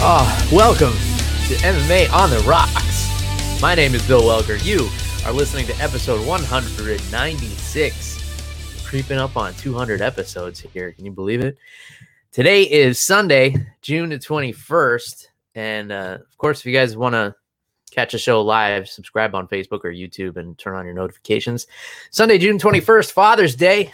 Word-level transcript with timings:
Ah, 0.00 0.48
welcome 0.52 0.92
to 1.48 1.54
MMA 1.66 2.08
on 2.12 2.30
the 2.30 2.38
Rocks. 2.48 3.10
My 3.60 3.74
name 3.74 3.96
is 3.96 4.06
Bill 4.06 4.22
Welker. 4.22 4.64
You 4.64 4.88
are 5.26 5.32
listening 5.32 5.66
to 5.66 5.74
episode 5.82 6.24
196. 6.24 8.84
Creeping 8.86 9.18
up 9.18 9.36
on 9.36 9.54
200 9.54 10.00
episodes 10.00 10.60
here. 10.60 10.92
Can 10.92 11.04
you 11.04 11.10
believe 11.10 11.40
it? 11.40 11.58
Today 12.30 12.62
is 12.62 13.00
Sunday, 13.00 13.56
June 13.82 14.10
the 14.10 14.20
21st. 14.20 15.26
And 15.56 15.90
uh, 15.90 16.18
of 16.20 16.38
course, 16.38 16.60
if 16.60 16.66
you 16.66 16.72
guys 16.72 16.96
want 16.96 17.14
to 17.14 17.34
catch 17.90 18.14
a 18.14 18.18
show 18.18 18.40
live, 18.40 18.88
subscribe 18.88 19.34
on 19.34 19.48
Facebook 19.48 19.84
or 19.84 19.92
YouTube 19.92 20.36
and 20.36 20.56
turn 20.56 20.76
on 20.76 20.84
your 20.84 20.94
notifications. 20.94 21.66
Sunday, 22.12 22.38
June 22.38 22.56
21st, 22.56 23.10
Father's 23.10 23.56
Day. 23.56 23.92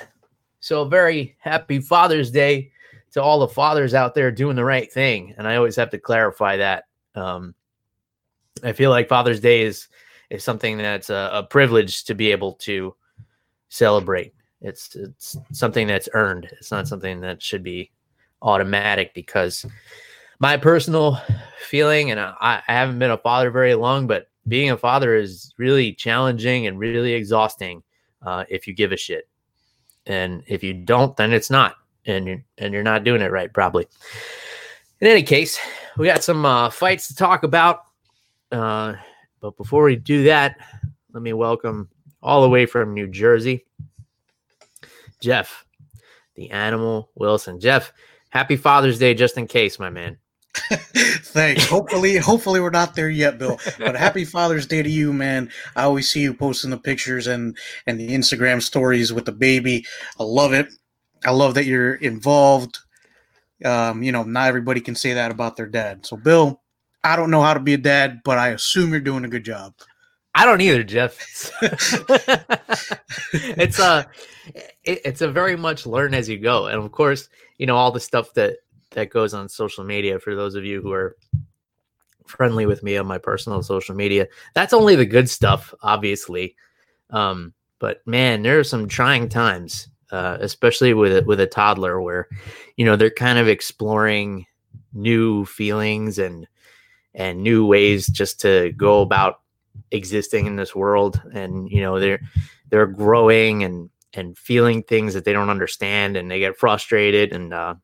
So, 0.60 0.84
very 0.84 1.34
happy 1.38 1.80
Father's 1.80 2.30
Day 2.30 2.72
to 3.14 3.22
all 3.22 3.38
the 3.38 3.48
fathers 3.48 3.94
out 3.94 4.14
there 4.14 4.30
doing 4.30 4.56
the 4.56 4.64
right 4.64 4.92
thing. 4.92 5.34
And 5.38 5.46
I 5.48 5.56
always 5.56 5.76
have 5.76 5.90
to 5.90 5.98
clarify 5.98 6.56
that. 6.58 6.84
Um, 7.14 7.54
I 8.62 8.72
feel 8.72 8.90
like 8.90 9.08
Father's 9.08 9.40
Day 9.40 9.62
is 9.62 9.88
is 10.30 10.42
something 10.42 10.78
that's 10.78 11.10
a, 11.10 11.30
a, 11.32 11.42
privilege 11.44 12.04
to 12.04 12.14
be 12.14 12.32
able 12.32 12.54
to 12.54 12.94
celebrate. 13.68 14.34
It's 14.60 14.96
it's 14.96 15.36
something 15.52 15.86
that's 15.86 16.08
earned. 16.12 16.48
It's 16.52 16.72
not 16.72 16.88
something 16.88 17.20
that 17.20 17.40
should 17.40 17.62
be 17.62 17.92
automatic 18.42 19.14
because 19.14 19.64
my 20.40 20.56
personal 20.56 21.20
feeling, 21.58 22.10
and 22.10 22.18
I, 22.18 22.62
I 22.66 22.72
haven't 22.72 22.98
been 22.98 23.12
a 23.12 23.18
father 23.18 23.50
very 23.50 23.74
long, 23.74 24.08
but 24.08 24.28
being 24.48 24.70
a 24.70 24.76
father 24.76 25.14
is 25.14 25.54
really 25.56 25.92
challenging 25.92 26.66
and 26.66 26.80
really 26.80 27.12
exhausting 27.12 27.82
uh, 28.26 28.44
if 28.48 28.66
you 28.66 28.74
give 28.74 28.90
a 28.90 28.96
shit. 28.96 29.28
And 30.06 30.42
if 30.48 30.64
you 30.64 30.74
don't, 30.74 31.16
then 31.16 31.32
it's 31.32 31.50
not 31.50 31.76
and 32.06 32.26
you're 32.26 32.44
and 32.58 32.72
you're 32.72 32.82
not 32.82 33.04
doing 33.04 33.22
it 33.22 33.30
right 33.32 33.52
probably. 33.52 33.86
In 35.00 35.08
any 35.08 35.22
case, 35.22 35.58
we 35.96 36.06
got 36.06 36.24
some 36.24 36.44
uh, 36.44 36.70
fights 36.70 37.08
to 37.08 37.16
talk 37.16 37.42
about. 37.42 37.80
Uh, 38.50 38.94
but 39.40 39.56
before 39.56 39.84
we 39.84 39.96
do 39.96 40.24
that, 40.24 40.56
let 41.12 41.22
me 41.22 41.32
welcome 41.32 41.88
all 42.22 42.42
the 42.42 42.48
way 42.48 42.66
from 42.66 42.94
New 42.94 43.06
Jersey, 43.06 43.66
Jeff, 45.20 45.64
the 46.36 46.50
animal 46.50 47.10
Wilson. 47.14 47.60
Jeff, 47.60 47.92
happy 48.30 48.56
Father's 48.56 48.98
Day, 48.98 49.14
just 49.14 49.36
in 49.36 49.46
case, 49.46 49.78
my 49.78 49.90
man. 49.90 50.18
Thanks. 50.54 51.66
Hopefully, 51.68 52.16
hopefully 52.16 52.60
we're 52.60 52.70
not 52.70 52.94
there 52.94 53.10
yet, 53.10 53.38
Bill. 53.38 53.58
But 53.78 53.96
happy 53.96 54.24
Father's 54.24 54.66
Day 54.66 54.82
to 54.82 54.88
you, 54.88 55.12
man. 55.12 55.50
I 55.74 55.82
always 55.82 56.08
see 56.08 56.20
you 56.20 56.32
posting 56.32 56.70
the 56.70 56.78
pictures 56.78 57.26
and 57.26 57.58
and 57.86 57.98
the 57.98 58.08
Instagram 58.10 58.62
stories 58.62 59.12
with 59.12 59.24
the 59.24 59.32
baby. 59.32 59.84
I 60.18 60.22
love 60.22 60.52
it. 60.52 60.68
I 61.24 61.30
love 61.30 61.54
that 61.54 61.64
you're 61.64 61.94
involved. 61.94 62.78
Um, 63.64 64.02
you 64.02 64.12
know, 64.12 64.22
not 64.24 64.48
everybody 64.48 64.80
can 64.80 64.94
say 64.94 65.14
that 65.14 65.30
about 65.30 65.56
their 65.56 65.66
dad. 65.66 66.04
So, 66.04 66.16
Bill, 66.16 66.60
I 67.02 67.16
don't 67.16 67.30
know 67.30 67.42
how 67.42 67.54
to 67.54 67.60
be 67.60 67.74
a 67.74 67.78
dad, 67.78 68.20
but 68.24 68.38
I 68.38 68.48
assume 68.48 68.90
you're 68.90 69.00
doing 69.00 69.24
a 69.24 69.28
good 69.28 69.44
job. 69.44 69.74
I 70.34 70.44
don't 70.44 70.60
either, 70.60 70.82
Jeff. 70.82 71.16
it's 73.32 73.78
a 73.78 74.06
it, 74.82 75.00
it's 75.04 75.20
a 75.20 75.30
very 75.30 75.56
much 75.56 75.86
learn 75.86 76.12
as 76.14 76.28
you 76.28 76.38
go, 76.38 76.66
and 76.66 76.78
of 76.78 76.90
course, 76.92 77.28
you 77.58 77.66
know 77.66 77.76
all 77.76 77.92
the 77.92 78.00
stuff 78.00 78.34
that 78.34 78.56
that 78.90 79.10
goes 79.10 79.32
on 79.34 79.48
social 79.48 79.84
media. 79.84 80.18
For 80.18 80.34
those 80.34 80.54
of 80.56 80.64
you 80.64 80.82
who 80.82 80.92
are 80.92 81.16
friendly 82.26 82.66
with 82.66 82.82
me 82.82 82.96
on 82.96 83.06
my 83.06 83.18
personal 83.18 83.62
social 83.62 83.94
media, 83.94 84.26
that's 84.54 84.72
only 84.72 84.96
the 84.96 85.06
good 85.06 85.30
stuff, 85.30 85.72
obviously. 85.82 86.56
Um, 87.10 87.54
but 87.78 88.04
man, 88.06 88.42
there 88.42 88.58
are 88.58 88.64
some 88.64 88.88
trying 88.88 89.28
times 89.28 89.88
uh, 90.14 90.38
especially 90.40 90.94
with 90.94 91.16
a, 91.16 91.24
with 91.24 91.40
a 91.40 91.46
toddler, 91.46 92.00
where 92.00 92.28
you 92.76 92.84
know 92.84 92.94
they're 92.94 93.10
kind 93.10 93.38
of 93.38 93.48
exploring 93.48 94.46
new 94.92 95.44
feelings 95.44 96.18
and 96.20 96.46
and 97.14 97.42
new 97.42 97.66
ways 97.66 98.06
just 98.06 98.40
to 98.40 98.72
go 98.76 99.00
about 99.02 99.40
existing 99.90 100.46
in 100.46 100.54
this 100.54 100.72
world, 100.72 101.20
and 101.32 101.68
you 101.68 101.80
know 101.80 101.98
they're 101.98 102.20
they're 102.70 102.86
growing 102.86 103.64
and 103.64 103.90
and 104.12 104.38
feeling 104.38 104.84
things 104.84 105.14
that 105.14 105.24
they 105.24 105.32
don't 105.32 105.50
understand, 105.50 106.16
and 106.16 106.30
they 106.30 106.38
get 106.38 106.56
frustrated, 106.56 107.32
and 107.32 107.52
uh, 107.52 107.74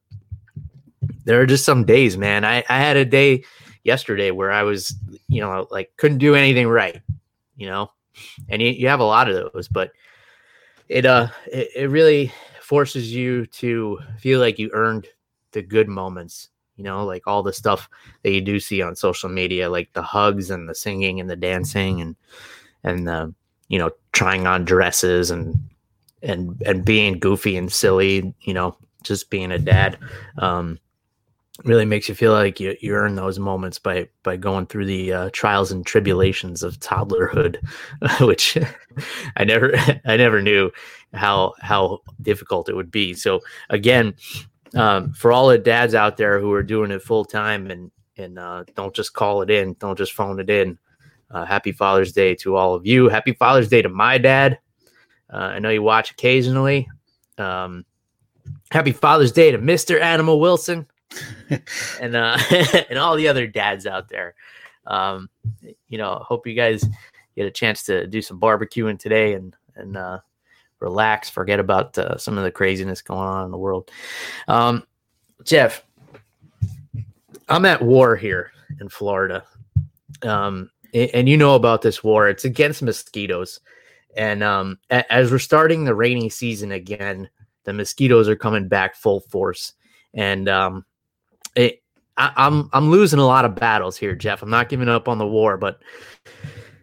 there 1.24 1.40
are 1.40 1.46
just 1.46 1.64
some 1.64 1.84
days, 1.84 2.16
man. 2.16 2.44
I, 2.44 2.62
I 2.68 2.78
had 2.78 2.96
a 2.96 3.04
day 3.04 3.42
yesterday 3.82 4.30
where 4.30 4.52
I 4.52 4.62
was, 4.62 4.94
you 5.26 5.40
know, 5.40 5.66
like 5.72 5.90
couldn't 5.96 6.18
do 6.18 6.36
anything 6.36 6.68
right, 6.68 7.00
you 7.56 7.66
know, 7.66 7.90
and 8.48 8.62
you, 8.62 8.68
you 8.68 8.86
have 8.86 9.00
a 9.00 9.04
lot 9.04 9.28
of 9.28 9.52
those, 9.52 9.66
but 9.66 9.90
it 10.90 11.06
uh 11.06 11.28
it, 11.46 11.68
it 11.74 11.90
really 11.90 12.32
forces 12.60 13.14
you 13.14 13.46
to 13.46 13.98
feel 14.18 14.40
like 14.40 14.58
you 14.58 14.68
earned 14.74 15.06
the 15.52 15.62
good 15.62 15.88
moments 15.88 16.50
you 16.76 16.84
know 16.84 17.04
like 17.04 17.22
all 17.26 17.42
the 17.42 17.52
stuff 17.52 17.88
that 18.22 18.32
you 18.32 18.40
do 18.40 18.60
see 18.60 18.82
on 18.82 18.94
social 18.94 19.28
media 19.28 19.70
like 19.70 19.90
the 19.92 20.02
hugs 20.02 20.50
and 20.50 20.68
the 20.68 20.74
singing 20.74 21.20
and 21.20 21.30
the 21.30 21.36
dancing 21.36 22.00
and 22.00 22.16
and 22.84 23.06
the 23.06 23.32
you 23.68 23.78
know 23.78 23.90
trying 24.12 24.46
on 24.46 24.64
dresses 24.64 25.30
and 25.30 25.58
and 26.22 26.60
and 26.66 26.84
being 26.84 27.18
goofy 27.18 27.56
and 27.56 27.72
silly 27.72 28.34
you 28.42 28.52
know 28.52 28.76
just 29.02 29.30
being 29.30 29.52
a 29.52 29.58
dad. 29.58 29.98
Um 30.38 30.78
really 31.64 31.84
makes 31.84 32.08
you 32.08 32.14
feel 32.14 32.32
like 32.32 32.60
you, 32.60 32.76
you 32.80 32.94
earn 32.94 33.14
those 33.14 33.38
moments 33.38 33.78
by 33.78 34.08
by 34.22 34.36
going 34.36 34.66
through 34.66 34.86
the 34.86 35.12
uh, 35.12 35.30
trials 35.32 35.70
and 35.70 35.84
tribulations 35.84 36.62
of 36.62 36.78
toddlerhood, 36.80 37.56
which 38.20 38.56
I 39.36 39.44
never 39.44 39.74
I 40.04 40.16
never 40.16 40.42
knew 40.42 40.70
how 41.14 41.54
how 41.60 42.00
difficult 42.22 42.68
it 42.68 42.76
would 42.76 42.90
be. 42.90 43.14
So 43.14 43.40
again, 43.68 44.14
um, 44.74 45.12
for 45.12 45.32
all 45.32 45.48
the 45.48 45.58
dads 45.58 45.94
out 45.94 46.16
there 46.16 46.40
who 46.40 46.52
are 46.52 46.62
doing 46.62 46.90
it 46.90 47.02
full 47.02 47.24
time 47.24 47.70
and 47.70 47.90
and 48.16 48.38
uh, 48.38 48.64
don't 48.74 48.94
just 48.94 49.14
call 49.14 49.42
it 49.42 49.50
in, 49.50 49.74
don't 49.78 49.98
just 49.98 50.12
phone 50.12 50.40
it 50.40 50.50
in. 50.50 50.78
Uh, 51.30 51.44
happy 51.44 51.72
Father's 51.72 52.12
Day 52.12 52.34
to 52.36 52.56
all 52.56 52.74
of 52.74 52.86
you. 52.86 53.08
Happy 53.08 53.32
Father's 53.32 53.68
Day 53.68 53.82
to 53.82 53.88
my 53.88 54.18
dad. 54.18 54.58
Uh, 55.32 55.36
I 55.36 55.58
know 55.60 55.70
you 55.70 55.82
watch 55.82 56.10
occasionally. 56.10 56.88
Um, 57.38 57.84
happy 58.70 58.92
Father's 58.92 59.32
Day 59.32 59.52
to 59.52 59.58
Mister 59.58 59.98
Animal 59.98 60.40
Wilson. 60.40 60.86
And 62.00 62.16
uh, 62.16 62.38
and 62.90 62.98
all 62.98 63.16
the 63.16 63.28
other 63.28 63.46
dads 63.46 63.86
out 63.86 64.08
there. 64.08 64.34
Um, 64.86 65.28
you 65.88 65.98
know, 65.98 66.24
hope 66.26 66.46
you 66.46 66.54
guys 66.54 66.84
get 67.36 67.46
a 67.46 67.50
chance 67.50 67.84
to 67.84 68.06
do 68.06 68.22
some 68.22 68.40
barbecuing 68.40 68.98
today 68.98 69.34
and 69.34 69.56
and 69.76 69.96
uh, 69.96 70.20
relax, 70.80 71.28
forget 71.30 71.60
about 71.60 71.96
uh, 71.96 72.16
some 72.16 72.36
of 72.38 72.44
the 72.44 72.50
craziness 72.50 73.02
going 73.02 73.20
on 73.20 73.44
in 73.44 73.50
the 73.50 73.58
world. 73.58 73.90
Um, 74.48 74.84
Jeff, 75.44 75.84
I'm 77.48 77.64
at 77.64 77.82
war 77.82 78.16
here 78.16 78.52
in 78.80 78.88
Florida, 78.88 79.44
um, 80.22 80.70
and, 80.92 81.10
and 81.14 81.28
you 81.28 81.36
know 81.36 81.54
about 81.54 81.82
this 81.82 82.02
war. 82.02 82.28
It's 82.28 82.44
against 82.44 82.82
mosquitoes, 82.82 83.60
and 84.16 84.42
um, 84.42 84.78
a- 84.90 85.10
as 85.12 85.30
we're 85.30 85.38
starting 85.38 85.84
the 85.84 85.94
rainy 85.94 86.28
season 86.28 86.72
again, 86.72 87.28
the 87.64 87.72
mosquitoes 87.72 88.28
are 88.28 88.36
coming 88.36 88.68
back 88.68 88.96
full 88.96 89.20
force, 89.20 89.74
and 90.14 90.48
um, 90.48 90.84
it, 91.54 91.82
I, 92.16 92.32
I'm 92.36 92.68
I'm 92.72 92.90
losing 92.90 93.18
a 93.18 93.26
lot 93.26 93.44
of 93.44 93.54
battles 93.54 93.96
here, 93.96 94.14
Jeff. 94.14 94.42
I'm 94.42 94.50
not 94.50 94.68
giving 94.68 94.88
up 94.88 95.08
on 95.08 95.18
the 95.18 95.26
war, 95.26 95.56
but 95.56 95.80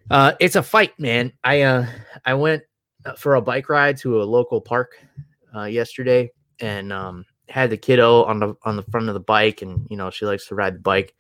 uh, 0.10 0.34
it's 0.40 0.56
a 0.56 0.64
fight, 0.64 0.98
man. 1.00 1.34
I 1.44 1.62
uh, 1.62 1.86
I 2.26 2.34
went 2.34 2.64
for 3.18 3.36
a 3.36 3.42
bike 3.42 3.70
ride 3.70 3.98
to 3.98 4.22
a 4.22 4.26
local 4.26 4.60
park 4.62 4.92
uh, 5.56 5.66
yesterday, 5.66 6.32
and 6.60 6.92
um, 6.92 7.26
had 7.50 7.70
the 7.70 7.78
kiddo 7.78 8.24
on 8.24 8.40
the 8.40 8.56
on 8.64 8.76
the 8.76 8.84
front 8.84 9.08
of 9.08 9.14
the 9.14 9.20
bike, 9.20 9.62
and 9.62 9.88
you 9.90 9.98
know 9.98 10.10
she 10.10 10.26
likes 10.26 10.48
to 10.48 10.56
ride 10.56 10.76
the 10.76 10.80
bike, 10.80 11.16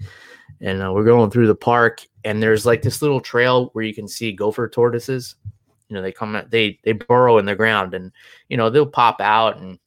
and 0.61 0.81
uh, 0.81 0.91
we're 0.91 1.05
going 1.05 1.29
through 1.29 1.47
the 1.47 1.55
park, 1.55 2.01
and 2.23 2.41
there's 2.41 2.65
like 2.65 2.81
this 2.81 3.01
little 3.01 3.21
trail 3.21 3.69
where 3.73 3.85
you 3.85 3.93
can 3.93 4.07
see 4.07 4.31
gopher 4.31 4.67
tortoises. 4.67 5.35
You 5.89 5.95
know 5.95 6.01
they 6.01 6.11
come 6.11 6.41
they 6.49 6.79
they 6.83 6.93
burrow 6.93 7.37
in 7.37 7.45
the 7.45 7.55
ground, 7.55 7.93
and 7.93 8.11
you 8.49 8.57
know 8.57 8.69
they'll 8.69 8.85
pop 8.85 9.21
out 9.21 9.57
and 9.57 9.79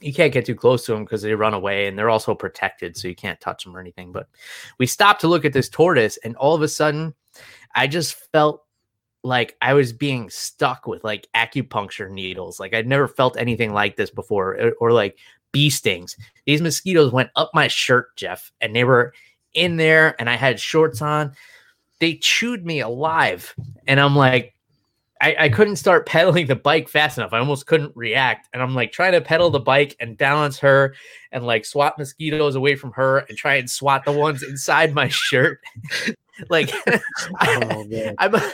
you 0.00 0.12
can't 0.12 0.32
get 0.32 0.46
too 0.46 0.54
close 0.54 0.86
to 0.86 0.92
them 0.92 1.04
because 1.04 1.22
they 1.22 1.34
run 1.34 1.54
away 1.54 1.86
and 1.86 1.98
they're 1.98 2.10
also 2.10 2.34
protected, 2.34 2.96
so 2.96 3.08
you 3.08 3.14
can't 3.14 3.40
touch 3.40 3.64
them 3.64 3.76
or 3.76 3.80
anything. 3.80 4.12
But 4.12 4.28
we 4.78 4.86
stopped 4.86 5.20
to 5.22 5.28
look 5.28 5.44
at 5.44 5.52
this 5.52 5.68
tortoise, 5.68 6.16
and 6.18 6.36
all 6.36 6.54
of 6.54 6.62
a 6.62 6.68
sudden, 6.68 7.14
I 7.74 7.86
just 7.86 8.14
felt 8.32 8.64
like 9.22 9.56
I 9.60 9.74
was 9.74 9.92
being 9.92 10.30
stuck 10.30 10.86
with 10.86 11.04
like 11.04 11.28
acupuncture 11.34 12.10
needles. 12.10 12.58
Like 12.58 12.74
I'd 12.74 12.86
never 12.86 13.06
felt 13.06 13.36
anything 13.36 13.72
like 13.72 13.96
this 13.96 14.10
before, 14.10 14.58
or, 14.58 14.72
or 14.80 14.92
like 14.92 15.18
bee 15.52 15.70
stings. 15.70 16.16
These 16.46 16.62
mosquitoes 16.62 17.12
went 17.12 17.30
up 17.36 17.50
my 17.54 17.68
shirt, 17.68 18.16
Jeff, 18.16 18.50
and 18.60 18.74
they 18.74 18.84
were 18.84 19.12
in 19.54 19.76
there 19.76 20.14
and 20.18 20.30
I 20.30 20.36
had 20.36 20.60
shorts 20.60 21.02
on. 21.02 21.32
They 21.98 22.14
chewed 22.14 22.64
me 22.64 22.80
alive. 22.80 23.54
And 23.86 24.00
I'm 24.00 24.16
like, 24.16 24.54
I, 25.20 25.36
I 25.38 25.48
couldn't 25.48 25.76
start 25.76 26.06
pedaling 26.06 26.46
the 26.46 26.56
bike 26.56 26.88
fast 26.88 27.18
enough. 27.18 27.32
I 27.32 27.38
almost 27.38 27.66
couldn't 27.66 27.96
react. 27.96 28.48
And 28.52 28.62
I'm 28.62 28.74
like 28.74 28.92
trying 28.92 29.12
to 29.12 29.20
pedal 29.20 29.50
the 29.50 29.60
bike 29.60 29.96
and 30.00 30.16
balance 30.16 30.58
her 30.60 30.94
and 31.32 31.44
like 31.44 31.64
swat 31.64 31.98
mosquitoes 31.98 32.54
away 32.54 32.76
from 32.76 32.92
her 32.92 33.18
and 33.18 33.36
try 33.36 33.56
and 33.56 33.70
swat 33.70 34.04
the 34.04 34.12
ones 34.12 34.42
inside 34.42 34.94
my 34.94 35.08
shirt. 35.08 35.60
like 36.48 36.72
oh, 36.86 37.00
I, 37.36 38.14
I, 38.18 38.52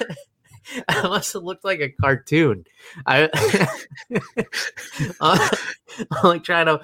I 0.89 1.03
must 1.03 1.33
have 1.35 1.45
looked 1.45 1.65
like 1.65 1.81
a 1.81 1.91
cartoon. 1.91 2.65
I 3.07 3.29
uh, 5.21 5.49
I'm 6.11 6.25
like 6.25 6.43
trying 6.43 6.67
to, 6.67 6.81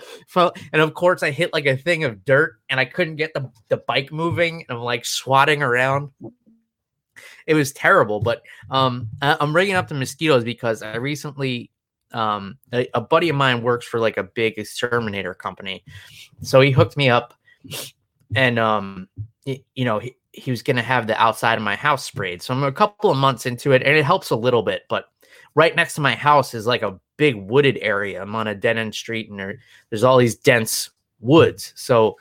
and 0.72 0.82
of 0.82 0.94
course 0.94 1.24
I 1.24 1.32
hit 1.32 1.52
like 1.52 1.66
a 1.66 1.76
thing 1.76 2.04
of 2.04 2.24
dirt, 2.24 2.60
and 2.70 2.78
I 2.78 2.84
couldn't 2.84 3.16
get 3.16 3.34
the 3.34 3.50
the 3.68 3.78
bike 3.78 4.12
moving. 4.12 4.64
And 4.68 4.78
I'm 4.78 4.84
like 4.84 5.04
swatting 5.04 5.62
around 5.62 6.10
it 7.46 7.54
was 7.54 7.72
terrible. 7.72 8.20
But 8.20 8.42
um, 8.70 9.08
I, 9.20 9.36
am 9.40 9.52
bringing 9.52 9.74
up 9.74 9.88
the 9.88 9.94
mosquitoes 9.94 10.44
because 10.44 10.82
I 10.82 10.96
recently 10.96 11.70
um, 12.12 12.58
a, 12.72 12.88
a, 12.94 13.00
buddy 13.00 13.28
of 13.28 13.36
mine 13.36 13.62
works 13.62 13.86
for 13.86 13.98
like 13.98 14.16
a 14.16 14.22
big 14.22 14.58
exterminator 14.58 15.34
company, 15.34 15.84
so 16.42 16.60
he 16.60 16.70
hooked 16.70 16.96
me 16.96 17.08
up, 17.08 17.34
and 18.34 18.58
um, 18.58 19.08
it, 19.46 19.64
you 19.74 19.84
know 19.84 19.98
he, 19.98 20.16
he 20.32 20.50
was 20.50 20.62
going 20.62 20.76
to 20.76 20.82
have 20.82 21.06
the 21.06 21.20
outside 21.20 21.56
of 21.56 21.64
my 21.64 21.76
house 21.76 22.04
sprayed. 22.04 22.42
So 22.42 22.54
I'm 22.54 22.62
a 22.64 22.72
couple 22.72 23.10
of 23.10 23.16
months 23.16 23.46
into 23.46 23.72
it, 23.72 23.82
and 23.82 23.96
it 23.96 24.04
helps 24.04 24.30
a 24.30 24.36
little 24.36 24.62
bit. 24.62 24.82
But 24.88 25.06
right 25.54 25.74
next 25.74 25.94
to 25.94 26.00
my 26.00 26.14
house 26.14 26.54
is 26.54 26.66
like 26.66 26.82
a 26.82 26.98
big 27.16 27.36
wooded 27.36 27.78
area. 27.80 28.22
I'm 28.22 28.34
on 28.34 28.46
a 28.46 28.54
dead 28.54 28.78
end 28.78 28.94
street, 28.94 29.30
and 29.30 29.38
there, 29.38 29.58
there's 29.90 30.04
all 30.04 30.18
these 30.18 30.36
dense 30.36 30.90
woods. 31.20 31.72
So 31.76 32.16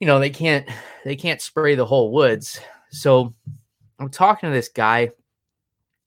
you 0.00 0.06
know 0.06 0.18
they 0.18 0.30
can't 0.30 0.68
they 1.04 1.14
can't 1.14 1.40
spray 1.40 1.74
the 1.74 1.86
whole 1.86 2.12
woods. 2.12 2.60
So 2.90 3.34
I'm 4.02 4.10
talking 4.10 4.48
to 4.48 4.54
this 4.54 4.68
guy. 4.68 5.12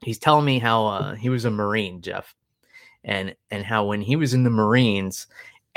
He's 0.02 0.20
telling 0.20 0.44
me 0.44 0.60
how 0.60 0.86
uh, 0.86 1.16
he 1.16 1.30
was 1.30 1.46
a 1.46 1.50
Marine, 1.50 2.02
Jeff, 2.02 2.36
and 3.06 3.34
and 3.50 3.64
how 3.64 3.86
when 3.86 4.02
he 4.02 4.18
was 4.18 4.34
in 4.34 4.44
the 4.44 4.50
Marines, 4.50 5.28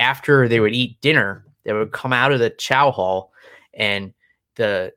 after 0.01 0.49
they 0.49 0.59
would 0.59 0.75
eat 0.75 1.01
dinner, 1.01 1.47
they 1.63 1.73
would 1.73 1.93
come 1.93 2.13
out 2.13 2.33
of 2.33 2.41
the 2.41 2.51
chow 2.51 2.91
hall, 2.91 3.33
and 3.73 4.13
the 4.57 4.93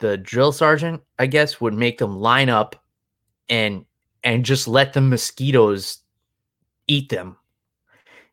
the 0.00 0.16
drill 0.16 0.50
sergeant, 0.50 1.02
I 1.20 1.26
guess, 1.26 1.60
would 1.60 1.74
make 1.74 1.98
them 1.98 2.18
line 2.18 2.48
up 2.48 2.74
and 3.48 3.84
and 4.24 4.44
just 4.44 4.66
let 4.66 4.92
the 4.92 5.00
mosquitoes 5.00 5.98
eat 6.88 7.10
them. 7.10 7.36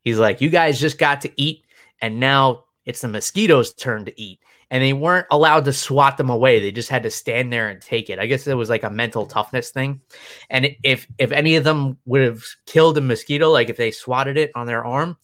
He's 0.03 0.17
like, 0.17 0.41
"You 0.41 0.49
guys 0.49 0.79
just 0.79 0.97
got 0.97 1.21
to 1.21 1.31
eat, 1.39 1.65
and 2.01 2.19
now 2.19 2.63
it's 2.85 3.01
the 3.01 3.09
mosquitoes' 3.09 3.73
turn 3.73 4.05
to 4.05 4.19
eat." 4.19 4.39
And 4.69 4.83
they 4.83 4.93
weren't 4.93 5.27
allowed 5.31 5.65
to 5.65 5.73
swat 5.73 6.17
them 6.17 6.29
away. 6.29 6.59
They 6.59 6.71
just 6.71 6.89
had 6.89 7.03
to 7.03 7.11
stand 7.11 7.53
there 7.53 7.69
and 7.69 7.81
take 7.81 8.09
it. 8.09 8.19
I 8.19 8.25
guess 8.25 8.47
it 8.47 8.53
was 8.55 8.69
like 8.69 8.83
a 8.83 8.89
mental 8.89 9.25
toughness 9.25 9.69
thing. 9.69 10.01
And 10.49 10.75
if 10.83 11.07
if 11.17 11.31
any 11.31 11.55
of 11.55 11.63
them 11.63 11.97
would 12.05 12.21
have 12.21 12.43
killed 12.65 12.97
a 12.97 13.01
mosquito, 13.01 13.49
like 13.49 13.69
if 13.69 13.77
they 13.77 13.91
swatted 13.91 14.37
it 14.37 14.51
on 14.55 14.67
their 14.67 14.85
arm, 14.85 15.17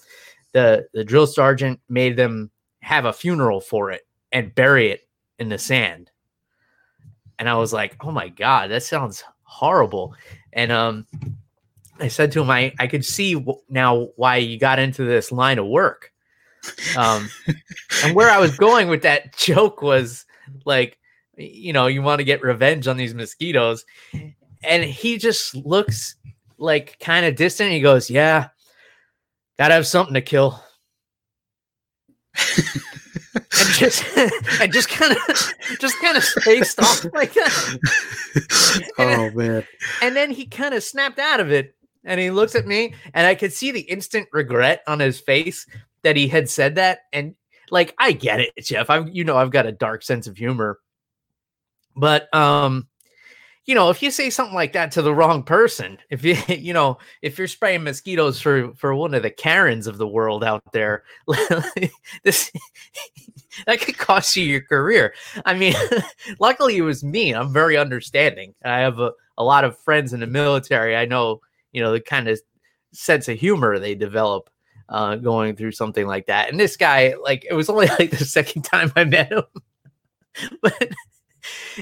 the 0.54 0.88
the 0.94 1.04
drill 1.04 1.28
sergeant 1.28 1.80
made 1.90 2.16
them 2.16 2.52
have 2.82 3.06
a 3.06 3.14
funeral 3.14 3.60
for 3.60 3.92
it 3.92 4.08
and 4.32 4.56
bury 4.56 4.92
it 4.92 5.08
in 5.40 5.50
the 5.50 5.58
sand. 5.58 6.12
And 7.40 7.50
I 7.50 7.56
was 7.56 7.74
like, 7.74 7.98
"Oh 8.02 8.12
my 8.12 8.30
god, 8.30 8.72
that 8.72 8.84
sounds 8.84 9.24
horrible." 9.44 10.16
And 10.54 10.72
um 10.72 11.08
I 12.00 12.08
said 12.08 12.32
to 12.34 12.42
him, 12.42 12.50
I, 12.50 12.74
I 12.80 12.88
could 12.88 13.06
see 13.06 13.46
now 13.70 14.10
why 14.16 14.38
you 14.38 14.58
got 14.58 14.80
into 14.80 15.04
this 15.06 15.32
line 15.32 15.60
of 15.60 15.68
work 15.68 16.13
um, 16.98 17.30
and 18.04 18.16
where 18.16 18.30
I 18.30 18.40
was 18.40 18.58
going 18.58 18.90
with 18.90 19.02
that 19.04 19.36
joke 19.36 19.82
was 19.82 20.26
like, 20.66 20.98
you 21.36 21.74
know, 21.74 21.88
you 21.88 22.02
want 22.02 22.20
to 22.20 22.26
get 22.26 22.44
revenge 22.44 22.88
on 22.88 22.98
these 22.98 23.14
mosquitoes. 23.14 23.86
And 24.64 24.84
he 24.84 25.18
just 25.18 25.56
looks 25.56 26.16
like 26.58 26.98
kind 27.00 27.26
of 27.26 27.36
distant. 27.36 27.72
He 27.72 27.82
goes, 27.82 28.10
Yeah, 28.10 28.50
gotta 29.58 29.74
have 29.74 29.88
something 29.88 30.14
to 30.14 30.22
kill. 30.22 30.64
and 33.36 33.70
just 33.72 34.04
and 34.62 34.74
just 34.74 34.90
kind 34.90 35.12
of 35.12 35.54
just 35.80 36.00
kind 36.02 36.18
of 36.18 36.24
spaced 36.24 36.80
off 36.80 37.06
like 37.14 37.34
that. 37.34 37.80
oh 39.00 39.32
man. 39.32 39.66
And 40.02 40.16
then 40.16 40.32
he 40.32 40.46
kind 40.46 40.74
of 40.74 40.84
snapped 40.84 41.20
out 41.20 41.40
of 41.40 41.52
it 41.52 41.76
and 42.04 42.20
he 42.20 42.32
looks 42.32 42.56
at 42.56 42.68
me 42.68 42.94
and 43.14 43.28
I 43.28 43.36
could 43.36 43.54
see 43.54 43.72
the 43.72 43.82
instant 43.82 44.28
regret 44.32 44.82
on 44.88 45.00
his 45.00 45.20
face 45.20 45.68
that 46.04 46.16
he 46.16 46.28
had 46.28 46.50
said 46.50 46.76
that 46.76 47.00
and 47.12 47.36
like 47.72 47.96
I 47.98 48.12
get 48.12 48.40
it, 48.40 48.52
Jeff. 48.60 48.90
I'm 48.90 49.08
you 49.10 49.24
know 49.24 49.38
I've 49.38 49.52
got 49.52 49.66
a 49.66 49.72
dark 49.72 50.04
sense 50.04 50.28
of 50.28 50.38
humor. 50.38 50.80
But 51.96 52.34
um 52.34 52.88
you 53.66 53.76
know, 53.76 53.90
if 53.90 54.04
you 54.04 54.12
say 54.12 54.30
something 54.30 54.56
like 54.56 54.74
that 54.74 54.92
to 54.92 55.02
the 55.02 55.16
wrong 55.16 55.42
person, 55.42 55.98
if 56.10 56.24
you 56.24 56.36
you 56.48 56.74
know, 56.74 56.98
if 57.22 57.38
you're 57.38 57.48
spraying 57.48 57.84
mosquitoes 57.84 58.42
for 58.42 58.74
for 58.76 58.94
one 58.94 59.14
of 59.14 59.24
the 59.24 59.30
Karens 59.30 59.88
of 59.88 59.98
the 59.98 60.08
world 60.08 60.44
out 60.44 60.62
there, 60.74 61.04
this 62.24 62.52
that 63.66 63.82
could 63.82 63.98
cost 63.98 64.36
you 64.36 64.44
your 64.44 64.62
career. 64.62 65.14
I 65.46 65.54
mean, 65.54 65.74
luckily 66.40 66.78
it 66.78 66.82
was 66.82 67.04
me. 67.04 67.34
I'm 67.34 67.54
very 67.54 67.78
understanding. 67.78 68.54
I 68.64 68.80
have 68.80 69.00
a, 69.00 69.12
a 69.38 69.44
lot 69.44 69.64
of 69.64 69.78
friends 69.80 70.14
in 70.14 70.20
the 70.20 70.28
military. 70.28 70.96
I 70.96 71.06
know, 71.06 71.42
you 71.72 71.82
know, 71.82 71.92
the 71.92 72.02
kind 72.02 72.28
of 72.28 72.40
sense 72.92 73.28
of 73.28 73.40
humor 73.40 73.80
they 73.80 73.96
develop 73.96 74.50
uh, 74.90 75.16
going 75.16 75.56
through 75.56 75.72
something 75.72 76.06
like 76.06 76.28
that. 76.28 76.50
And 76.50 76.60
this 76.60 76.78
guy, 76.78 77.16
like, 77.22 77.46
it 77.50 77.54
was 77.54 77.70
only 77.70 77.88
like 78.00 78.12
the 78.12 78.26
second 78.26 78.64
time 78.64 78.92
I 78.96 79.04
met 79.04 79.32
him, 79.32 79.44
but 80.62 80.90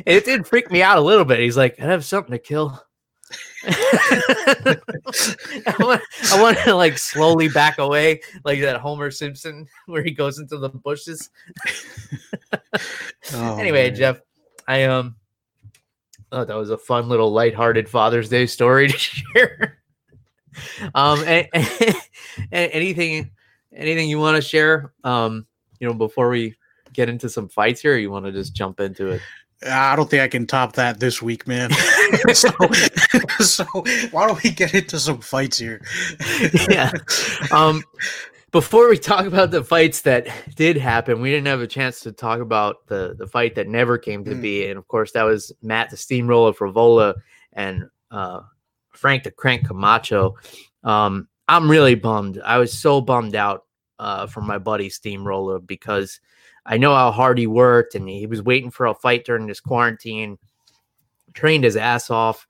it 0.06 0.26
did 0.26 0.48
freak 0.48 0.72
me 0.72 0.82
out 0.82 0.98
a 0.98 1.02
little 1.02 1.26
bit. 1.26 1.40
He's 1.40 1.58
like, 1.58 1.80
I 1.80 1.86
have 1.86 2.06
something 2.06 2.32
to 2.32 2.40
kill. 2.40 2.82
I, 3.64 4.76
want, 5.80 6.02
I 6.32 6.42
want 6.42 6.58
to 6.60 6.76
like 6.76 6.98
slowly 6.98 7.48
back 7.48 7.78
away, 7.78 8.22
like 8.44 8.60
that 8.62 8.78
Homer 8.78 9.12
Simpson 9.12 9.68
where 9.86 10.04
he 10.04 10.12
goes 10.12 10.40
into 10.40 10.58
the 10.58 10.70
bushes. 10.70 11.30
oh, 13.34 13.58
anyway, 13.58 13.90
man. 13.90 13.96
Jeff, 13.96 14.22
I 14.68 14.84
um, 14.86 15.16
oh, 16.32 16.44
that 16.44 16.56
was 16.56 16.72
a 16.72 16.78
fun 16.78 17.08
little 17.08 17.32
lighthearted 17.32 17.88
Father's 17.88 18.30
Day 18.30 18.46
story 18.48 18.88
to 18.88 18.98
share. 18.98 19.81
Um, 20.96 21.24
and, 21.26 21.48
and, 21.54 22.72
anything, 22.72 23.32
anything 23.74 24.10
you 24.10 24.20
want 24.20 24.36
to 24.36 24.42
share? 24.42 24.94
Um, 25.04 25.46
you 25.80 25.88
know, 25.88 25.94
before 25.94 26.30
we 26.30 26.56
get 26.94 27.10
into 27.10 27.30
some 27.30 27.50
fights 27.50 27.82
here, 27.82 27.98
you 27.98 28.12
want 28.12 28.26
to 28.26 28.32
just 28.32 28.54
jump 28.54 28.80
into 28.80 29.10
it? 29.10 29.22
I 29.70 29.96
don't 29.96 30.10
think 30.10 30.24
I 30.24 30.28
can 30.28 30.48
top 30.48 30.74
that 30.74 31.00
this 31.00 31.22
week, 31.22 31.48
man. 31.48 31.72
so, 32.34 32.50
so 33.40 33.64
why 34.12 34.28
don't 34.28 34.42
we 34.44 34.50
get 34.50 34.74
into 34.74 35.00
some 35.00 35.20
fights 35.20 35.60
here? 35.60 35.82
yeah. 36.70 36.92
Um, 37.52 37.84
before 38.52 38.90
we 38.90 38.98
talk 38.98 39.26
about 39.26 39.52
the 39.52 39.64
fights 39.64 40.02
that 40.02 40.28
did 40.56 40.78
happen, 40.78 41.22
we 41.22 41.30
didn't 41.30 41.48
have 41.48 41.62
a 41.62 41.68
chance 41.68 42.02
to 42.02 42.12
talk 42.12 42.42
about 42.42 42.88
the 42.88 43.16
the 43.18 43.28
fight 43.28 43.56
that 43.56 43.68
never 43.68 43.98
came 43.98 44.26
to 44.26 44.32
mm. 44.32 44.42
be, 44.42 44.68
and 44.68 44.78
of 44.78 44.88
course, 44.88 45.14
that 45.14 45.24
was 45.24 45.54
Matt 45.62 45.90
the 45.90 45.98
Steamroller 45.98 46.52
Frevola 46.52 47.14
and 47.54 47.86
uh, 48.10 48.42
Frank 48.94 49.24
the 49.24 49.32
Crank 49.32 49.68
Camacho. 49.68 50.36
Um, 50.84 51.28
I'm 51.48 51.70
really 51.70 51.96
bummed. 51.96 52.40
I 52.44 52.58
was 52.58 52.78
so 52.78 53.02
bummed 53.02 53.36
out 53.36 53.66
uh, 54.00 54.28
from 54.28 54.48
my 54.48 54.58
buddy 54.58 54.90
Steamroller 54.90 55.60
because 55.60 56.20
I 56.66 56.78
know 56.78 56.94
how 56.94 57.12
hard 57.12 57.38
he 57.38 57.48
worked 57.48 57.96
and 57.96 58.08
he 58.08 58.26
was 58.28 58.42
waiting 58.42 58.72
for 58.72 58.86
a 58.86 58.94
fight 58.94 59.26
during 59.26 59.48
this 59.48 59.60
quarantine, 59.60 60.38
trained 61.34 61.64
his 61.64 61.76
ass 61.76 62.10
off. 62.10 62.48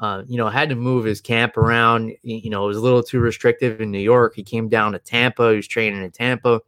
Uh, 0.00 0.24
you 0.26 0.36
know, 0.36 0.48
had 0.48 0.68
to 0.68 0.74
move 0.74 1.04
his 1.04 1.20
camp 1.20 1.56
around. 1.56 2.12
You 2.22 2.50
know, 2.50 2.64
it 2.64 2.68
was 2.68 2.76
a 2.76 2.80
little 2.80 3.04
too 3.04 3.20
restrictive 3.20 3.80
in 3.80 3.92
New 3.92 4.00
York. 4.00 4.34
He 4.34 4.42
came 4.42 4.68
down 4.68 4.92
to 4.92 4.98
Tampa. 4.98 5.50
He 5.50 5.56
was 5.56 5.68
training 5.68 6.02
in 6.02 6.10
Tampa. 6.10 6.60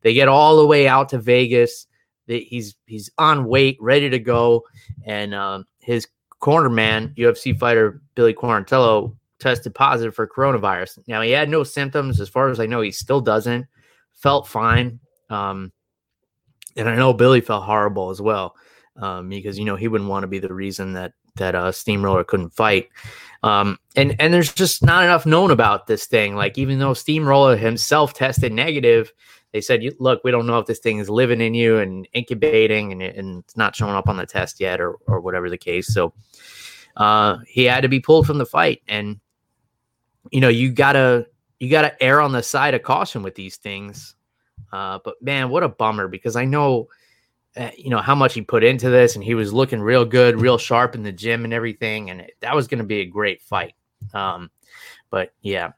They 0.00 0.14
get 0.14 0.28
all 0.28 0.56
the 0.56 0.66
way 0.66 0.88
out 0.88 1.10
to 1.10 1.18
Vegas. 1.18 1.86
He's 2.26 2.76
he's 2.86 3.10
on 3.18 3.44
weight, 3.44 3.76
ready 3.80 4.08
to 4.08 4.18
go, 4.18 4.64
and 5.04 5.34
um, 5.34 5.66
his 5.80 6.06
corner 6.40 6.68
man, 6.68 7.14
UFC 7.16 7.56
fighter 7.56 8.02
Billy 8.14 8.34
Quarantillo, 8.34 9.16
tested 9.38 9.74
positive 9.74 10.14
for 10.14 10.26
coronavirus. 10.26 10.98
Now 11.06 11.22
he 11.22 11.30
had 11.30 11.48
no 11.48 11.62
symptoms, 11.62 12.20
as 12.20 12.28
far 12.28 12.50
as 12.50 12.60
I 12.60 12.66
know. 12.66 12.80
He 12.80 12.90
still 12.90 13.20
doesn't. 13.20 13.66
Felt 14.14 14.46
fine, 14.46 15.00
um, 15.30 15.72
and 16.76 16.88
I 16.88 16.96
know 16.96 17.14
Billy 17.14 17.40
felt 17.40 17.64
horrible 17.64 18.10
as 18.10 18.20
well 18.20 18.54
um, 18.96 19.28
because 19.28 19.58
you 19.58 19.64
know 19.64 19.76
he 19.76 19.88
wouldn't 19.88 20.10
want 20.10 20.24
to 20.24 20.28
be 20.28 20.38
the 20.38 20.52
reason 20.52 20.92
that 20.94 21.12
that 21.36 21.54
uh, 21.54 21.72
Steamroller 21.72 22.24
couldn't 22.24 22.50
fight. 22.50 22.88
Um, 23.42 23.78
and 23.96 24.14
and 24.18 24.32
there's 24.34 24.52
just 24.52 24.84
not 24.84 25.04
enough 25.04 25.26
known 25.26 25.50
about 25.50 25.86
this 25.86 26.06
thing. 26.06 26.36
Like 26.36 26.58
even 26.58 26.78
though 26.78 26.94
Steamroller 26.94 27.56
himself 27.56 28.14
tested 28.14 28.52
negative, 28.52 29.12
they 29.52 29.60
said, 29.60 29.82
"Look, 29.98 30.22
we 30.22 30.30
don't 30.30 30.46
know 30.46 30.58
if 30.58 30.66
this 30.66 30.78
thing 30.78 30.98
is 30.98 31.10
living 31.10 31.40
in 31.40 31.54
you 31.54 31.78
and 31.78 32.06
incubating, 32.12 32.92
and, 32.92 33.02
and 33.02 33.38
it's 33.40 33.56
not 33.56 33.74
showing 33.74 33.94
up 33.94 34.08
on 34.08 34.16
the 34.16 34.26
test 34.26 34.60
yet, 34.60 34.80
or 34.80 34.96
or 35.06 35.20
whatever 35.20 35.50
the 35.50 35.58
case." 35.58 35.92
So 35.92 36.12
uh, 36.96 37.38
he 37.46 37.64
had 37.64 37.82
to 37.82 37.88
be 37.88 38.00
pulled 38.00 38.26
from 38.26 38.38
the 38.38 38.46
fight, 38.46 38.82
and 38.88 39.20
you 40.30 40.40
know 40.40 40.48
you 40.48 40.70
gotta 40.72 41.26
you 41.58 41.70
gotta 41.70 42.00
err 42.02 42.20
on 42.20 42.32
the 42.32 42.42
side 42.42 42.74
of 42.74 42.82
caution 42.82 43.22
with 43.22 43.34
these 43.34 43.56
things. 43.56 44.14
Uh, 44.72 44.98
but 45.04 45.20
man, 45.20 45.50
what 45.50 45.62
a 45.62 45.68
bummer 45.68 46.06
because 46.06 46.36
I 46.36 46.44
know 46.44 46.88
uh, 47.56 47.70
you 47.76 47.90
know 47.90 47.98
how 47.98 48.14
much 48.14 48.34
he 48.34 48.42
put 48.42 48.62
into 48.62 48.88
this, 48.88 49.16
and 49.16 49.24
he 49.24 49.34
was 49.34 49.52
looking 49.52 49.80
real 49.80 50.04
good, 50.04 50.40
real 50.40 50.58
sharp 50.58 50.94
in 50.94 51.02
the 51.02 51.12
gym 51.12 51.44
and 51.44 51.52
everything, 51.52 52.10
and 52.10 52.26
that 52.40 52.54
was 52.54 52.68
going 52.68 52.78
to 52.78 52.84
be 52.84 53.00
a 53.00 53.06
great 53.06 53.42
fight. 53.42 53.74
Um, 54.14 54.50
but 55.10 55.32
yeah, 55.42 55.72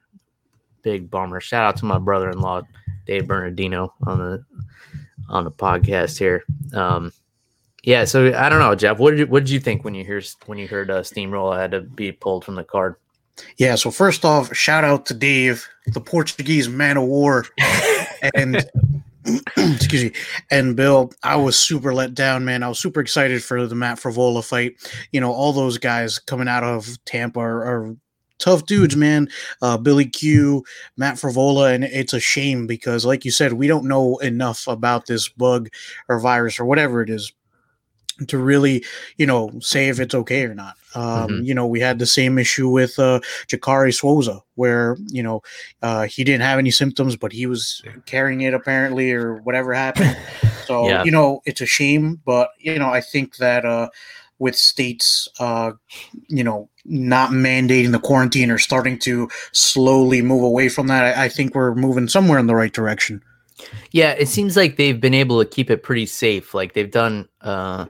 big 0.82 1.10
bummer. 1.10 1.40
Shout 1.40 1.64
out 1.64 1.76
to 1.78 1.86
my 1.86 1.98
brother-in-law 1.98 2.62
Dave 3.06 3.26
Bernardino 3.26 3.94
on 4.06 4.18
the 4.18 4.44
on 5.28 5.44
the 5.44 5.50
podcast 5.50 6.18
here. 6.18 6.44
Um, 6.72 7.12
yeah, 7.82 8.04
so 8.04 8.34
I 8.36 8.48
don't 8.48 8.60
know, 8.60 8.74
Jeff. 8.74 8.98
What 8.98 9.10
did 9.10 9.20
you, 9.20 9.26
what 9.26 9.40
did 9.40 9.50
you 9.50 9.60
think 9.60 9.84
when 9.84 9.94
you 9.94 10.04
hear 10.04 10.22
when 10.46 10.58
you 10.58 10.68
heard 10.68 10.90
uh, 10.90 11.02
Steamroller 11.02 11.58
had 11.58 11.72
to 11.72 11.80
be 11.80 12.12
pulled 12.12 12.44
from 12.44 12.54
the 12.54 12.64
card? 12.64 12.96
Yeah, 13.56 13.74
so 13.74 13.90
first 13.90 14.24
off, 14.24 14.54
shout 14.54 14.84
out 14.84 15.06
to 15.06 15.14
Dave, 15.14 15.66
the 15.86 16.00
Portuguese 16.00 16.68
man 16.68 16.96
of 16.96 17.04
war, 17.04 17.46
and 18.34 18.64
excuse 19.56 20.04
me, 20.04 20.12
and 20.50 20.76
Bill. 20.76 21.12
I 21.22 21.36
was 21.36 21.58
super 21.58 21.92
let 21.92 22.14
down, 22.14 22.44
man. 22.44 22.62
I 22.62 22.68
was 22.68 22.78
super 22.78 23.00
excited 23.00 23.42
for 23.42 23.66
the 23.66 23.74
Matt 23.74 23.98
Frevola 23.98 24.44
fight. 24.44 24.74
You 25.10 25.20
know, 25.20 25.32
all 25.32 25.52
those 25.52 25.78
guys 25.78 26.18
coming 26.18 26.48
out 26.48 26.62
of 26.62 27.02
Tampa 27.04 27.40
are, 27.40 27.64
are 27.64 27.96
tough 28.42 28.66
dudes, 28.66 28.96
man. 28.96 29.28
Uh, 29.62 29.78
Billy 29.78 30.04
Q, 30.04 30.64
Matt 30.96 31.14
Frevola, 31.14 31.72
and 31.72 31.84
it's 31.84 32.12
a 32.12 32.20
shame 32.20 32.66
because, 32.66 33.06
like 33.06 33.24
you 33.24 33.30
said, 33.30 33.54
we 33.54 33.68
don't 33.68 33.86
know 33.86 34.18
enough 34.18 34.66
about 34.66 35.06
this 35.06 35.28
bug 35.28 35.68
or 36.08 36.18
virus 36.18 36.58
or 36.58 36.64
whatever 36.64 37.00
it 37.00 37.08
is 37.08 37.32
to 38.28 38.38
really, 38.38 38.84
you 39.16 39.26
know, 39.26 39.50
say 39.60 39.88
if 39.88 39.98
it's 39.98 40.14
okay 40.14 40.44
or 40.44 40.54
not. 40.54 40.76
Um, 40.94 41.04
mm-hmm. 41.04 41.44
You 41.44 41.54
know, 41.54 41.66
we 41.66 41.80
had 41.80 41.98
the 41.98 42.06
same 42.06 42.38
issue 42.38 42.68
with 42.68 42.98
uh, 42.98 43.20
Jacare 43.46 43.90
Souza, 43.92 44.42
where 44.56 44.96
you 45.08 45.22
know 45.22 45.42
uh, 45.80 46.02
he 46.02 46.24
didn't 46.24 46.42
have 46.42 46.58
any 46.58 46.70
symptoms, 46.70 47.16
but 47.16 47.32
he 47.32 47.46
was 47.46 47.82
carrying 48.04 48.42
it 48.42 48.54
apparently, 48.54 49.12
or 49.12 49.36
whatever 49.36 49.72
happened. 49.72 50.16
So 50.64 50.88
yeah. 50.88 51.02
you 51.02 51.10
know, 51.10 51.42
it's 51.44 51.60
a 51.60 51.66
shame, 51.66 52.20
but 52.24 52.50
you 52.56 52.78
know, 52.78 52.88
I 52.88 53.00
think 53.00 53.36
that 53.38 53.64
uh, 53.64 53.88
with 54.38 54.54
states, 54.54 55.28
uh, 55.40 55.72
you 56.28 56.44
know, 56.44 56.68
not 56.84 57.30
mandating 57.30 57.92
the 57.92 57.98
quarantine 57.98 58.50
or 58.50 58.58
starting 58.58 58.98
to 59.00 59.28
slowly 59.52 60.22
move 60.22 60.42
away 60.42 60.68
from 60.68 60.88
that, 60.88 61.16
I, 61.16 61.24
I 61.24 61.28
think 61.28 61.54
we're 61.54 61.74
moving 61.74 62.08
somewhere 62.08 62.38
in 62.38 62.46
the 62.46 62.56
right 62.56 62.72
direction. 62.72 63.22
Yeah, 63.92 64.12
it 64.12 64.28
seems 64.28 64.56
like 64.56 64.76
they've 64.76 65.00
been 65.00 65.14
able 65.14 65.42
to 65.42 65.48
keep 65.48 65.70
it 65.70 65.82
pretty 65.82 66.06
safe. 66.06 66.54
Like 66.54 66.72
they've 66.74 66.90
done. 66.90 67.28
Uh 67.40 67.86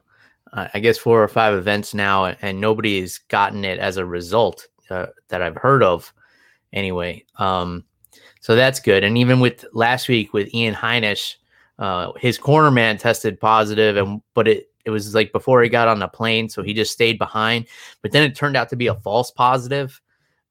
I 0.54 0.80
guess 0.80 0.99
four 0.99 1.22
or 1.22 1.28
five 1.28 1.54
events 1.54 1.94
now, 1.94 2.26
and 2.26 2.61
nobody 2.61 3.00
has 3.00 3.16
gotten 3.16 3.64
it 3.64 3.78
as 3.78 3.96
a 3.96 4.04
result 4.04 4.68
uh, 4.90 5.06
that 5.28 5.40
I've 5.40 5.56
heard 5.56 5.82
of. 5.82 6.12
Anyway, 6.75 7.25
um, 7.38 7.84
so 8.40 8.54
that's 8.54 8.78
good. 8.78 9.02
And 9.02 9.16
even 9.16 9.40
with 9.40 9.64
last 9.72 10.08
week 10.08 10.34
with 10.34 10.52
Ian 10.52 10.75
Heinisch, 10.75 11.37
uh, 11.78 12.12
his 12.18 12.37
corner 12.37 12.70
man 12.70 12.99
tested 12.99 13.40
positive, 13.40 13.96
and 13.96 14.20
but 14.34 14.46
it 14.46 14.70
it 14.84 14.90
was 14.90 15.14
like 15.14 15.32
before 15.32 15.62
he 15.62 15.68
got 15.68 15.88
on 15.88 15.98
the 15.98 16.08
plane, 16.08 16.48
so 16.48 16.62
he 16.62 16.74
just 16.74 16.92
stayed 16.92 17.18
behind. 17.18 17.66
But 18.02 18.12
then 18.12 18.22
it 18.22 18.34
turned 18.34 18.56
out 18.56 18.68
to 18.70 18.76
be 18.76 18.88
a 18.88 18.94
false 18.94 19.30
positive, 19.30 20.00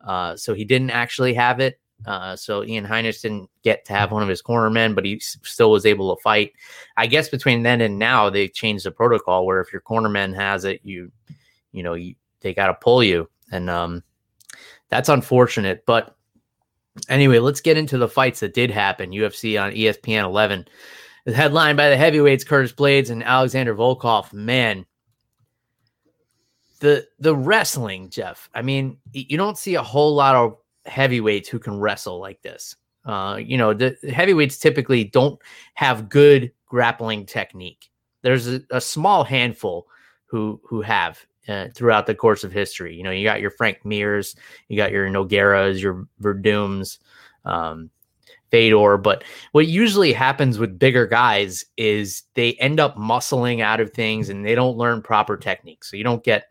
uh, 0.05 0.35
so 0.35 0.53
he 0.53 0.65
didn't 0.65 0.91
actually 0.91 1.33
have 1.33 1.59
it. 1.59 1.79
Uh, 2.05 2.35
so 2.35 2.63
Ian 2.63 2.85
Heinisch 2.85 3.21
didn't 3.21 3.49
get 3.63 3.85
to 3.85 3.93
have 3.93 4.11
one 4.11 4.23
of 4.23 4.29
his 4.29 4.41
cornermen, 4.41 4.95
but 4.95 5.05
he 5.05 5.19
still 5.19 5.71
was 5.71 5.85
able 5.85 6.15
to 6.15 6.21
fight. 6.21 6.53
I 6.97 7.07
guess 7.07 7.29
between 7.29 7.63
then 7.63 7.81
and 7.81 7.99
now, 7.99 8.29
they 8.29 8.47
changed 8.47 8.85
the 8.85 8.91
protocol 8.91 9.45
where 9.45 9.61
if 9.61 9.71
your 9.71 9.81
cornerman 9.81 10.35
has 10.35 10.65
it, 10.65 10.81
you, 10.83 11.11
you 11.71 11.83
know, 11.83 11.93
you, 11.93 12.15
they 12.39 12.53
got 12.53 12.67
to 12.67 12.73
pull 12.73 13.03
you, 13.03 13.29
and 13.51 13.69
um, 13.69 14.03
that's 14.89 15.09
unfortunate. 15.09 15.85
But 15.85 16.15
anyway, 17.07 17.39
let's 17.39 17.61
get 17.61 17.77
into 17.77 17.97
the 17.97 18.07
fights 18.07 18.39
that 18.39 18.53
did 18.53 18.71
happen. 18.71 19.11
UFC 19.11 19.61
on 19.61 19.71
ESPN 19.71 20.23
11, 20.23 20.67
the 21.25 21.33
headline 21.33 21.75
by 21.75 21.89
the 21.89 21.97
heavyweights 21.97 22.43
Curtis 22.43 22.73
Blaydes 22.73 23.09
and 23.09 23.23
Alexander 23.23 23.75
Volkov. 23.75 24.31
Man, 24.33 24.85
the 26.79 27.07
the 27.19 27.35
wrestling, 27.35 28.09
Jeff. 28.09 28.49
I 28.53 28.61
mean, 28.61 28.97
you 29.13 29.37
don't 29.37 29.57
see 29.57 29.75
a 29.75 29.83
whole 29.83 30.15
lot 30.15 30.35
of 30.35 30.57
heavyweights 30.85 31.47
who 31.49 31.59
can 31.59 31.79
wrestle 31.79 32.19
like 32.19 32.41
this. 32.41 32.75
Uh, 33.05 33.39
you 33.39 33.57
know, 33.57 33.73
the 33.73 33.95
heavyweights 34.13 34.57
typically 34.57 35.03
don't 35.03 35.39
have 35.75 36.09
good 36.09 36.51
grappling 36.67 37.25
technique. 37.25 37.89
There's 38.21 38.47
a, 38.47 38.61
a 38.69 38.81
small 38.81 39.23
handful 39.23 39.87
who 40.25 40.61
who 40.63 40.81
have 40.81 41.19
uh, 41.47 41.67
throughout 41.75 42.05
the 42.07 42.15
course 42.15 42.43
of 42.43 42.51
history. 42.51 42.95
You 42.95 43.03
know, 43.03 43.11
you 43.11 43.23
got 43.23 43.41
your 43.41 43.51
Frank 43.51 43.79
Mirs, 43.83 44.35
you 44.67 44.77
got 44.77 44.91
your 44.91 45.07
Nogueiras, 45.09 45.81
your 45.81 46.07
Werdums, 46.21 46.99
um, 47.45 47.89
Fedor. 48.51 48.97
But 48.97 49.23
what 49.53 49.67
usually 49.67 50.13
happens 50.13 50.59
with 50.59 50.77
bigger 50.77 51.07
guys 51.07 51.65
is 51.77 52.23
they 52.35 52.53
end 52.53 52.79
up 52.79 52.97
muscling 52.97 53.61
out 53.61 53.79
of 53.79 53.91
things 53.91 54.29
and 54.29 54.45
they 54.45 54.53
don't 54.53 54.77
learn 54.77 55.01
proper 55.01 55.37
technique. 55.37 55.83
So 55.83 55.97
you 55.97 56.03
don't 56.03 56.23
get 56.23 56.45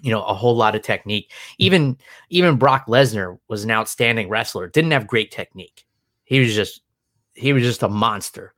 you 0.00 0.10
know 0.10 0.22
a 0.24 0.34
whole 0.34 0.56
lot 0.56 0.74
of 0.74 0.82
technique. 0.82 1.30
Even 1.58 1.98
even 2.30 2.56
Brock 2.56 2.86
Lesnar 2.86 3.38
was 3.48 3.64
an 3.64 3.70
outstanding 3.70 4.28
wrestler. 4.28 4.68
Didn't 4.68 4.92
have 4.92 5.06
great 5.06 5.30
technique. 5.30 5.84
He 6.24 6.40
was 6.40 6.54
just 6.54 6.82
he 7.34 7.52
was 7.52 7.62
just 7.62 7.82
a 7.82 7.88
monster. 7.88 8.54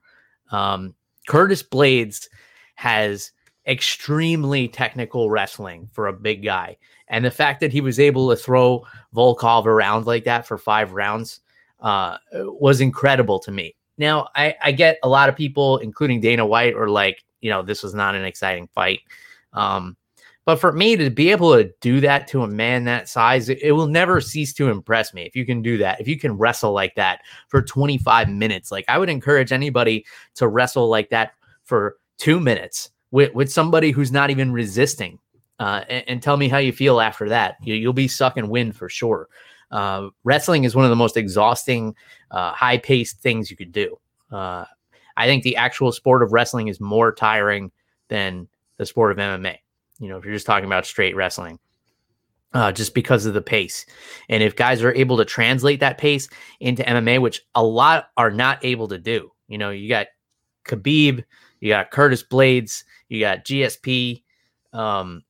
Um, 0.50 0.94
Curtis 1.28 1.62
Blaydes 1.62 2.28
has 2.76 3.32
extremely 3.66 4.68
technical 4.68 5.30
wrestling 5.30 5.88
for 5.92 6.06
a 6.06 6.12
big 6.12 6.44
guy, 6.44 6.76
and 7.08 7.24
the 7.24 7.30
fact 7.30 7.60
that 7.60 7.72
he 7.72 7.80
was 7.80 8.00
able 8.00 8.30
to 8.30 8.36
throw 8.36 8.84
Volkov 9.14 9.66
around 9.66 10.06
like 10.06 10.24
that 10.24 10.46
for 10.46 10.58
five 10.58 10.92
rounds 10.92 11.40
uh, 11.84 12.16
was 12.32 12.80
incredible 12.80 13.38
to 13.38 13.52
me. 13.52 13.76
Now 13.98 14.28
I, 14.34 14.56
I 14.62 14.72
get 14.72 14.98
a 15.04 15.08
lot 15.08 15.28
of 15.28 15.36
people, 15.36 15.78
including 15.78 16.20
Dana 16.20 16.44
White, 16.44 16.74
are 16.74 16.88
like, 16.88 17.22
you 17.40 17.50
know, 17.50 17.62
this 17.62 17.82
was 17.82 17.94
not 17.94 18.16
an 18.16 18.24
exciting 18.24 18.68
fight. 18.74 19.00
Um, 19.52 19.96
but 20.46 20.56
for 20.56 20.72
me 20.72 20.96
to 20.96 21.10
be 21.10 21.30
able 21.30 21.54
to 21.54 21.72
do 21.80 22.00
that 22.00 22.26
to 22.28 22.42
a 22.42 22.48
man 22.48 22.84
that 22.84 23.08
size, 23.08 23.48
it, 23.48 23.62
it, 23.62 23.72
will 23.72 23.86
never 23.86 24.20
cease 24.20 24.52
to 24.54 24.68
impress 24.68 25.14
me. 25.14 25.22
If 25.22 25.36
you 25.36 25.46
can 25.46 25.62
do 25.62 25.78
that, 25.78 26.00
if 26.00 26.08
you 26.08 26.18
can 26.18 26.36
wrestle 26.36 26.72
like 26.72 26.94
that 26.96 27.20
for 27.48 27.62
25 27.62 28.28
minutes, 28.28 28.70
like 28.70 28.84
I 28.88 28.98
would 28.98 29.08
encourage 29.08 29.52
anybody 29.52 30.04
to 30.34 30.48
wrestle 30.48 30.88
like 30.88 31.08
that 31.10 31.32
for 31.62 31.96
two 32.18 32.40
minutes 32.40 32.90
with, 33.10 33.34
with 33.34 33.50
somebody 33.50 33.90
who's 33.90 34.12
not 34.12 34.30
even 34.30 34.52
resisting. 34.52 35.18
Uh, 35.60 35.84
and, 35.88 36.04
and, 36.08 36.22
tell 36.22 36.36
me 36.36 36.48
how 36.48 36.58
you 36.58 36.72
feel 36.72 37.00
after 37.00 37.28
that. 37.28 37.54
You, 37.62 37.86
will 37.86 37.92
be 37.92 38.08
sucking 38.08 38.48
wind 38.48 38.74
for 38.74 38.88
sure. 38.88 39.28
Uh, 39.70 40.08
wrestling 40.24 40.64
is 40.64 40.74
one 40.74 40.84
of 40.84 40.90
the 40.90 40.96
most 40.96 41.16
exhausting, 41.16 41.94
uh, 42.30 42.52
high 42.52 42.78
paced 42.78 43.20
things 43.20 43.50
you 43.50 43.56
could 43.56 43.72
do. 43.72 43.98
Uh, 44.30 44.64
I 45.16 45.26
think 45.26 45.42
the 45.42 45.56
actual 45.56 45.92
sport 45.92 46.22
of 46.22 46.32
wrestling 46.32 46.68
is 46.68 46.80
more 46.80 47.12
tiring 47.12 47.70
than 48.08 48.48
the 48.76 48.86
sport 48.86 49.12
of 49.12 49.18
MMA. 49.18 49.58
You 50.00 50.08
know, 50.08 50.16
if 50.16 50.24
you're 50.24 50.34
just 50.34 50.46
talking 50.46 50.66
about 50.66 50.86
straight 50.86 51.14
wrestling, 51.14 51.58
uh, 52.52 52.72
just 52.72 52.94
because 52.94 53.26
of 53.26 53.34
the 53.34 53.42
pace. 53.42 53.84
And 54.28 54.42
if 54.42 54.56
guys 54.56 54.82
are 54.82 54.94
able 54.94 55.16
to 55.16 55.24
translate 55.24 55.80
that 55.80 55.98
pace 55.98 56.28
into 56.60 56.82
MMA, 56.82 57.20
which 57.20 57.42
a 57.54 57.64
lot 57.64 58.10
are 58.16 58.30
not 58.30 58.64
able 58.64 58.88
to 58.88 58.98
do, 58.98 59.32
you 59.48 59.58
know, 59.58 59.70
you 59.70 59.88
got 59.88 60.06
Khabib, 60.64 61.24
you 61.60 61.68
got 61.68 61.90
Curtis 61.90 62.22
Blaydes, 62.22 62.84
you 63.08 63.20
got 63.20 63.44
GSP, 63.44 64.22
um, 64.72 65.22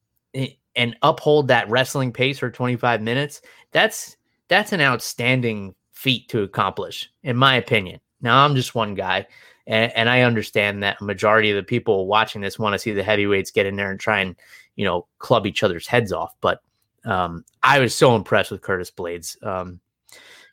and 0.76 0.96
uphold 1.02 1.48
that 1.48 1.68
wrestling 1.68 2.12
pace 2.12 2.38
for 2.38 2.50
25 2.50 3.00
minutes. 3.00 3.40
That's 3.72 4.16
that's 4.54 4.72
an 4.72 4.80
outstanding 4.80 5.74
feat 5.92 6.28
to 6.28 6.42
accomplish, 6.42 7.10
in 7.24 7.36
my 7.36 7.56
opinion. 7.56 7.98
Now 8.20 8.44
I'm 8.44 8.54
just 8.54 8.74
one 8.74 8.94
guy, 8.94 9.26
and, 9.66 9.92
and 9.96 10.08
I 10.08 10.20
understand 10.20 10.82
that 10.82 11.00
a 11.00 11.04
majority 11.04 11.50
of 11.50 11.56
the 11.56 11.64
people 11.64 12.06
watching 12.06 12.40
this 12.40 12.58
want 12.58 12.72
to 12.72 12.78
see 12.78 12.92
the 12.92 13.02
heavyweights 13.02 13.50
get 13.50 13.66
in 13.66 13.74
there 13.74 13.90
and 13.90 13.98
try 13.98 14.20
and, 14.20 14.36
you 14.76 14.84
know, 14.84 15.06
club 15.18 15.46
each 15.46 15.64
other's 15.64 15.88
heads 15.88 16.12
off. 16.12 16.34
But 16.40 16.60
um, 17.04 17.44
I 17.64 17.80
was 17.80 17.96
so 17.96 18.14
impressed 18.14 18.52
with 18.52 18.62
Curtis 18.62 18.92
Blaydes. 18.92 19.44
Um, 19.44 19.80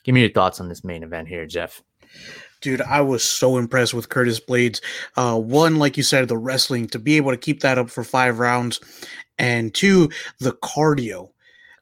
give 0.03 0.15
me 0.15 0.21
your 0.21 0.31
thoughts 0.31 0.59
on 0.59 0.67
this 0.67 0.83
main 0.83 1.03
event 1.03 1.27
here, 1.27 1.45
Jeff. 1.45 1.83
Dude, 2.59 2.81
I 2.81 3.01
was 3.01 3.23
so 3.23 3.57
impressed 3.57 3.93
with 3.93 4.09
Curtis 4.09 4.39
Blaydes. 4.39 4.81
Uh, 5.15 5.39
one, 5.39 5.77
like 5.77 5.95
you 5.95 6.03
said, 6.03 6.27
the 6.27 6.37
wrestling 6.37 6.87
to 6.87 6.99
be 6.99 7.17
able 7.17 7.31
to 7.31 7.37
keep 7.37 7.61
that 7.61 7.77
up 7.77 7.89
for 7.91 8.03
five 8.03 8.39
rounds, 8.39 8.79
and 9.37 9.73
two, 9.73 10.09
the 10.39 10.53
cardio 10.53 11.29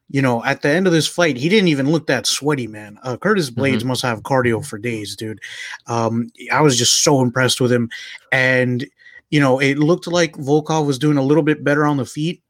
you 0.09 0.21
know, 0.21 0.43
at 0.43 0.61
the 0.61 0.69
end 0.69 0.87
of 0.87 0.93
this 0.93 1.07
fight, 1.07 1.37
he 1.37 1.49
didn't 1.49 1.67
even 1.67 1.91
look 1.91 2.07
that 2.07 2.25
sweaty, 2.25 2.67
man. 2.67 2.99
Uh, 3.03 3.15
Curtis 3.15 3.51
Blaydes 3.51 3.79
mm-hmm. 3.79 3.89
must 3.89 4.01
have 4.01 4.23
cardio 4.23 4.65
for 4.65 4.77
days, 4.77 5.15
dude. 5.15 5.39
Um, 5.87 6.31
I 6.51 6.61
was 6.61 6.77
just 6.77 7.03
so 7.03 7.21
impressed 7.21 7.61
with 7.61 7.71
him, 7.71 7.89
and 8.31 8.85
you 9.29 9.39
know, 9.39 9.59
it 9.59 9.77
looked 9.77 10.07
like 10.07 10.33
Volkov 10.33 10.87
was 10.87 10.97
doing 10.97 11.17
a 11.17 11.23
little 11.23 11.43
bit 11.43 11.63
better 11.63 11.85
on 11.85 11.97
the 11.97 12.05
feet. 12.05 12.41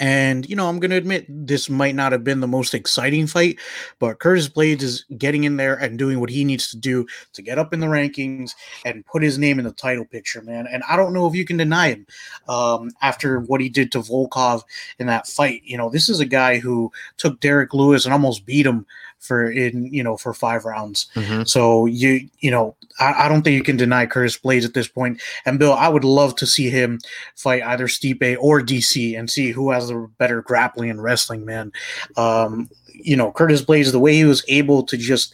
And, 0.00 0.48
you 0.48 0.56
know, 0.56 0.68
I'm 0.68 0.80
going 0.80 0.90
to 0.90 0.96
admit 0.96 1.26
this 1.28 1.70
might 1.70 1.94
not 1.94 2.10
have 2.10 2.24
been 2.24 2.40
the 2.40 2.48
most 2.48 2.74
exciting 2.74 3.28
fight, 3.28 3.58
but 4.00 4.18
Curtis 4.18 4.48
Blaydes 4.48 4.82
is 4.82 5.04
getting 5.16 5.44
in 5.44 5.56
there 5.56 5.74
and 5.76 5.98
doing 5.98 6.18
what 6.18 6.30
he 6.30 6.44
needs 6.44 6.68
to 6.70 6.76
do 6.76 7.06
to 7.32 7.42
get 7.42 7.58
up 7.58 7.72
in 7.72 7.78
the 7.78 7.86
rankings 7.86 8.54
and 8.84 9.06
put 9.06 9.22
his 9.22 9.38
name 9.38 9.60
in 9.60 9.64
the 9.64 9.72
title 9.72 10.04
picture, 10.04 10.42
man. 10.42 10.66
And 10.66 10.82
I 10.88 10.96
don't 10.96 11.12
know 11.12 11.28
if 11.28 11.34
you 11.34 11.44
can 11.44 11.56
deny 11.56 11.90
him 11.90 12.06
um, 12.48 12.90
after 13.02 13.40
what 13.40 13.60
he 13.60 13.68
did 13.68 13.92
to 13.92 14.00
Volkov 14.00 14.62
in 14.98 15.06
that 15.06 15.28
fight. 15.28 15.62
You 15.64 15.78
know, 15.78 15.90
this 15.90 16.08
is 16.08 16.18
a 16.18 16.26
guy 16.26 16.58
who 16.58 16.90
took 17.16 17.38
Derrick 17.38 17.72
Lewis 17.72 18.04
and 18.04 18.12
almost 18.12 18.44
beat 18.44 18.66
him 18.66 18.86
for 19.24 19.50
in 19.50 19.86
you 19.86 20.02
know 20.02 20.16
for 20.16 20.34
five 20.34 20.64
rounds. 20.64 21.06
Mhm. 21.14 21.48
So 21.48 21.86
you 21.86 22.28
you 22.40 22.50
know 22.50 22.76
I, 23.00 23.24
I 23.24 23.28
don't 23.28 23.42
think 23.42 23.56
you 23.56 23.62
can 23.62 23.76
deny 23.76 24.06
Curtis 24.06 24.38
Blaydes 24.38 24.64
at 24.64 24.74
this 24.74 24.86
point. 24.88 25.20
And 25.46 25.58
Bill, 25.58 25.72
I 25.72 25.88
would 25.88 26.04
love 26.04 26.36
to 26.36 26.46
see 26.46 26.68
him 26.68 27.00
fight 27.34 27.62
either 27.62 27.88
Stipe 27.88 28.36
or 28.38 28.60
DC 28.60 29.18
and 29.18 29.30
see 29.30 29.50
who 29.50 29.70
has 29.70 29.88
the 29.88 30.08
better 30.18 30.42
grappling 30.42 30.90
and 30.90 31.02
wrestling. 31.02 31.44
Man, 31.44 31.72
um, 32.16 32.68
you 32.92 33.16
know 33.16 33.32
Curtis 33.32 33.64
Blaydes, 33.64 33.92
the 33.92 33.98
way 33.98 34.14
he 34.14 34.24
was 34.24 34.44
able 34.48 34.82
to 34.84 34.96
just 34.96 35.32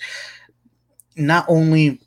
not 1.16 1.44
only 1.48 2.00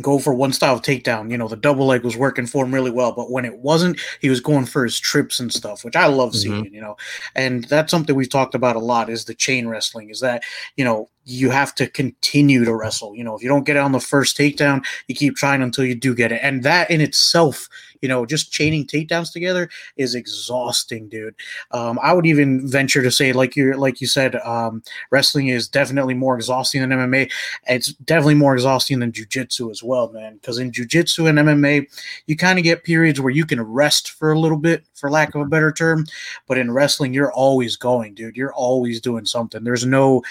go 0.00 0.18
for 0.18 0.32
one 0.32 0.52
style 0.52 0.74
of 0.74 0.82
takedown. 0.82 1.30
You 1.30 1.38
know, 1.38 1.48
the 1.48 1.56
double 1.56 1.86
leg 1.86 2.04
was 2.04 2.16
working 2.16 2.46
for 2.46 2.64
him 2.64 2.72
really 2.72 2.90
well, 2.90 3.12
but 3.12 3.30
when 3.30 3.44
it 3.44 3.58
wasn't, 3.58 4.00
he 4.20 4.30
was 4.30 4.40
going 4.40 4.66
for 4.66 4.84
his 4.84 4.98
trips 4.98 5.40
and 5.40 5.52
stuff, 5.52 5.84
which 5.84 5.96
I 5.96 6.06
love 6.06 6.30
mm-hmm. 6.30 6.38
seeing, 6.38 6.74
you 6.74 6.80
know. 6.80 6.96
And 7.34 7.64
that's 7.64 7.90
something 7.90 8.16
we've 8.16 8.28
talked 8.28 8.54
about 8.54 8.76
a 8.76 8.80
lot 8.80 9.10
is 9.10 9.24
the 9.24 9.34
chain 9.34 9.68
wrestling, 9.68 10.10
is 10.10 10.20
that, 10.20 10.42
you 10.76 10.84
know, 10.84 11.08
you 11.24 11.50
have 11.50 11.74
to 11.76 11.86
continue 11.86 12.64
to 12.64 12.74
wrestle. 12.74 13.14
You 13.14 13.24
know, 13.24 13.36
if 13.36 13.42
you 13.42 13.48
don't 13.48 13.64
get 13.64 13.76
it 13.76 13.80
on 13.80 13.92
the 13.92 14.00
first 14.00 14.36
takedown, 14.36 14.84
you 15.06 15.14
keep 15.14 15.36
trying 15.36 15.62
until 15.62 15.84
you 15.84 15.94
do 15.94 16.14
get 16.14 16.32
it. 16.32 16.40
And 16.42 16.62
that 16.64 16.90
in 16.90 17.00
itself, 17.00 17.68
you 18.02 18.08
know, 18.08 18.26
just 18.26 18.52
chaining 18.52 18.84
takedowns 18.84 19.32
together 19.32 19.70
is 19.96 20.14
exhausting, 20.14 21.08
dude. 21.08 21.36
Um, 21.70 21.98
I 22.02 22.12
would 22.12 22.26
even 22.26 22.66
venture 22.66 23.02
to 23.02 23.12
say, 23.12 23.32
like 23.32 23.54
you 23.54 23.72
like 23.74 24.00
you 24.00 24.08
said, 24.08 24.34
um, 24.36 24.82
wrestling 25.10 25.48
is 25.48 25.68
definitely 25.68 26.14
more 26.14 26.34
exhausting 26.34 26.80
than 26.80 26.90
MMA. 26.90 27.30
It's 27.68 27.92
definitely 27.92 28.34
more 28.34 28.54
exhausting 28.54 28.98
than 28.98 29.12
jujitsu 29.12 29.70
as 29.70 29.82
well, 29.82 30.10
man. 30.10 30.34
Because 30.34 30.58
in 30.58 30.72
jujitsu 30.72 31.28
and 31.28 31.38
MMA, 31.38 31.86
you 32.26 32.36
kind 32.36 32.58
of 32.58 32.64
get 32.64 32.82
periods 32.82 33.20
where 33.20 33.32
you 33.32 33.46
can 33.46 33.62
rest 33.62 34.10
for 34.10 34.32
a 34.32 34.38
little 34.38 34.58
bit, 34.58 34.84
for 34.94 35.08
lack 35.08 35.34
of 35.36 35.40
a 35.40 35.46
better 35.46 35.70
term. 35.70 36.04
But 36.48 36.58
in 36.58 36.72
wrestling, 36.72 37.14
you're 37.14 37.32
always 37.32 37.76
going, 37.76 38.14
dude. 38.14 38.36
You're 38.36 38.54
always 38.54 39.00
doing 39.00 39.26
something. 39.26 39.62
There's 39.62 39.86
no 39.86 40.22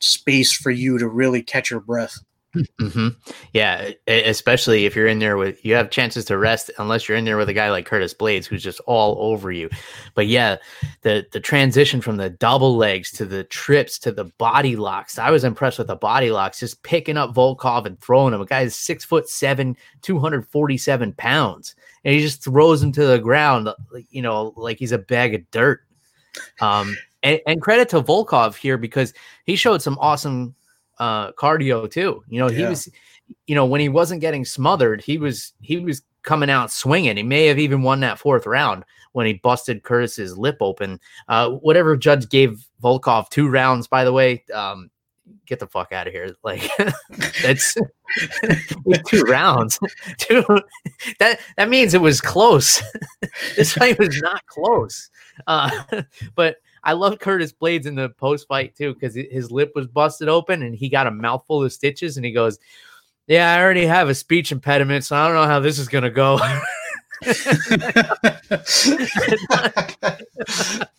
space 0.00 0.39
for 0.48 0.70
you 0.70 0.98
to 0.98 1.08
really 1.08 1.42
catch 1.42 1.70
your 1.70 1.80
breath. 1.80 2.18
hmm 2.80 3.08
Yeah, 3.52 3.90
especially 4.08 4.84
if 4.84 4.96
you're 4.96 5.06
in 5.06 5.20
there 5.20 5.36
with 5.36 5.64
you 5.64 5.74
have 5.74 5.90
chances 5.90 6.24
to 6.24 6.36
rest, 6.36 6.68
unless 6.78 7.08
you're 7.08 7.16
in 7.16 7.24
there 7.24 7.36
with 7.36 7.48
a 7.48 7.54
guy 7.54 7.70
like 7.70 7.86
Curtis 7.86 8.12
Blaydes 8.12 8.44
who's 8.44 8.62
just 8.62 8.80
all 8.86 9.16
over 9.20 9.52
you. 9.52 9.70
But 10.14 10.26
yeah, 10.26 10.56
the 11.02 11.24
the 11.30 11.38
transition 11.38 12.00
from 12.00 12.16
the 12.16 12.28
double 12.28 12.76
legs 12.76 13.12
to 13.12 13.24
the 13.24 13.44
trips 13.44 14.00
to 14.00 14.10
the 14.10 14.24
body 14.24 14.74
locks, 14.74 15.16
I 15.16 15.30
was 15.30 15.44
impressed 15.44 15.78
with 15.78 15.86
the 15.86 15.96
body 15.96 16.32
locks, 16.32 16.58
just 16.58 16.82
picking 16.82 17.16
up 17.16 17.34
Volkov 17.34 17.86
and 17.86 18.00
throwing 18.00 18.34
him. 18.34 18.40
A 18.40 18.46
guy 18.46 18.62
is 18.62 18.74
six 18.74 19.04
foot 19.04 19.28
seven, 19.28 19.76
two 20.02 20.18
hundred 20.18 20.44
forty 20.48 20.76
seven 20.76 21.12
pounds, 21.12 21.76
and 22.04 22.14
he 22.14 22.20
just 22.20 22.42
throws 22.42 22.82
him 22.82 22.90
to 22.92 23.06
the 23.06 23.18
ground, 23.20 23.68
you 24.10 24.22
know, 24.22 24.54
like 24.56 24.78
he's 24.78 24.92
a 24.92 24.98
bag 24.98 25.36
of 25.36 25.48
dirt. 25.52 25.82
Um, 26.60 26.96
and, 27.22 27.40
and 27.46 27.60
credit 27.60 27.88
to 27.90 28.00
Volkov 28.02 28.56
here 28.56 28.78
because 28.78 29.12
he 29.44 29.56
showed 29.56 29.82
some 29.82 29.98
awesome 30.00 30.54
uh, 30.98 31.32
cardio 31.32 31.90
too. 31.90 32.22
You 32.28 32.40
know, 32.40 32.48
he 32.48 32.62
Yeah. 32.62 32.70
was, 32.70 32.88
you 33.46 33.54
know, 33.54 33.66
when 33.66 33.80
he 33.80 33.88
wasn't 33.88 34.20
getting 34.20 34.44
smothered, 34.44 35.00
he 35.00 35.18
was 35.18 35.52
he 35.60 35.78
was 35.78 36.02
coming 36.22 36.50
out 36.50 36.70
swinging. 36.70 37.16
He 37.16 37.22
may 37.22 37.46
have 37.46 37.58
even 37.58 37.82
won 37.82 38.00
that 38.00 38.18
fourth 38.18 38.46
round 38.46 38.84
when 39.12 39.26
he 39.26 39.34
busted 39.34 39.82
Curtis's 39.82 40.36
lip 40.38 40.58
open. 40.60 41.00
Uh, 41.28 41.50
whatever 41.50 41.96
judge 41.96 42.28
gave 42.28 42.64
Volkov 42.82 43.28
two 43.30 43.48
rounds, 43.48 43.86
by 43.86 44.04
the 44.04 44.12
way, 44.12 44.44
um, 44.54 44.90
get 45.46 45.58
the 45.58 45.66
fuck 45.66 45.92
out 45.92 46.06
of 46.06 46.12
here. 46.12 46.34
Like 46.44 46.68
that's 47.42 47.74
two 49.08 49.22
rounds. 49.22 49.78
two 50.18 50.44
that 51.18 51.40
that 51.56 51.68
means 51.68 51.94
it 51.94 52.00
was 52.00 52.20
close. 52.20 52.82
this 53.56 53.72
fight 53.72 53.98
was 53.98 54.20
not 54.20 54.44
close. 54.46 55.08
Uh, 55.46 55.70
but 56.34 56.56
I 56.82 56.92
love 56.94 57.18
Curtis 57.18 57.52
Blaydes 57.52 57.86
in 57.86 57.94
the 57.94 58.08
post 58.10 58.48
fight 58.48 58.76
too 58.76 58.94
because 58.94 59.14
his 59.14 59.50
lip 59.50 59.72
was 59.74 59.86
busted 59.86 60.28
open 60.28 60.62
and 60.62 60.74
he 60.74 60.88
got 60.88 61.06
a 61.06 61.10
mouthful 61.10 61.62
of 61.62 61.72
stitches 61.72 62.16
and 62.16 62.24
he 62.24 62.32
goes, 62.32 62.58
"Yeah, 63.26 63.54
I 63.54 63.60
already 63.60 63.86
have 63.86 64.08
a 64.08 64.14
speech 64.14 64.52
impediment, 64.52 65.04
so 65.04 65.16
I 65.16 65.26
don't 65.26 65.36
know 65.36 65.46
how 65.46 65.60
this 65.60 65.78
is 65.78 65.88
gonna 65.88 66.10
go." 66.10 66.38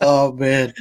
oh 0.01 0.31
man, 0.33 0.71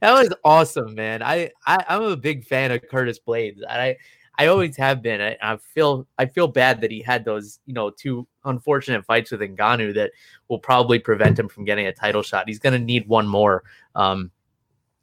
that 0.00 0.12
was 0.12 0.30
awesome, 0.44 0.94
man. 0.94 1.22
I, 1.22 1.50
I 1.66 1.84
I'm 1.88 2.02
a 2.02 2.16
big 2.16 2.44
fan 2.44 2.72
of 2.72 2.82
Curtis 2.88 3.20
Blaydes. 3.24 3.62
I 3.68 3.96
I 4.38 4.46
always 4.46 4.76
have 4.76 5.02
been. 5.02 5.20
I, 5.20 5.36
I 5.42 5.56
feel 5.56 6.06
I 6.16 6.26
feel 6.26 6.46
bad 6.46 6.80
that 6.80 6.90
he 6.92 7.02
had 7.02 7.24
those 7.24 7.58
you 7.66 7.74
know 7.74 7.90
two 7.90 8.26
unfortunate 8.44 9.04
fights 9.04 9.32
with 9.32 9.40
Ngannou 9.40 9.94
that 9.94 10.12
will 10.48 10.60
probably 10.60 11.00
prevent 11.00 11.38
him 11.38 11.48
from 11.48 11.64
getting 11.64 11.86
a 11.88 11.92
title 11.92 12.22
shot. 12.22 12.46
He's 12.48 12.60
gonna 12.60 12.78
need 12.78 13.08
one 13.08 13.26
more. 13.26 13.64
Um, 13.96 14.30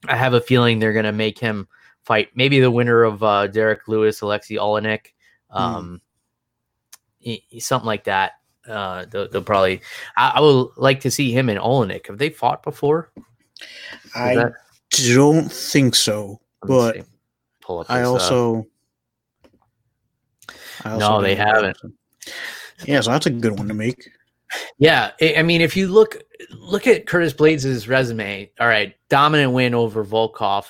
I 0.08 0.15
have 0.15 0.34
a 0.34 0.41
feeling 0.41 0.80
they're 0.80 0.93
gonna 0.93 1.12
make 1.12 1.38
him 1.38 1.67
fight 2.04 2.30
maybe 2.36 2.60
the 2.62 2.71
winner 2.71 3.04
of 3.04 3.21
uh, 3.24 3.48
Derrick 3.48 3.88
Lewis, 3.88 4.21
Alexei 4.21 4.56
Oleinik, 4.56 5.08
um, 5.50 6.02
y- 7.26 7.41
y- 7.52 7.60
something 7.60 7.88
like 7.88 8.06
that. 8.06 8.34
Uh, 8.67 9.06
they'll, 9.12 9.28
they'll 9.30 9.43
probably. 9.43 9.82
I, 10.15 10.34
I 10.36 10.39
would 10.39 10.69
like 10.78 11.02
to 11.02 11.12
see 11.12 11.32
him 11.32 11.50
and 11.50 11.60
Oleinik. 11.60 12.08
Have 12.08 12.17
they 12.19 12.30
fought 12.30 12.63
before? 12.63 13.12
I 14.15 14.36
that- 14.36 14.54
don't 15.13 15.52
think 15.52 15.93
so, 15.95 16.39
but 16.62 16.95
see. 16.95 17.02
pull 17.60 17.80
up. 17.80 17.89
I 17.89 18.04
also. 18.04 18.65
No, 20.83 21.21
they 21.21 21.35
haven't. 21.35 21.77
Yeah, 22.85 23.01
so 23.01 23.11
that's 23.11 23.25
a 23.25 23.31
good 23.31 23.57
one 23.57 23.67
to 23.67 23.73
make. 23.73 24.09
yeah. 24.77 25.11
I 25.21 25.43
mean, 25.43 25.61
if 25.61 25.77
you 25.77 25.88
look 25.88 26.17
look 26.51 26.88
at 26.88 27.05
Curtis 27.05 27.33
Blaydes' 27.33 27.88
resume, 27.88 28.51
all 28.59 28.67
right, 28.67 28.95
dominant 29.09 29.53
win 29.53 29.73
over 29.73 30.03
Volkov, 30.03 30.65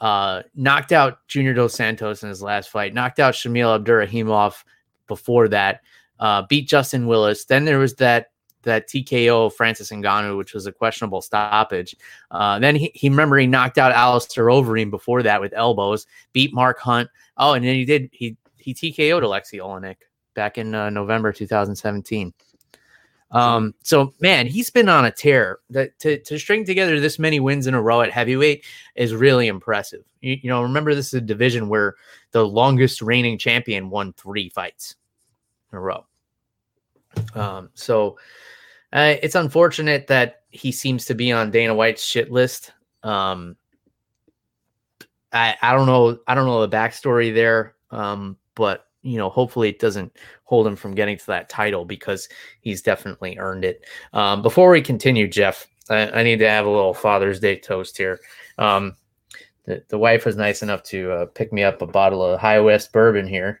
uh, 0.00 0.42
knocked 0.54 0.92
out 0.92 1.26
Junior 1.28 1.54
Dos 1.54 1.74
Santos 1.74 2.22
in 2.22 2.28
his 2.28 2.42
last 2.42 2.70
fight, 2.70 2.94
knocked 2.94 3.20
out 3.20 3.34
Shamil 3.34 3.82
Abdurakhimov 3.82 4.64
before 5.06 5.48
that, 5.48 5.82
uh, 6.18 6.42
beat 6.48 6.68
Justin 6.68 7.06
Willis. 7.06 7.44
Then 7.44 7.64
there 7.64 7.78
was 7.78 7.94
that 7.96 8.30
that 8.62 8.88
TKO 8.88 9.46
of 9.46 9.54
Francis 9.54 9.90
Ngannou, 9.90 10.36
which 10.36 10.52
was 10.52 10.66
a 10.66 10.72
questionable 10.72 11.22
stoppage. 11.22 11.94
Uh, 12.32 12.58
then 12.58 12.74
he, 12.74 12.90
he 12.94 13.08
remember 13.08 13.38
he 13.38 13.46
knocked 13.46 13.78
out 13.78 13.92
Alistair 13.92 14.46
Overeem 14.46 14.90
before 14.90 15.22
that 15.22 15.40
with 15.40 15.52
elbows, 15.54 16.06
beat 16.32 16.52
Mark 16.52 16.80
Hunt. 16.80 17.08
Oh, 17.36 17.52
and 17.52 17.64
then 17.64 17.76
he 17.76 17.84
did 17.84 18.10
he 18.12 18.36
he 18.66 18.74
TKO'd 18.74 19.22
Alexei 19.22 19.58
Oleinik 19.58 19.98
back 20.34 20.58
in 20.58 20.74
uh, 20.74 20.90
November 20.90 21.32
2017. 21.32 22.34
Um, 23.30 23.74
so 23.82 24.12
man, 24.20 24.46
he's 24.46 24.70
been 24.70 24.88
on 24.88 25.04
a 25.04 25.10
tear. 25.10 25.60
That 25.70 25.96
to, 26.00 26.18
to 26.18 26.38
string 26.38 26.64
together 26.64 26.98
this 26.98 27.18
many 27.18 27.38
wins 27.38 27.68
in 27.68 27.74
a 27.74 27.82
row 27.82 28.00
at 28.00 28.10
heavyweight 28.10 28.64
is 28.96 29.14
really 29.14 29.46
impressive. 29.46 30.02
You, 30.20 30.36
you 30.42 30.50
know, 30.50 30.62
remember 30.62 30.94
this 30.94 31.08
is 31.08 31.14
a 31.14 31.20
division 31.20 31.68
where 31.68 31.94
the 32.32 32.46
longest 32.46 33.02
reigning 33.02 33.38
champion 33.38 33.88
won 33.88 34.12
three 34.14 34.48
fights 34.48 34.96
in 35.72 35.78
a 35.78 35.80
row. 35.80 36.04
Um, 37.34 37.70
so 37.74 38.18
uh, 38.92 39.14
it's 39.22 39.36
unfortunate 39.36 40.08
that 40.08 40.42
he 40.50 40.72
seems 40.72 41.04
to 41.06 41.14
be 41.14 41.30
on 41.30 41.52
Dana 41.52 41.74
White's 41.74 42.04
shit 42.04 42.32
list. 42.32 42.72
Um, 43.04 43.56
I, 45.32 45.54
I 45.62 45.72
don't 45.72 45.86
know. 45.86 46.18
I 46.26 46.34
don't 46.34 46.46
know 46.46 46.66
the 46.66 46.76
backstory 46.76 47.32
there. 47.32 47.76
Um, 47.90 48.36
but 48.56 48.86
you 49.02 49.18
know, 49.18 49.30
hopefully 49.30 49.68
it 49.68 49.78
doesn't 49.78 50.12
hold 50.42 50.66
him 50.66 50.74
from 50.74 50.94
getting 50.94 51.16
to 51.16 51.26
that 51.26 51.48
title 51.48 51.84
because 51.84 52.28
he's 52.60 52.82
definitely 52.82 53.38
earned 53.38 53.64
it. 53.64 53.84
Um, 54.12 54.42
before 54.42 54.70
we 54.70 54.82
continue, 54.82 55.28
Jeff, 55.28 55.68
I, 55.88 56.10
I 56.10 56.22
need 56.24 56.40
to 56.40 56.48
have 56.48 56.66
a 56.66 56.70
little 56.70 56.92
Father's 56.92 57.38
Day 57.38 57.56
toast 57.56 57.96
here. 57.96 58.18
Um, 58.58 58.96
the, 59.64 59.84
the 59.88 59.98
wife 59.98 60.26
was 60.26 60.36
nice 60.36 60.62
enough 60.62 60.82
to 60.84 61.12
uh, 61.12 61.26
pick 61.26 61.52
me 61.52 61.62
up 61.62 61.82
a 61.82 61.86
bottle 61.86 62.24
of 62.24 62.40
High 62.40 62.58
West 62.58 62.92
bourbon 62.92 63.28
here. 63.28 63.60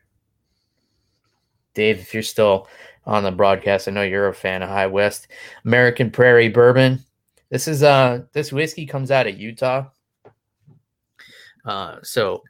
Dave, 1.74 2.00
if 2.00 2.12
you're 2.12 2.22
still 2.24 2.68
on 3.04 3.22
the 3.22 3.30
broadcast, 3.30 3.86
I 3.86 3.92
know 3.92 4.02
you're 4.02 4.28
a 4.28 4.34
fan 4.34 4.62
of 4.62 4.68
High 4.68 4.88
West 4.88 5.28
American 5.64 6.10
Prairie 6.10 6.48
bourbon. 6.48 7.04
This 7.50 7.68
is 7.68 7.84
uh 7.84 8.22
this 8.32 8.52
whiskey 8.52 8.86
comes 8.86 9.12
out 9.12 9.28
of 9.28 9.38
Utah. 9.38 9.86
Uh, 11.64 11.96
so 12.02 12.42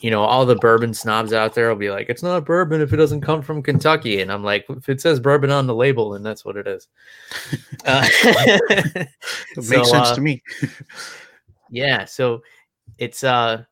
you 0.00 0.10
know 0.10 0.22
all 0.22 0.46
the 0.46 0.56
bourbon 0.56 0.94
snobs 0.94 1.32
out 1.32 1.54
there 1.54 1.68
will 1.68 1.76
be 1.76 1.90
like, 1.90 2.08
it's 2.08 2.22
not 2.22 2.44
bourbon 2.44 2.80
if 2.80 2.92
it 2.92 2.96
doesn't 2.96 3.20
come 3.20 3.42
from 3.42 3.62
Kentucky, 3.62 4.20
and 4.20 4.32
I'm 4.32 4.42
like, 4.42 4.64
if 4.68 4.88
it 4.88 5.00
says 5.00 5.20
bourbon 5.20 5.50
on 5.50 5.66
the 5.66 5.74
label, 5.74 6.10
then 6.10 6.22
that's 6.22 6.44
what 6.44 6.56
it 6.56 6.66
is. 6.66 6.88
Uh, 7.84 8.04
It 8.06 9.08
so, 9.62 9.76
makes 9.76 9.90
sense 9.90 10.08
uh, 10.08 10.14
to 10.14 10.20
me. 10.20 10.42
yeah, 11.70 12.04
so 12.04 12.42
it's 12.98 13.22
uh 13.22 13.64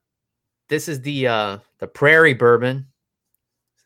this 0.68 0.88
is 0.88 1.00
the 1.00 1.27
uh 1.27 1.59
the 1.79 1.87
prairie 1.87 2.35
bourbon. 2.35 2.87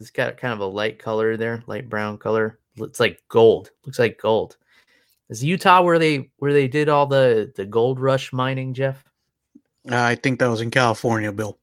It's 0.00 0.10
got 0.10 0.36
kind 0.36 0.52
of 0.54 0.60
a 0.60 0.66
light 0.66 0.98
color 0.98 1.36
there, 1.36 1.62
light 1.66 1.88
brown 1.88 2.18
color. 2.18 2.58
Looks 2.76 3.00
like 3.00 3.20
gold. 3.28 3.70
Looks 3.84 3.98
like 3.98 4.20
gold. 4.20 4.56
Is 5.28 5.42
Utah 5.42 5.82
where 5.82 5.98
they 5.98 6.30
where 6.38 6.52
they 6.52 6.68
did 6.68 6.88
all 6.88 7.06
the 7.06 7.52
the 7.56 7.66
gold 7.66 8.00
rush 8.00 8.32
mining, 8.32 8.74
Jeff? 8.74 9.04
I 9.90 10.14
think 10.14 10.38
that 10.38 10.48
was 10.48 10.60
in 10.60 10.70
California, 10.70 11.32
Bill. 11.32 11.58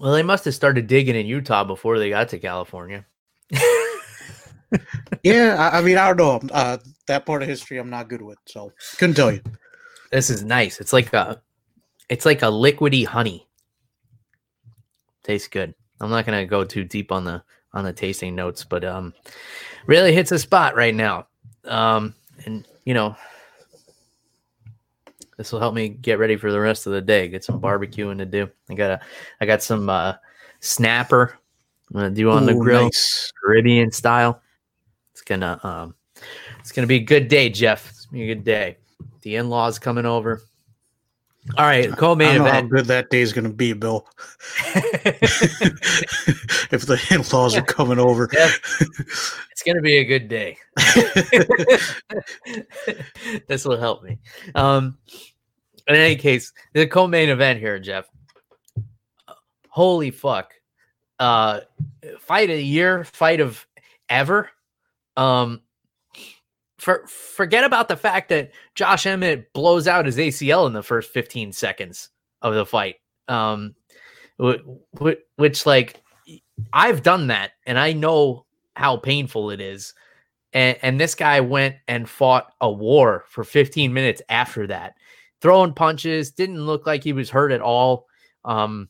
Well, 0.00 0.12
they 0.12 0.22
must 0.22 0.44
have 0.44 0.54
started 0.54 0.86
digging 0.86 1.14
in 1.16 1.26
Utah 1.26 1.64
before 1.64 1.98
they 1.98 2.10
got 2.10 2.28
to 2.30 2.38
California. 2.38 3.06
Yeah, 5.22 5.56
I, 5.58 5.78
I 5.78 5.82
mean, 5.82 5.96
I 5.96 6.12
don't 6.12 6.44
know. 6.44 6.54
Uh, 6.54 6.78
that 7.06 7.26
part 7.26 7.42
of 7.42 7.48
history 7.48 7.78
I'm 7.78 7.90
not 7.90 8.08
good 8.08 8.22
with, 8.22 8.38
so 8.46 8.72
couldn't 8.98 9.16
tell 9.16 9.32
you. 9.32 9.40
this 10.12 10.30
is 10.30 10.44
nice. 10.44 10.80
It's 10.80 10.92
like 10.92 11.12
a 11.12 11.40
it's 12.08 12.26
like 12.26 12.42
a 12.42 12.46
liquidy 12.46 13.04
honey. 13.04 13.46
Tastes 15.24 15.48
good. 15.48 15.74
I'm 16.00 16.10
not 16.10 16.26
gonna 16.26 16.46
go 16.46 16.64
too 16.64 16.84
deep 16.84 17.12
on 17.12 17.24
the 17.24 17.42
on 17.72 17.84
the 17.84 17.92
tasting 17.92 18.34
notes, 18.34 18.64
but 18.64 18.84
um, 18.84 19.14
really 19.86 20.12
hits 20.12 20.32
a 20.32 20.38
spot 20.38 20.76
right 20.76 20.94
now. 20.94 21.26
Um, 21.64 22.14
and 22.44 22.66
you 22.84 22.94
know, 22.94 23.16
this 25.38 25.52
will 25.52 25.60
help 25.60 25.72
me 25.72 25.88
get 25.88 26.18
ready 26.18 26.36
for 26.36 26.52
the 26.52 26.60
rest 26.60 26.86
of 26.86 26.92
the 26.92 27.00
day. 27.00 27.28
Get 27.28 27.44
some 27.44 27.60
barbecuing 27.60 28.18
to 28.18 28.26
do. 28.26 28.50
I 28.68 28.74
got 28.74 28.90
a, 28.90 29.00
I 29.40 29.46
got 29.46 29.62
some 29.62 29.88
uh, 29.88 30.14
snapper. 30.60 31.38
I'm 31.88 32.00
gonna 32.00 32.10
do 32.10 32.30
on 32.30 32.44
the 32.44 32.54
grill, 32.54 32.84
nice. 32.84 33.32
Caribbean 33.42 33.92
style. 33.92 34.42
It's 35.12 35.22
gonna 35.22 35.58
um, 35.62 35.94
it's 36.58 36.72
gonna 36.72 36.88
be 36.88 36.96
a 36.96 37.04
good 37.04 37.28
day, 37.28 37.48
Jeff. 37.48 37.88
It's 37.88 38.06
gonna 38.06 38.18
be 38.18 38.30
a 38.30 38.34
good 38.34 38.44
day. 38.44 38.76
The 39.22 39.36
in-laws 39.36 39.78
coming 39.78 40.04
over. 40.04 40.42
All 41.56 41.64
right, 41.64 41.90
I 41.90 41.96
co-main 41.96 42.36
don't 42.36 42.44
know 42.44 42.52
how 42.52 42.60
good 42.62 42.86
that 42.86 43.10
day 43.10 43.22
is 43.22 43.32
going 43.32 43.44
to 43.44 43.52
be, 43.52 43.72
Bill. 43.72 44.06
if 46.70 46.84
the 46.84 47.00
in-laws 47.10 47.56
are 47.56 47.62
coming 47.62 47.98
over. 47.98 48.28
Yeah. 48.32 48.50
it's 49.50 49.62
gonna 49.64 49.80
be 49.80 49.98
a 49.98 50.04
good 50.04 50.28
day. 50.28 50.58
this 53.48 53.64
will 53.64 53.78
help 53.78 54.02
me. 54.02 54.18
Um, 54.54 54.98
in 55.88 55.96
any 55.96 56.16
case, 56.16 56.52
the 56.74 56.86
co-main 56.86 57.28
event 57.28 57.58
here, 57.58 57.78
Jeff. 57.78 58.08
Holy 59.68 60.10
fuck! 60.10 60.54
Uh, 61.18 61.60
fight 62.20 62.50
of 62.50 62.56
the 62.56 62.64
year, 62.64 63.04
fight 63.04 63.40
of 63.40 63.66
ever. 64.08 64.50
Um, 65.16 65.62
for 66.78 67.06
forget 67.06 67.64
about 67.64 67.88
the 67.88 67.96
fact 67.96 68.28
that 68.28 68.52
Josh 68.74 69.06
Emmett 69.06 69.52
blows 69.52 69.88
out 69.88 70.06
his 70.06 70.16
ACL 70.16 70.66
in 70.66 70.72
the 70.72 70.82
first 70.82 71.10
15 71.10 71.52
seconds 71.52 72.10
of 72.42 72.54
the 72.54 72.64
fight. 72.66 72.96
Um, 73.26 73.74
wh- 74.40 74.60
wh- 75.00 75.20
which 75.36 75.66
like 75.66 76.02
I've 76.72 77.02
done 77.02 77.28
that, 77.28 77.52
and 77.66 77.78
I 77.78 77.92
know 77.92 78.46
how 78.76 78.96
painful 78.96 79.50
it 79.50 79.60
is. 79.60 79.94
And, 80.52 80.78
and 80.80 81.00
this 81.00 81.14
guy 81.14 81.40
went 81.40 81.76
and 81.88 82.08
fought 82.08 82.52
a 82.60 82.70
war 82.70 83.24
for 83.28 83.44
15 83.44 83.92
minutes 83.92 84.22
after 84.28 84.66
that, 84.68 84.94
throwing 85.40 85.72
punches. 85.72 86.30
Didn't 86.30 86.64
look 86.64 86.86
like 86.86 87.04
he 87.04 87.12
was 87.12 87.30
hurt 87.30 87.52
at 87.52 87.60
all. 87.60 88.06
Um, 88.44 88.88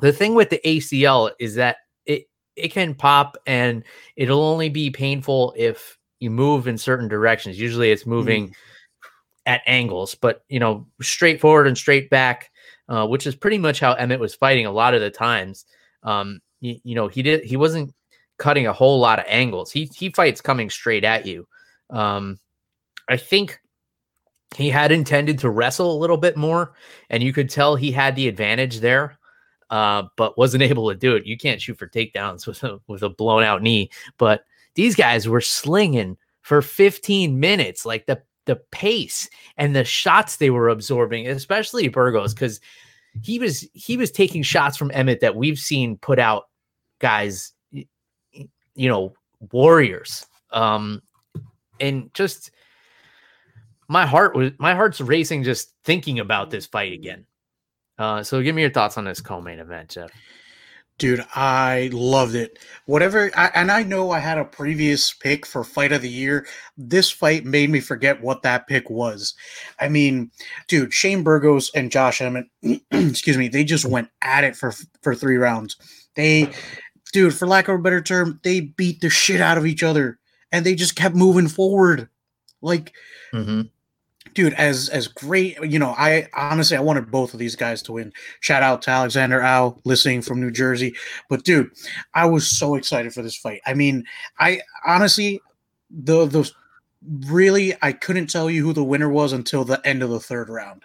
the 0.00 0.12
thing 0.12 0.34
with 0.34 0.50
the 0.50 0.60
ACL 0.64 1.32
is 1.38 1.54
that 1.56 1.78
it 2.04 2.28
it 2.54 2.68
can 2.68 2.94
pop, 2.94 3.36
and 3.46 3.84
it'll 4.16 4.42
only 4.42 4.68
be 4.68 4.90
painful 4.90 5.54
if 5.56 5.98
you 6.20 6.30
move 6.30 6.68
in 6.68 6.78
certain 6.78 7.08
directions. 7.08 7.58
Usually, 7.58 7.90
it's 7.90 8.06
moving 8.06 8.54
at 9.46 9.62
angles, 9.66 10.14
but 10.14 10.44
you 10.48 10.58
know, 10.58 10.86
straight 11.00 11.40
forward 11.40 11.66
and 11.66 11.78
straight 11.78 12.10
back, 12.10 12.50
uh, 12.88 13.06
which 13.06 13.26
is 13.26 13.34
pretty 13.34 13.58
much 13.58 13.80
how 13.80 13.92
Emmett 13.94 14.20
was 14.20 14.34
fighting 14.34 14.66
a 14.66 14.72
lot 14.72 14.94
of 14.94 15.00
the 15.00 15.10
times. 15.10 15.64
Um, 16.02 16.40
you, 16.60 16.78
you 16.84 16.94
know, 16.94 17.08
he 17.08 17.22
did 17.22 17.44
he 17.44 17.56
wasn't 17.56 17.94
cutting 18.38 18.66
a 18.66 18.72
whole 18.72 18.98
lot 18.98 19.18
of 19.18 19.24
angles. 19.28 19.70
He 19.70 19.90
he 19.94 20.10
fights 20.10 20.40
coming 20.40 20.70
straight 20.70 21.04
at 21.04 21.26
you. 21.26 21.46
Um, 21.90 22.38
I 23.08 23.16
think 23.16 23.60
he 24.56 24.70
had 24.70 24.90
intended 24.90 25.38
to 25.40 25.50
wrestle 25.50 25.94
a 25.94 26.00
little 26.00 26.16
bit 26.16 26.34
more, 26.34 26.72
and 27.10 27.22
you 27.22 27.32
could 27.32 27.50
tell 27.50 27.76
he 27.76 27.92
had 27.92 28.16
the 28.16 28.26
advantage 28.26 28.80
there, 28.80 29.18
uh, 29.68 30.04
but 30.16 30.38
wasn't 30.38 30.62
able 30.70 30.88
to 30.88 30.96
do 30.96 31.14
it. 31.14 31.26
You 31.26 31.36
can't 31.36 31.60
shoot 31.60 31.78
for 31.78 31.86
takedowns 31.86 32.46
with 32.46 32.64
a 32.64 32.80
with 32.86 33.02
a 33.02 33.10
blown 33.10 33.42
out 33.42 33.62
knee, 33.62 33.90
but 34.16 34.44
these 34.74 34.94
guys 34.94 35.28
were 35.28 35.42
slinging 35.42 36.16
for 36.40 36.62
15 36.62 37.38
minutes, 37.38 37.84
like 37.84 38.06
the 38.06 38.22
the 38.46 38.56
pace 38.70 39.28
and 39.58 39.76
the 39.76 39.84
shots 39.84 40.36
they 40.36 40.50
were 40.50 40.70
absorbing, 40.70 41.28
especially 41.28 41.88
Burgos, 41.88 42.32
because 42.32 42.60
he 43.22 43.38
was 43.38 43.68
he 43.74 43.98
was 43.98 44.10
taking 44.10 44.42
shots 44.42 44.76
from 44.76 44.90
Emmett 44.94 45.20
that 45.20 45.36
we've 45.36 45.58
seen 45.58 45.98
put 45.98 46.18
out 46.18 46.44
guys, 46.98 47.52
you 47.72 48.88
know, 48.88 49.12
warriors. 49.52 50.26
Um, 50.50 51.02
and 51.78 52.12
just 52.14 52.52
my 53.88 54.06
heart 54.06 54.34
was 54.34 54.52
my 54.58 54.74
heart's 54.74 55.00
racing 55.00 55.44
just 55.44 55.72
thinking 55.84 56.18
about 56.18 56.50
this 56.50 56.66
fight 56.66 56.92
again. 56.92 57.26
Uh, 57.98 58.22
so 58.22 58.42
give 58.42 58.54
me 58.54 58.62
your 58.62 58.70
thoughts 58.70 58.98
on 58.98 59.04
this 59.04 59.20
co-main 59.20 59.58
event, 59.58 59.90
Jeff. 59.90 60.10
Dude, 60.98 61.24
I 61.34 61.90
loved 61.92 62.34
it. 62.34 62.58
Whatever, 62.86 63.30
I, 63.36 63.50
and 63.54 63.70
I 63.70 63.82
know 63.82 64.10
I 64.12 64.18
had 64.18 64.38
a 64.38 64.44
previous 64.44 65.12
pick 65.12 65.44
for 65.44 65.62
fight 65.62 65.92
of 65.92 66.00
the 66.00 66.08
year. 66.08 66.46
This 66.78 67.10
fight 67.10 67.44
made 67.44 67.68
me 67.68 67.80
forget 67.80 68.22
what 68.22 68.42
that 68.42 68.66
pick 68.66 68.88
was. 68.88 69.34
I 69.78 69.88
mean, 69.88 70.30
dude, 70.68 70.94
Shane 70.94 71.22
Burgos 71.22 71.70
and 71.74 71.92
Josh 71.92 72.22
Emmett, 72.22 72.46
excuse 72.90 73.36
me, 73.36 73.48
they 73.48 73.62
just 73.62 73.84
went 73.84 74.08
at 74.22 74.44
it 74.44 74.56
for 74.56 74.72
for 75.02 75.14
three 75.14 75.36
rounds. 75.36 75.76
They, 76.14 76.50
dude, 77.12 77.34
for 77.34 77.46
lack 77.46 77.68
of 77.68 77.78
a 77.78 77.82
better 77.82 78.00
term, 78.00 78.40
they 78.42 78.60
beat 78.60 79.02
the 79.02 79.10
shit 79.10 79.42
out 79.42 79.58
of 79.58 79.66
each 79.66 79.82
other, 79.82 80.18
and 80.50 80.64
they 80.64 80.74
just 80.74 80.96
kept 80.96 81.14
moving 81.14 81.48
forward. 81.48 82.08
Like, 82.62 82.94
Mm-hmm. 83.36 83.62
Dude, 84.34 84.54
as 84.54 84.88
as 84.90 85.08
great, 85.08 85.58
you 85.62 85.78
know, 85.78 85.94
I 85.96 86.28
honestly 86.34 86.76
I 86.76 86.80
wanted 86.80 87.10
both 87.10 87.32
of 87.32 87.38
these 87.38 87.56
guys 87.56 87.82
to 87.82 87.92
win. 87.92 88.12
Shout 88.40 88.62
out 88.62 88.82
to 88.82 88.90
Alexander 88.90 89.40
Al 89.40 89.80
listening 89.84 90.22
from 90.22 90.40
New 90.40 90.50
Jersey. 90.50 90.94
But 91.28 91.44
dude, 91.44 91.70
I 92.14 92.26
was 92.26 92.46
so 92.46 92.74
excited 92.74 93.12
for 93.12 93.22
this 93.22 93.36
fight. 93.36 93.60
I 93.66 93.74
mean, 93.74 94.04
I 94.38 94.60
honestly 94.86 95.40
the 95.90 96.26
the 96.26 96.50
really 97.26 97.74
I 97.82 97.92
couldn't 97.92 98.28
tell 98.28 98.50
you 98.50 98.64
who 98.64 98.72
the 98.72 98.84
winner 98.84 99.08
was 99.08 99.32
until 99.32 99.64
the 99.64 99.84
end 99.86 100.02
of 100.02 100.10
the 100.10 100.20
third 100.20 100.48
round. 100.48 100.82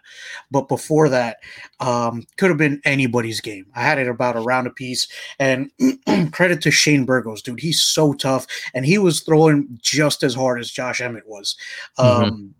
But 0.51 0.67
before 0.67 1.09
that, 1.09 1.37
um, 1.79 2.25
could 2.37 2.49
have 2.49 2.57
been 2.57 2.81
anybody's 2.85 3.41
game. 3.41 3.65
I 3.75 3.81
had 3.81 3.97
it 3.97 4.07
about 4.07 4.35
a 4.35 4.41
round 4.41 4.67
apiece. 4.67 5.07
And 5.39 5.71
credit 6.31 6.61
to 6.61 6.71
Shane 6.71 7.05
Burgos, 7.05 7.41
dude. 7.41 7.59
He's 7.59 7.81
so 7.81 8.13
tough. 8.13 8.45
And 8.73 8.85
he 8.85 8.97
was 8.97 9.21
throwing 9.21 9.67
just 9.81 10.23
as 10.23 10.35
hard 10.35 10.59
as 10.59 10.69
Josh 10.69 11.01
Emmett 11.01 11.27
was. 11.27 11.55
Mhm. 11.97 12.05
Um, 12.05 12.55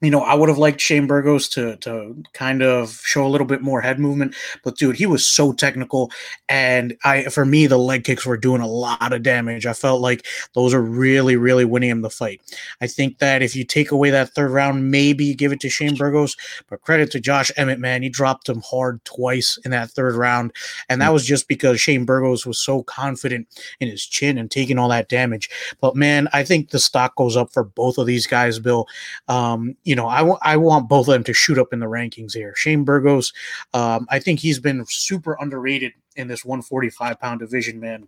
you 0.00 0.10
know, 0.10 0.22
I 0.22 0.34
would 0.34 0.48
have 0.48 0.58
liked 0.58 0.80
Shane 0.80 1.06
Burgos 1.06 1.48
to 1.50 1.76
to 1.76 2.22
kind 2.32 2.62
of 2.62 3.00
show 3.04 3.26
a 3.26 3.28
little 3.28 3.46
bit 3.46 3.60
more 3.60 3.82
head 3.82 3.98
movement, 3.98 4.34
but 4.64 4.76
dude, 4.76 4.96
he 4.96 5.04
was 5.04 5.26
so 5.26 5.52
technical, 5.52 6.10
and 6.48 6.96
I 7.04 7.24
for 7.24 7.44
me 7.44 7.66
the 7.66 7.78
leg 7.78 8.04
kicks 8.04 8.24
were 8.24 8.38
doing 8.38 8.62
a 8.62 8.66
lot 8.66 9.12
of 9.12 9.22
damage. 9.22 9.66
I 9.66 9.74
felt 9.74 10.00
like 10.00 10.26
those 10.54 10.72
are 10.72 10.80
really 10.80 11.36
really 11.36 11.66
winning 11.66 11.90
him 11.90 12.00
the 12.00 12.10
fight. 12.10 12.40
I 12.80 12.86
think 12.86 13.18
that 13.18 13.42
if 13.42 13.54
you 13.54 13.64
take 13.64 13.90
away 13.90 14.10
that 14.10 14.30
third 14.30 14.50
round, 14.50 14.90
maybe 14.90 15.34
give 15.34 15.52
it 15.52 15.60
to 15.60 15.68
Shane 15.68 15.96
Burgos, 15.96 16.34
but 16.68 16.80
credit 16.80 17.10
to 17.10 17.20
Josh 17.20 17.52
Emmett, 17.56 17.78
man, 17.78 18.02
he 18.02 18.08
dropped 18.08 18.48
him 18.48 18.62
hard 18.62 19.04
twice 19.04 19.58
in 19.64 19.70
that 19.72 19.90
third 19.90 20.14
round, 20.14 20.52
and 20.88 21.02
that 21.02 21.12
was 21.12 21.26
just 21.26 21.46
because 21.46 21.78
Shane 21.78 22.06
Burgos 22.06 22.46
was 22.46 22.58
so 22.58 22.82
confident 22.84 23.48
in 23.80 23.88
his 23.88 24.06
chin 24.06 24.38
and 24.38 24.50
taking 24.50 24.78
all 24.78 24.88
that 24.88 25.10
damage. 25.10 25.50
But 25.80 25.94
man, 25.94 26.26
I 26.32 26.42
think 26.42 26.70
the 26.70 26.78
stock 26.78 27.16
goes 27.16 27.36
up 27.36 27.52
for 27.52 27.64
both 27.64 27.98
of 27.98 28.06
these 28.06 28.26
guys, 28.26 28.58
Bill. 28.58 28.86
Um, 29.28 29.76
you 29.90 29.96
know, 29.96 30.06
I 30.06 30.22
want 30.22 30.38
I 30.44 30.56
want 30.56 30.88
both 30.88 31.08
of 31.08 31.14
them 31.14 31.24
to 31.24 31.32
shoot 31.34 31.58
up 31.58 31.72
in 31.72 31.80
the 31.80 31.86
rankings 31.86 32.32
here. 32.32 32.54
Shane 32.54 32.84
Burgos, 32.84 33.32
um, 33.74 34.06
I 34.08 34.20
think 34.20 34.38
he's 34.38 34.60
been 34.60 34.84
super 34.88 35.36
underrated 35.40 35.92
in 36.14 36.28
this 36.28 36.44
145 36.44 37.18
pound 37.18 37.40
division, 37.40 37.80
man. 37.80 38.06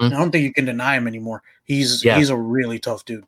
Mhm. 0.00 0.06
I 0.06 0.16
don't 0.16 0.30
think 0.30 0.44
you 0.44 0.54
can 0.54 0.64
deny 0.64 0.96
him 0.96 1.06
anymore. 1.06 1.42
He's 1.64 2.02
Yeah. 2.02 2.16
he's 2.16 2.30
a 2.30 2.36
really 2.36 2.78
tough 2.78 3.04
dude. 3.04 3.26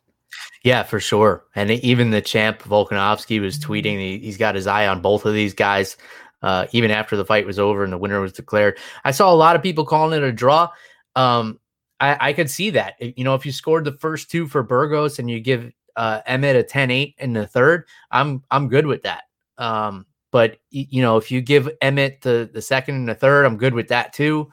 Yeah, 0.63 0.83
for 0.83 0.99
sure. 0.99 1.45
And 1.55 1.71
even 1.71 2.11
the 2.11 2.23
champ 2.23 2.63
Volkanovski 2.63 3.39
was 3.39 3.59
tweeting 3.59 3.99
he, 3.99 4.17
he's 4.19 4.39
got 4.39 4.55
his 4.55 4.67
eye 4.67 4.87
on 4.87 5.03
both 5.03 5.27
of 5.27 5.35
these 5.35 5.53
guys. 5.53 5.99
Uh, 6.43 6.67
even 6.73 6.91
after 6.91 7.19
the 7.19 7.25
fight 7.27 7.45
was 7.45 7.59
over 7.59 7.85
and 7.85 7.93
the 7.93 7.99
winner 7.99 8.19
was 8.23 8.33
declared, 8.33 8.79
I 9.05 9.11
saw 9.11 9.31
a 9.31 9.37
lot 9.37 9.57
of 9.57 9.63
people 9.63 9.85
calling 9.85 10.17
it 10.17 10.27
a 10.27 10.33
draw. 10.33 10.71
Um, 11.17 11.61
I, 12.01 12.29
I 12.29 12.33
could 12.33 12.49
see 12.49 12.71
that. 12.71 12.95
You 12.99 13.25
know, 13.25 13.35
if 13.35 13.45
you 13.45 13.53
scored 13.53 13.85
the 13.85 13.93
first 13.93 14.31
two 14.31 14.47
for 14.49 14.63
Burgos 14.63 15.19
and 15.19 15.31
you 15.31 15.39
give 15.39 15.71
uh, 16.01 16.23
Emmett 16.25 16.57
a 16.57 16.63
10-8 16.63 17.15
in 17.19 17.35
the 17.35 17.47
third, 17.47 17.87
I'm 18.11 18.43
I'm 18.51 18.69
good 18.69 18.87
with 18.87 19.03
that. 19.03 19.25
Um, 19.59 20.07
but 20.31 20.57
you 20.71 21.03
know, 21.03 21.19
if 21.19 21.31
you 21.31 21.43
give 21.43 21.69
Emmett 21.83 22.23
the 22.23 22.49
the 22.51 22.63
second 22.63 22.95
and 22.95 23.07
the 23.07 23.15
third, 23.15 23.45
I'm 23.45 23.59
good 23.59 23.75
with 23.75 23.89
that 23.89 24.15
too. 24.15 24.51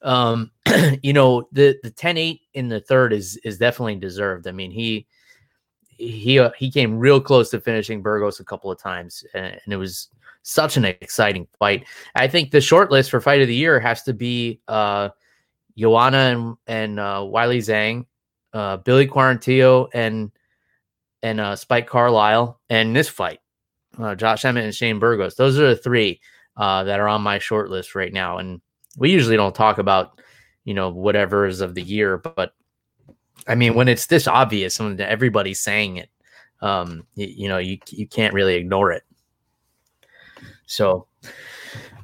Um, 0.00 0.52
you 1.02 1.12
know, 1.12 1.48
the 1.52 1.78
the 1.82 1.90
10-8 1.90 2.40
in 2.54 2.70
the 2.70 2.80
third 2.80 3.12
is 3.12 3.36
is 3.44 3.58
definitely 3.58 3.96
deserved. 3.96 4.46
I 4.46 4.52
mean, 4.52 4.70
he 4.70 5.06
he 5.98 6.38
uh, 6.38 6.52
he 6.56 6.70
came 6.70 6.98
real 6.98 7.20
close 7.20 7.50
to 7.50 7.60
finishing 7.60 8.00
Burgos 8.00 8.40
a 8.40 8.44
couple 8.44 8.70
of 8.70 8.78
times, 8.78 9.22
and, 9.34 9.60
and 9.62 9.74
it 9.74 9.76
was 9.76 10.08
such 10.44 10.78
an 10.78 10.86
exciting 10.86 11.46
fight. 11.58 11.84
I 12.14 12.26
think 12.26 12.52
the 12.52 12.60
short 12.62 12.90
list 12.90 13.10
for 13.10 13.20
fight 13.20 13.42
of 13.42 13.48
the 13.48 13.54
year 13.54 13.78
has 13.80 14.02
to 14.04 14.14
be 14.14 14.62
uh, 14.66 15.10
Joanna 15.76 16.16
and 16.16 16.56
and 16.66 17.00
uh, 17.00 17.20
Weili 17.20 17.58
Zhang, 17.58 18.06
uh, 18.54 18.78
Billy 18.78 19.06
Quarantillo, 19.06 19.88
and 19.92 20.32
and 21.26 21.40
uh, 21.40 21.56
Spike 21.56 21.88
Carlyle, 21.88 22.60
and 22.70 22.94
this 22.94 23.08
fight, 23.08 23.40
uh, 23.98 24.14
Josh 24.14 24.44
Emmett 24.44 24.64
and 24.64 24.74
Shane 24.74 25.00
Burgos. 25.00 25.34
Those 25.34 25.58
are 25.58 25.68
the 25.68 25.76
three 25.76 26.20
uh, 26.56 26.84
that 26.84 27.00
are 27.00 27.08
on 27.08 27.20
my 27.20 27.40
short 27.40 27.68
list 27.68 27.96
right 27.96 28.12
now, 28.12 28.38
and 28.38 28.60
we 28.96 29.10
usually 29.10 29.36
don't 29.36 29.54
talk 29.54 29.78
about 29.78 30.20
you 30.64 30.72
know 30.72 30.88
whatever 30.88 31.44
is 31.44 31.60
of 31.60 31.74
the 31.74 31.82
year, 31.82 32.16
but 32.16 32.54
I 33.48 33.56
mean, 33.56 33.74
when 33.74 33.88
it's 33.88 34.06
this 34.06 34.28
obvious, 34.28 34.78
when 34.78 35.00
everybody's 35.00 35.60
saying 35.60 35.96
it, 35.96 36.10
um, 36.60 37.04
you, 37.16 37.26
you 37.26 37.48
know, 37.48 37.58
you 37.58 37.78
you 37.90 38.06
can't 38.06 38.32
really 38.32 38.54
ignore 38.54 38.92
it. 38.92 39.02
So, 40.66 41.08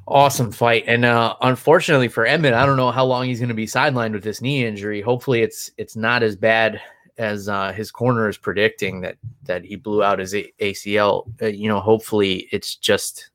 Awesome 0.08 0.50
fight, 0.50 0.82
and 0.88 1.04
uh, 1.04 1.36
unfortunately 1.42 2.08
for 2.08 2.26
Emmett, 2.26 2.54
I 2.54 2.66
don't 2.66 2.76
know 2.76 2.90
how 2.90 3.04
long 3.04 3.26
he's 3.26 3.38
going 3.38 3.50
to 3.50 3.54
be 3.54 3.66
sidelined 3.66 4.14
with 4.14 4.24
this 4.24 4.42
knee 4.42 4.66
injury. 4.66 5.00
Hopefully, 5.00 5.42
it's 5.42 5.70
it's 5.78 5.94
not 5.94 6.24
as 6.24 6.34
bad 6.34 6.80
as 7.18 7.48
uh, 7.48 7.72
his 7.72 7.90
corner 7.90 8.28
is 8.28 8.38
predicting 8.38 9.00
that 9.02 9.16
that 9.44 9.64
he 9.64 9.76
blew 9.76 10.02
out 10.02 10.18
his 10.18 10.34
A- 10.34 10.52
ACL. 10.60 11.30
Uh, 11.40 11.46
you 11.46 11.68
know, 11.68 11.80
hopefully, 11.80 12.48
it's 12.52 12.76
just 12.76 13.30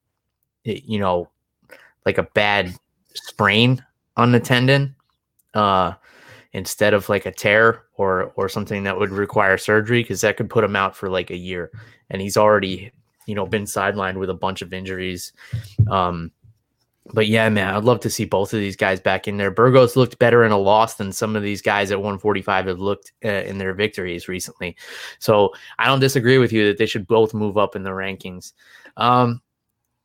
you 0.64 1.00
know 1.00 1.30
like 2.06 2.18
a 2.18 2.24
bad 2.24 2.74
sprain 3.14 3.84
on 4.16 4.32
the 4.32 4.40
tendon 4.40 4.96
uh, 5.54 5.94
instead 6.54 6.94
of 6.94 7.10
like 7.10 7.26
a 7.26 7.32
tear 7.32 7.84
or 7.96 8.32
or 8.36 8.50
something 8.50 8.84
that 8.84 8.98
would 8.98 9.12
require 9.12 9.58
surgery 9.58 10.02
because 10.02 10.22
that 10.22 10.38
could 10.38 10.50
put 10.50 10.64
him 10.64 10.76
out 10.76 10.96
for 10.96 11.10
like 11.10 11.30
a 11.30 11.38
year, 11.38 11.72
and 12.10 12.22
he's 12.22 12.38
already 12.38 12.92
you 13.26 13.36
know 13.36 13.46
been 13.46 13.66
sidelined 13.66 14.18
with 14.18 14.30
a 14.30 14.34
bunch 14.34 14.62
of 14.62 14.74
injuries. 14.74 15.34
Um, 15.90 16.32
but 17.14 17.28
yeah, 17.28 17.48
man, 17.50 17.74
I'd 17.74 17.84
love 17.84 18.00
to 18.02 18.10
see 18.10 18.26
both 18.26 18.54
of 18.54 18.60
these 18.60 18.76
guys 18.76 19.00
back 19.00 19.28
in 19.28 19.38
there. 19.38 19.52
Burgos 19.52 19.96
looked 19.96 20.20
better 20.20 20.44
in 20.44 20.52
a 20.52 20.58
loss 20.58 20.96
than 20.96 21.12
some 21.12 21.36
of 21.36 21.44
these 21.44 21.62
guys 21.62 21.92
at 21.92 22.00
145 22.00 22.68
have 22.68 22.80
looked 22.80 23.12
uh, 23.24 23.30
in 23.30 23.58
their 23.58 23.74
victories 23.74 24.28
recently. 24.28 24.76
So 25.20 25.54
I 25.80 25.86
don't 25.88 26.00
disagree 26.00 26.38
with 26.38 26.52
you 26.52 26.68
that 26.68 26.78
they 26.78 26.86
should 26.86 27.08
both 27.08 27.34
move 27.34 27.58
up 27.58 27.76
in 27.76 27.84
the 27.84 27.92
rankings. 27.92 28.54
Um, 28.98 29.42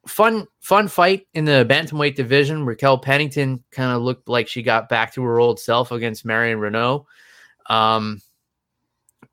fun, 0.06 0.46
fun 0.60 0.88
fight 0.88 1.26
in 1.34 1.44
the 1.44 1.66
bantamweight 1.68 2.14
division. 2.14 2.64
Raquel 2.64 2.98
Pennington 2.98 3.62
kind 3.70 3.92
of 3.92 4.02
looked 4.02 4.28
like 4.28 4.48
she 4.48 4.62
got 4.62 4.88
back 4.88 5.12
to 5.14 5.22
her 5.24 5.40
old 5.40 5.58
self 5.58 5.90
against 5.92 6.24
Marion 6.24 6.58
Reneau. 6.58 7.06
Um, 7.66 8.20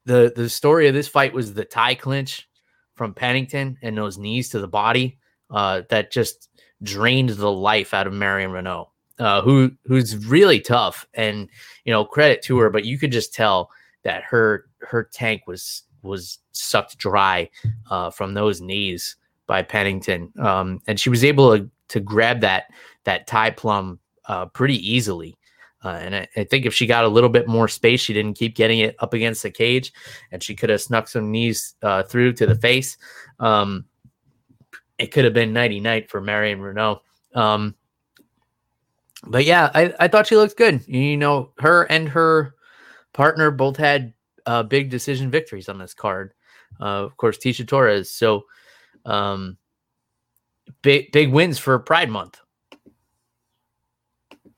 the 0.05 0.31
the 0.35 0.49
story 0.49 0.87
of 0.87 0.93
this 0.93 1.07
fight 1.07 1.33
was 1.33 1.53
the 1.53 1.65
Thai 1.65 1.95
clinch 1.95 2.47
from 2.95 3.13
Pennington 3.13 3.77
and 3.81 3.97
those 3.97 4.17
knees 4.17 4.49
to 4.49 4.59
the 4.59 4.67
body 4.67 5.19
uh, 5.51 5.83
that 5.89 6.11
just 6.11 6.48
drained 6.83 7.29
the 7.29 7.51
life 7.51 7.93
out 7.93 8.07
of 8.07 8.13
Marion 8.13 8.51
Reneau, 8.51 8.87
uh, 9.19 9.41
who 9.41 9.71
who's 9.85 10.25
really 10.25 10.59
tough 10.59 11.07
and 11.13 11.49
you 11.85 11.91
know 11.91 12.05
credit 12.05 12.41
to 12.43 12.57
her, 12.59 12.69
but 12.69 12.85
you 12.85 12.97
could 12.97 13.11
just 13.11 13.33
tell 13.33 13.69
that 14.03 14.23
her 14.23 14.65
her 14.79 15.03
tank 15.03 15.43
was 15.47 15.83
was 16.01 16.39
sucked 16.51 16.97
dry 16.97 17.49
uh, 17.89 18.09
from 18.09 18.33
those 18.33 18.61
knees 18.61 19.15
by 19.47 19.61
Pennington, 19.61 20.31
um, 20.39 20.79
and 20.87 20.99
she 20.99 21.09
was 21.09 21.23
able 21.23 21.57
to, 21.57 21.69
to 21.89 21.99
grab 21.99 22.41
that 22.41 22.65
that 23.03 23.27
Thai 23.27 23.51
plum 23.51 23.99
uh, 24.25 24.45
pretty 24.47 24.77
easily. 24.77 25.35
Uh, 25.83 25.97
and 26.01 26.15
I, 26.15 26.27
I, 26.35 26.43
think 26.43 26.65
if 26.65 26.73
she 26.73 26.85
got 26.85 27.05
a 27.05 27.09
little 27.09 27.29
bit 27.29 27.47
more 27.47 27.69
space, 27.69 28.01
she 28.01 28.13
didn't 28.13 28.37
keep 28.37 28.53
getting 28.53 28.79
it 28.79 28.97
up 28.99 29.13
against 29.13 29.43
the 29.43 29.49
cage, 29.49 29.93
and 30.29 30.43
she 30.43 30.53
could 30.53 30.69
have 30.69 30.81
snuck 30.81 31.07
some 31.07 31.31
knees 31.31 31.75
uh, 31.81 32.03
through 32.03 32.33
to 32.33 32.45
the 32.45 32.55
face. 32.55 32.97
Um, 33.39 33.85
it 34.99 35.11
could 35.11 35.23
have 35.23 35.33
been 35.33 35.53
nighty 35.53 35.79
night 35.79 36.09
for 36.09 36.21
Marion 36.21 36.59
Reneau. 36.59 36.99
Um, 37.33 37.75
but 39.25 39.45
yeah, 39.45 39.71
I, 39.73 39.93
I 39.99 40.07
thought 40.07 40.27
she 40.27 40.35
looked 40.35 40.57
good. 40.57 40.85
You 40.87 41.17
know, 41.17 41.51
her 41.59 41.83
and 41.83 42.07
her 42.09 42.55
partner 43.13 43.49
both 43.51 43.77
had 43.77 44.13
uh, 44.45 44.63
big 44.63 44.89
decision 44.89 45.31
victories 45.31 45.69
on 45.69 45.77
this 45.77 45.93
card. 45.93 46.33
Uh, 46.79 47.03
of 47.03 47.17
course, 47.17 47.37
Tecia 47.37 47.67
Torres. 47.67 48.11
So, 48.11 48.45
um, 49.05 49.57
big 50.81 51.11
big 51.11 51.31
wins 51.31 51.57
for 51.57 51.77
Pride 51.79 52.09
Month. 52.09 52.39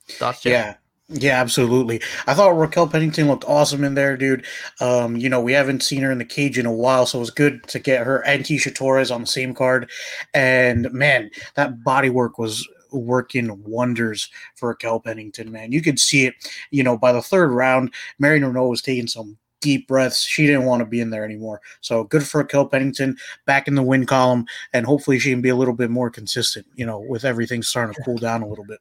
Thoughts? 0.09 0.45
Yeah. 0.45 0.75
Yeah, 1.13 1.41
absolutely. 1.41 2.01
I 2.25 2.33
thought 2.33 2.57
Raquel 2.57 2.87
Pennington 2.87 3.27
looked 3.27 3.43
awesome 3.45 3.83
in 3.83 3.95
there, 3.95 4.15
dude. 4.15 4.45
Um, 4.79 5.17
you 5.17 5.27
know, 5.27 5.41
we 5.41 5.51
haven't 5.51 5.83
seen 5.83 6.01
her 6.03 6.11
in 6.11 6.19
the 6.19 6.25
cage 6.25 6.57
in 6.57 6.65
a 6.65 6.71
while, 6.71 7.05
so 7.05 7.17
it 7.17 7.21
was 7.21 7.31
good 7.31 7.63
to 7.67 7.79
get 7.79 8.05
her 8.05 8.25
and 8.25 8.45
Tecia 8.45 8.73
Torres 8.73 9.11
on 9.11 9.21
the 9.21 9.27
same 9.27 9.53
card. 9.53 9.89
And 10.33 10.91
man, 10.93 11.29
that 11.55 11.83
body 11.83 12.09
work 12.09 12.37
was 12.37 12.65
working 12.93 13.61
wonders 13.63 14.29
for 14.55 14.69
Raquel 14.69 15.01
Pennington, 15.01 15.51
man. 15.51 15.73
You 15.73 15.81
could 15.81 15.99
see 15.99 16.27
it, 16.27 16.35
you 16.71 16.81
know, 16.81 16.97
by 16.97 17.11
the 17.11 17.21
third 17.21 17.51
round, 17.51 17.93
Marion 18.19 18.43
Reneau 18.43 18.69
was 18.69 18.81
taking 18.81 19.07
some 19.07 19.37
deep 19.59 19.87
breaths. 19.87 20.23
She 20.23 20.45
didn't 20.45 20.65
want 20.65 20.79
to 20.79 20.85
be 20.85 21.01
in 21.01 21.09
there 21.09 21.25
anymore. 21.25 21.61
So 21.81 22.05
good 22.05 22.25
for 22.25 22.39
Raquel 22.39 22.67
Pennington 22.67 23.17
back 23.45 23.67
in 23.67 23.75
the 23.75 23.83
win 23.83 24.05
column, 24.05 24.45
and 24.71 24.85
hopefully 24.85 25.19
she 25.19 25.31
can 25.31 25.41
be 25.41 25.49
a 25.49 25.55
little 25.55 25.73
bit 25.73 25.89
more 25.89 26.09
consistent, 26.09 26.65
you 26.75 26.85
know, 26.85 26.99
with 26.99 27.25
everything 27.25 27.63
starting 27.63 27.93
to 27.95 28.01
cool 28.03 28.17
down 28.17 28.43
a 28.43 28.47
little 28.47 28.65
bit. 28.65 28.79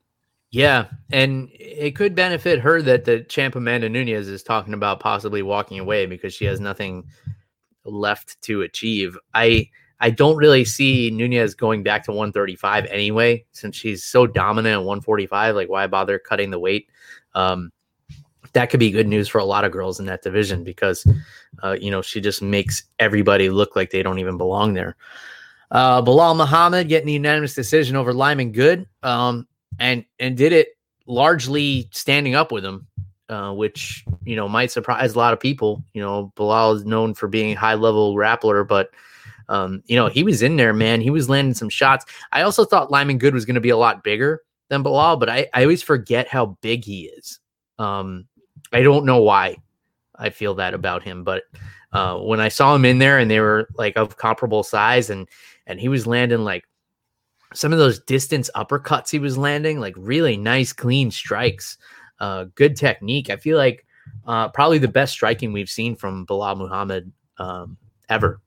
Yeah, 0.52 0.86
and 1.12 1.48
it 1.52 1.94
could 1.94 2.14
benefit 2.16 2.58
her 2.58 2.82
that 2.82 3.04
the 3.04 3.20
champ 3.20 3.54
Amanda 3.54 3.88
Nunes 3.88 4.26
is 4.26 4.42
talking 4.42 4.74
about 4.74 4.98
possibly 4.98 5.42
walking 5.42 5.78
away 5.78 6.06
because 6.06 6.34
she 6.34 6.44
has 6.46 6.58
nothing 6.58 7.04
left 7.84 8.40
to 8.42 8.62
achieve. 8.62 9.16
I 9.32 9.68
I 10.00 10.10
don't 10.10 10.36
really 10.36 10.64
see 10.64 11.10
Nunes 11.10 11.54
going 11.54 11.82
back 11.82 12.04
to 12.04 12.10
135 12.10 12.86
anyway, 12.86 13.44
since 13.52 13.76
she's 13.76 14.02
so 14.02 14.26
dominant 14.26 14.72
at 14.72 14.78
145. 14.78 15.54
Like, 15.54 15.68
why 15.68 15.86
bother 15.86 16.18
cutting 16.18 16.50
the 16.50 16.58
weight? 16.58 16.88
Um, 17.34 17.70
that 18.52 18.70
could 18.70 18.80
be 18.80 18.90
good 18.90 19.06
news 19.06 19.28
for 19.28 19.38
a 19.38 19.44
lot 19.44 19.64
of 19.64 19.70
girls 19.70 20.00
in 20.00 20.06
that 20.06 20.22
division 20.22 20.64
because, 20.64 21.06
uh, 21.62 21.76
you 21.80 21.90
know, 21.90 22.02
she 22.02 22.20
just 22.20 22.42
makes 22.42 22.82
everybody 22.98 23.50
look 23.50 23.76
like 23.76 23.90
they 23.90 24.02
don't 24.02 24.18
even 24.18 24.38
belong 24.38 24.74
there. 24.74 24.96
Uh, 25.70 26.02
Belal 26.02 26.36
Muhammad 26.36 26.88
getting 26.88 27.06
the 27.06 27.12
unanimous 27.12 27.54
decision 27.54 27.94
over 27.94 28.12
Lyman 28.12 28.50
Good. 28.50 28.88
Um, 29.04 29.46
and 29.80 30.04
and 30.20 30.36
did 30.36 30.52
it 30.52 30.68
largely 31.06 31.88
standing 31.90 32.36
up 32.36 32.52
with 32.52 32.64
him, 32.64 32.86
uh, 33.28 33.52
which 33.52 34.04
you 34.22 34.36
know 34.36 34.48
might 34.48 34.70
surprise 34.70 35.14
a 35.14 35.18
lot 35.18 35.32
of 35.32 35.40
people. 35.40 35.82
You 35.94 36.02
know, 36.02 36.32
Belal 36.36 36.76
is 36.76 36.84
known 36.84 37.14
for 37.14 37.26
being 37.26 37.52
a 37.52 37.58
high 37.58 37.74
level 37.74 38.14
grappler, 38.14 38.66
but 38.66 38.90
um, 39.48 39.82
you 39.86 39.96
know 39.96 40.06
he 40.06 40.22
was 40.22 40.42
in 40.42 40.56
there, 40.56 40.72
man. 40.72 41.00
He 41.00 41.10
was 41.10 41.28
landing 41.28 41.54
some 41.54 41.70
shots. 41.70 42.04
I 42.30 42.42
also 42.42 42.64
thought 42.64 42.92
Lyman 42.92 43.18
Good 43.18 43.34
was 43.34 43.44
going 43.44 43.56
to 43.56 43.60
be 43.60 43.70
a 43.70 43.76
lot 43.76 44.04
bigger 44.04 44.42
than 44.68 44.84
Belal, 44.84 45.18
but 45.18 45.28
I 45.28 45.48
I 45.54 45.62
always 45.62 45.82
forget 45.82 46.28
how 46.28 46.58
big 46.60 46.84
he 46.84 47.06
is. 47.06 47.40
Um, 47.78 48.26
I 48.72 48.82
don't 48.82 49.06
know 49.06 49.22
why 49.22 49.56
I 50.14 50.30
feel 50.30 50.54
that 50.56 50.74
about 50.74 51.02
him, 51.02 51.24
but 51.24 51.44
uh, 51.92 52.18
when 52.18 52.38
I 52.38 52.48
saw 52.48 52.74
him 52.74 52.84
in 52.84 52.98
there 52.98 53.18
and 53.18 53.30
they 53.30 53.40
were 53.40 53.68
like 53.74 53.96
of 53.96 54.18
comparable 54.18 54.62
size 54.62 55.10
and 55.10 55.26
and 55.66 55.80
he 55.80 55.88
was 55.88 56.06
landing 56.06 56.44
like 56.44 56.64
some 57.54 57.72
of 57.72 57.78
those 57.78 58.00
distance 58.00 58.50
uppercuts 58.54 59.10
he 59.10 59.18
was 59.18 59.36
landing, 59.36 59.80
like 59.80 59.94
really 59.96 60.36
nice, 60.36 60.72
clean 60.72 61.10
strikes, 61.10 61.78
uh, 62.20 62.46
good 62.54 62.76
technique. 62.76 63.30
I 63.30 63.36
feel 63.36 63.56
like 63.56 63.86
uh, 64.26 64.48
probably 64.48 64.78
the 64.78 64.88
best 64.88 65.12
striking 65.12 65.52
we've 65.52 65.68
seen 65.68 65.96
from 65.96 66.26
Belal 66.26 66.56
Muhammad 66.56 67.12
um, 67.38 67.76
ever. 68.08 68.40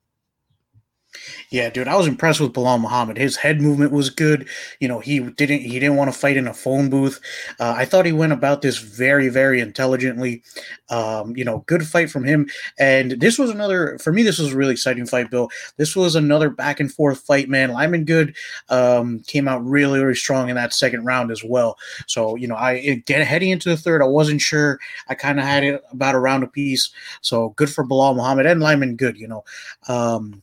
Yeah, 1.50 1.70
dude, 1.70 1.88
I 1.88 1.96
was 1.96 2.08
impressed 2.08 2.40
with 2.40 2.54
Belal 2.54 2.80
Muhammad. 2.80 3.18
His 3.18 3.36
head 3.36 3.62
movement 3.62 3.92
was 3.92 4.10
good. 4.10 4.48
You 4.80 4.88
know, 4.88 5.00
he 5.00 5.20
didn't 5.20 5.62
he 5.62 5.80
didn't 5.80 5.96
want 5.96 6.12
to 6.12 6.18
fight 6.18 6.38
in 6.38 6.48
a 6.48 6.54
phone 6.54 6.90
booth. 6.90 7.20
Uh, 7.60 7.74
I 7.78 7.86
thought 7.86 8.06
he 8.06 8.12
went 8.12 8.34
about 8.34 8.62
this 8.62 8.78
very 8.78 9.30
very 9.30 9.60
intelligently. 9.60 10.44
Um, 10.90 11.36
you 11.36 11.46
know, 11.46 11.64
good 11.68 11.86
fight 11.88 12.10
from 12.10 12.24
him. 12.24 12.50
And 12.80 13.12
this 13.12 13.38
was 13.38 13.50
another 13.50 13.98
for 14.00 14.12
me. 14.12 14.24
This 14.24 14.40
was 14.40 14.54
a 14.54 14.58
really 14.58 14.74
exciting 14.74 15.06
fight, 15.06 15.30
Bill. 15.30 15.50
This 15.78 15.96
was 15.96 16.16
another 16.16 16.50
back 16.50 16.80
and 16.80 16.92
forth 16.92 17.20
fight, 17.22 17.50
man. 17.50 17.72
Lyman 17.72 18.06
Good 18.06 18.36
um, 18.70 19.20
came 19.22 19.48
out 19.48 19.64
really 19.64 20.00
really 20.00 20.16
strong 20.16 20.50
in 20.50 20.56
that 20.56 20.74
second 20.74 21.06
round 21.06 21.32
as 21.32 21.44
well. 21.44 21.78
So 22.08 22.36
you 22.36 22.48
know, 22.48 22.56
I 22.56 23.04
get 23.06 23.26
heading 23.26 23.52
into 23.52 23.70
the 23.70 23.78
third, 23.78 24.02
I 24.02 24.08
wasn't 24.08 24.42
sure. 24.42 24.80
I 25.08 25.16
kind 25.16 25.40
of 25.40 25.46
had 25.46 25.64
it 25.64 25.84
about 25.92 26.16
a 26.16 26.20
round 26.20 26.44
apiece. 26.44 26.92
So 27.22 27.50
good 27.50 27.70
for 27.70 27.86
Belal 27.86 28.16
Muhammad 28.16 28.46
and 28.46 28.60
Lyman 28.60 28.96
Good. 28.96 29.18
You 29.18 29.28
know. 29.28 29.44
Um, 29.88 30.42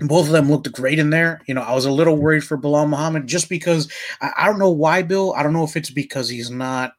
both 0.00 0.26
of 0.26 0.32
them 0.32 0.50
looked 0.50 0.70
great 0.72 0.98
in 0.98 1.10
there. 1.10 1.42
You 1.46 1.54
know, 1.54 1.62
I 1.62 1.74
was 1.74 1.84
a 1.84 1.92
little 1.92 2.16
worried 2.16 2.44
for 2.44 2.58
Belal 2.58 2.88
Muhammad 2.88 3.26
just 3.26 3.48
because 3.48 3.90
I, 4.20 4.30
I 4.38 4.46
don't 4.46 4.58
know 4.58 4.70
why, 4.70 5.02
Bill. 5.02 5.34
I 5.34 5.42
don't 5.42 5.52
know 5.52 5.64
if 5.64 5.76
it's 5.76 5.90
because 5.90 6.28
he's 6.28 6.50
not 6.50 6.92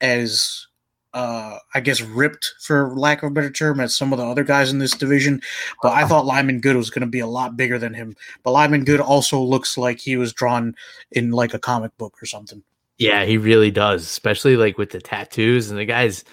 as 0.00 0.66
uh, 1.14 1.58
I 1.74 1.80
guess 1.80 2.00
ripped 2.00 2.54
for 2.60 2.92
lack 2.96 3.22
of 3.22 3.30
a 3.30 3.34
better 3.34 3.50
term 3.50 3.78
as 3.78 3.96
some 3.96 4.12
of 4.12 4.18
the 4.18 4.26
other 4.26 4.42
guys 4.42 4.72
in 4.72 4.80
this 4.80 4.96
division. 4.96 5.40
But 5.80 5.92
I 5.92 6.06
thought 6.06 6.26
Lyman 6.26 6.60
Good 6.60 6.76
was 6.76 6.90
going 6.90 7.02
to 7.02 7.06
be 7.06 7.20
a 7.20 7.26
lot 7.26 7.56
bigger 7.56 7.78
than 7.78 7.94
him. 7.94 8.16
But 8.42 8.50
Lyman 8.50 8.84
Good 8.84 9.00
also 9.00 9.40
looks 9.40 9.78
like 9.78 10.00
he 10.00 10.16
was 10.16 10.32
drawn 10.32 10.74
in 11.12 11.30
like 11.30 11.54
a 11.54 11.58
comic 11.58 11.96
book 11.98 12.20
or 12.20 12.26
something. 12.26 12.62
Yeah, 12.98 13.24
he 13.24 13.38
really 13.38 13.70
does, 13.70 14.02
especially 14.02 14.56
like 14.56 14.76
with 14.76 14.90
the 14.90 15.00
tattoos 15.00 15.70
and 15.70 15.78
the 15.78 15.84
guy's 15.84 16.24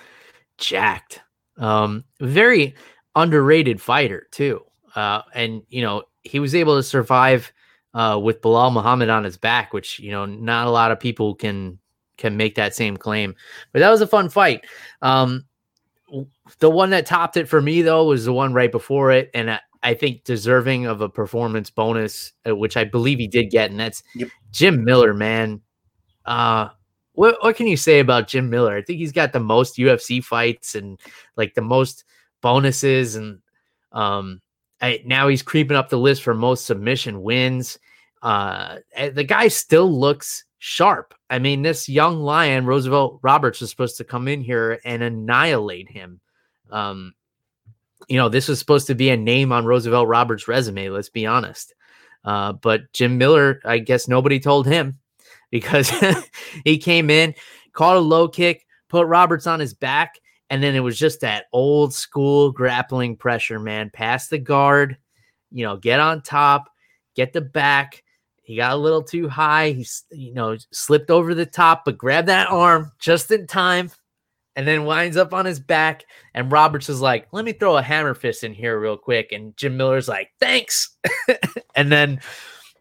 jacked. 0.57 1.21
Um, 1.57 2.03
very 2.19 2.75
underrated 3.15 3.81
fighter 3.81 4.27
too. 4.31 4.63
Uh, 4.95 5.21
and 5.33 5.63
you 5.69 5.81
know 5.81 6.03
he 6.23 6.39
was 6.39 6.55
able 6.55 6.75
to 6.75 6.83
survive 6.83 7.51
uh, 7.93 8.19
with 8.21 8.41
Belal 8.41 8.71
Muhammad 8.71 9.09
on 9.09 9.23
his 9.23 9.37
back, 9.37 9.73
which 9.73 9.99
you 9.99 10.11
know 10.11 10.25
not 10.25 10.67
a 10.67 10.71
lot 10.71 10.91
of 10.91 10.99
people 10.99 11.35
can 11.35 11.79
can 12.17 12.37
make 12.37 12.55
that 12.55 12.75
same 12.75 12.97
claim. 12.97 13.35
But 13.71 13.79
that 13.79 13.89
was 13.89 14.01
a 14.01 14.07
fun 14.07 14.29
fight. 14.29 14.65
Um, 15.01 15.45
the 16.59 16.69
one 16.69 16.89
that 16.91 17.05
topped 17.05 17.37
it 17.37 17.47
for 17.47 17.61
me 17.61 17.81
though 17.81 18.05
was 18.05 18.25
the 18.25 18.33
one 18.33 18.53
right 18.53 18.71
before 18.71 19.11
it, 19.11 19.29
and 19.33 19.51
I, 19.51 19.59
I 19.83 19.93
think 19.93 20.23
deserving 20.23 20.85
of 20.85 21.01
a 21.01 21.09
performance 21.09 21.69
bonus, 21.69 22.33
uh, 22.47 22.55
which 22.55 22.77
I 22.77 22.83
believe 22.83 23.17
he 23.17 23.27
did 23.27 23.49
get, 23.49 23.71
and 23.71 23.79
that's 23.79 24.03
yep. 24.15 24.29
Jim 24.51 24.83
Miller, 24.83 25.13
man. 25.13 25.61
Uh, 26.25 26.69
what 27.13 27.37
what 27.41 27.55
can 27.55 27.67
you 27.67 27.77
say 27.77 27.99
about 27.99 28.27
Jim 28.27 28.49
Miller? 28.49 28.75
I 28.75 28.81
think 28.81 28.99
he's 28.99 29.11
got 29.11 29.33
the 29.33 29.39
most 29.39 29.77
UFC 29.77 30.23
fights 30.23 30.75
and 30.75 30.99
like 31.35 31.55
the 31.55 31.61
most 31.61 32.05
bonuses 32.41 33.15
and 33.15 33.39
um 33.91 34.41
I, 34.81 35.01
now 35.05 35.27
he's 35.27 35.43
creeping 35.43 35.77
up 35.77 35.89
the 35.89 35.99
list 35.99 36.23
for 36.23 36.33
most 36.33 36.65
submission 36.65 37.21
wins. 37.21 37.77
uh, 38.21 38.77
eh, 38.93 39.09
the 39.09 39.23
guy 39.23 39.47
still 39.47 39.91
looks 39.91 40.43
sharp. 40.57 41.13
I 41.29 41.39
mean, 41.39 41.61
this 41.61 41.87
young 41.89 42.19
lion, 42.19 42.65
Roosevelt 42.65 43.19
Roberts, 43.23 43.61
was 43.61 43.69
supposed 43.69 43.97
to 43.97 44.03
come 44.03 44.27
in 44.27 44.41
here 44.41 44.79
and 44.85 45.01
annihilate 45.01 45.89
him. 45.89 46.19
Um, 46.71 47.13
you 48.07 48.17
know, 48.17 48.29
this 48.29 48.47
was 48.47 48.59
supposed 48.59 48.87
to 48.87 48.95
be 48.95 49.09
a 49.09 49.17
name 49.17 49.51
on 49.51 49.65
Roosevelt 49.65 50.07
Roberts' 50.07 50.47
resume, 50.47 50.89
let's 50.89 51.09
be 51.09 51.25
honest. 51.25 51.73
Uh, 52.23 52.53
but 52.53 52.91
Jim 52.93 53.17
Miller, 53.17 53.61
I 53.65 53.79
guess 53.79 54.07
nobody 54.07 54.39
told 54.39 54.67
him 54.67 54.99
because 55.51 55.91
he 56.63 56.77
came 56.77 57.09
in, 57.09 57.33
caught 57.73 57.97
a 57.97 57.99
low 57.99 58.27
kick, 58.27 58.65
put 58.89 59.07
Roberts 59.07 59.47
on 59.47 59.59
his 59.59 59.73
back, 59.73 60.19
and 60.51 60.61
then 60.61 60.75
it 60.75 60.81
was 60.81 60.99
just 60.99 61.21
that 61.21 61.45
old 61.53 61.93
school 61.93 62.51
grappling 62.51 63.15
pressure, 63.15 63.57
man. 63.57 63.89
Pass 63.89 64.27
the 64.27 64.37
guard, 64.37 64.97
you 65.49 65.65
know, 65.65 65.77
get 65.77 66.01
on 66.01 66.21
top, 66.21 66.69
get 67.15 67.31
the 67.31 67.39
back. 67.39 68.03
He 68.43 68.57
got 68.57 68.73
a 68.73 68.75
little 68.75 69.01
too 69.01 69.29
high. 69.29 69.69
He's, 69.71 70.03
you 70.11 70.33
know, 70.33 70.57
slipped 70.73 71.09
over 71.09 71.33
the 71.33 71.45
top, 71.45 71.85
but 71.85 71.97
grabbed 71.97 72.27
that 72.27 72.49
arm 72.49 72.91
just 72.99 73.31
in 73.31 73.47
time 73.47 73.91
and 74.57 74.67
then 74.67 74.83
winds 74.83 75.15
up 75.15 75.33
on 75.33 75.45
his 75.45 75.61
back. 75.61 76.03
And 76.33 76.51
Roberts 76.51 76.89
is 76.89 76.99
like, 76.99 77.29
let 77.31 77.45
me 77.45 77.53
throw 77.53 77.77
a 77.77 77.81
hammer 77.81 78.13
fist 78.13 78.43
in 78.43 78.53
here 78.53 78.77
real 78.77 78.97
quick. 78.97 79.31
And 79.31 79.55
Jim 79.55 79.77
Miller's 79.77 80.09
like, 80.09 80.31
thanks. 80.41 80.97
and 81.75 81.89
then 81.89 82.19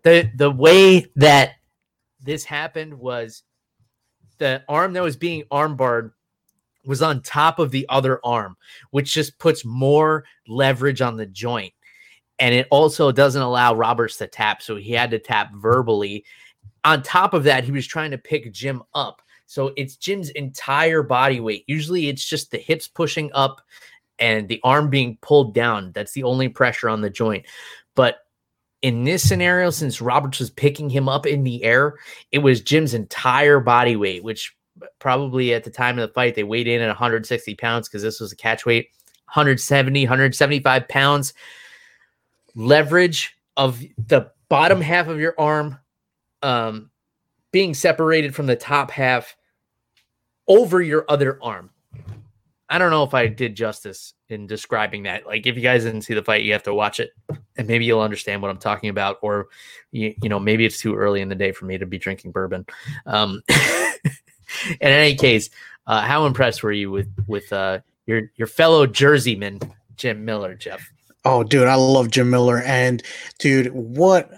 the 0.03 0.29
the 0.35 0.51
way 0.51 1.07
that 1.15 1.53
this 2.21 2.45
happened 2.45 2.95
was 2.95 3.45
the 4.39 4.65
arm 4.69 4.95
that 4.95 5.05
was 5.05 5.17
being 5.17 5.45
armbarred 5.53 6.11
was 6.85 7.03
on 7.03 7.23
top 7.23 7.59
of 7.59 7.71
the 7.71 7.87
other 7.89 8.21
arm, 8.25 8.57
which 8.91 9.13
just 9.13 9.39
puts 9.39 9.65
more 9.65 10.25
leverage 10.49 11.01
on 11.01 11.17
the 11.17 11.27
joint. 11.27 11.73
And 12.39 12.55
it 12.55 12.67
also 12.71 13.13
doesn't 13.13 13.43
allow 13.43 13.75
Roberts 13.75 14.17
to 14.19 14.27
tap. 14.27 14.63
So 14.63 14.77
he 14.77 14.93
had 14.93 15.11
to 15.11 15.19
tap 15.19 15.53
verbally. 15.55 16.25
On 16.85 17.03
top 17.03 17.35
of 17.35 17.45
that, 17.45 17.65
he 17.65 17.73
was 17.73 17.87
trying 17.87 18.11
to 18.13 18.19
pick 18.19 18.51
Jim 18.53 18.83
up. 18.95 19.21
So 19.47 19.73
it's 19.77 19.97
Jim's 19.97 20.31
entire 20.31 21.03
body 21.03 21.41
weight. 21.41 21.65
Usually 21.67 22.09
it's 22.09 22.25
just 22.25 22.51
the 22.51 22.59
hips 22.59 22.89
pushing 22.89 23.31
up 23.35 23.61
and 24.19 24.49
the 24.49 24.61
arm 24.63 24.89
being 24.89 25.19
pulled 25.21 25.55
down. 25.55 25.93
That's 25.93 26.13
the 26.13 26.23
only 26.23 26.49
pressure 26.49 26.89
on 26.89 27.01
the 27.01 27.11
joint. 27.11 27.45
But 27.95 28.19
in 28.81 29.05
this 29.05 29.29
scenario, 29.29 29.69
since 29.71 30.01
Roberts 30.01 30.39
was 30.39 30.51
picking 30.51 30.89
him 30.89 31.09
up 31.09 31.27
in 31.27 31.45
the 31.45 31.63
air, 31.65 31.99
it 32.33 32.39
was 32.39 32.63
Jim's 32.63 32.95
entire 32.95 33.61
body 33.61 33.97
weight, 33.97 34.25
which 34.25 34.55
probably 34.99 35.55
at 35.55 35.65
the 35.65 35.71
time 35.71 35.99
of 35.99 36.09
the 36.09 36.15
fight, 36.15 36.35
they 36.35 36.45
weighed 36.45 36.69
in 36.69 36.81
at 36.81 36.89
160 36.89 37.55
pounds 37.57 37.89
because 37.89 38.03
this 38.03 38.21
was 38.21 38.33
a 38.33 38.37
catch 38.37 38.67
weight 38.67 38.91
170, 39.27 40.05
175 40.05 40.89
pounds. 40.89 41.35
Leverage 42.55 43.37
of 43.57 43.81
the 44.09 44.31
bottom 44.49 44.81
half 44.81 45.07
of 45.07 45.21
your 45.21 45.35
arm 45.39 45.79
um, 46.43 46.91
being 47.53 47.75
separated 47.75 48.35
from 48.35 48.47
the 48.47 48.57
top 48.57 48.91
half 48.91 49.37
over 50.49 50.83
your 50.83 51.05
other 51.09 51.39
arm. 51.43 51.71
I 52.69 52.79
don't 52.79 52.91
know 52.91 53.03
if 53.03 53.15
I 53.15 53.27
did 53.27 53.57
justice 53.57 54.15
in 54.29 54.47
describing 54.47 55.03
that. 55.03 55.27
Like, 55.27 55.47
if 55.47 55.57
you 55.57 55.63
guys 55.63 55.83
didn't 55.83 56.03
see 56.03 56.15
the 56.15 56.23
fight, 56.23 56.45
you 56.45 56.53
have 56.53 56.63
to 56.65 56.75
watch 56.75 57.01
it, 57.01 57.11
and 57.57 57.67
maybe 57.67 57.85
you'll 57.85 58.01
understand 58.01 58.43
what 58.43 58.51
I'm 58.51 58.59
talking 58.59 58.91
about. 58.91 59.19
Or, 59.23 59.49
you, 59.91 60.15
you 60.23 60.29
know, 60.29 60.39
maybe 60.39 60.65
it's 60.65 60.81
too 60.81 60.95
early 60.95 61.21
in 61.21 61.29
the 61.29 61.35
day 61.35 61.51
for 61.51 61.65
me 61.65 61.79
to 61.79 61.87
be 61.87 61.99
drinking 61.99 62.31
bourbon. 62.31 62.65
Um, 63.07 63.43
in 64.69 64.77
any 64.91 65.15
case, 65.15 65.51
uh, 65.87 66.03
how 66.03 66.27
impressed 66.27 66.63
were 66.63 66.73
you 66.73 66.91
with 66.91 67.09
with 67.27 67.53
uh, 67.53 67.81
your 68.07 68.31
your 68.37 68.47
fellow 68.47 68.87
Jerseyman 68.87 69.73
Jim 69.97 70.25
Miller, 70.25 70.55
Jeff? 70.55 70.89
Oh, 71.25 71.43
dude, 71.43 71.69
I 71.69 71.75
love 71.75 72.11
Jim 72.11 72.31
Miller, 72.31 72.63
and 72.63 73.03
dude, 73.39 73.69
what 73.73 74.31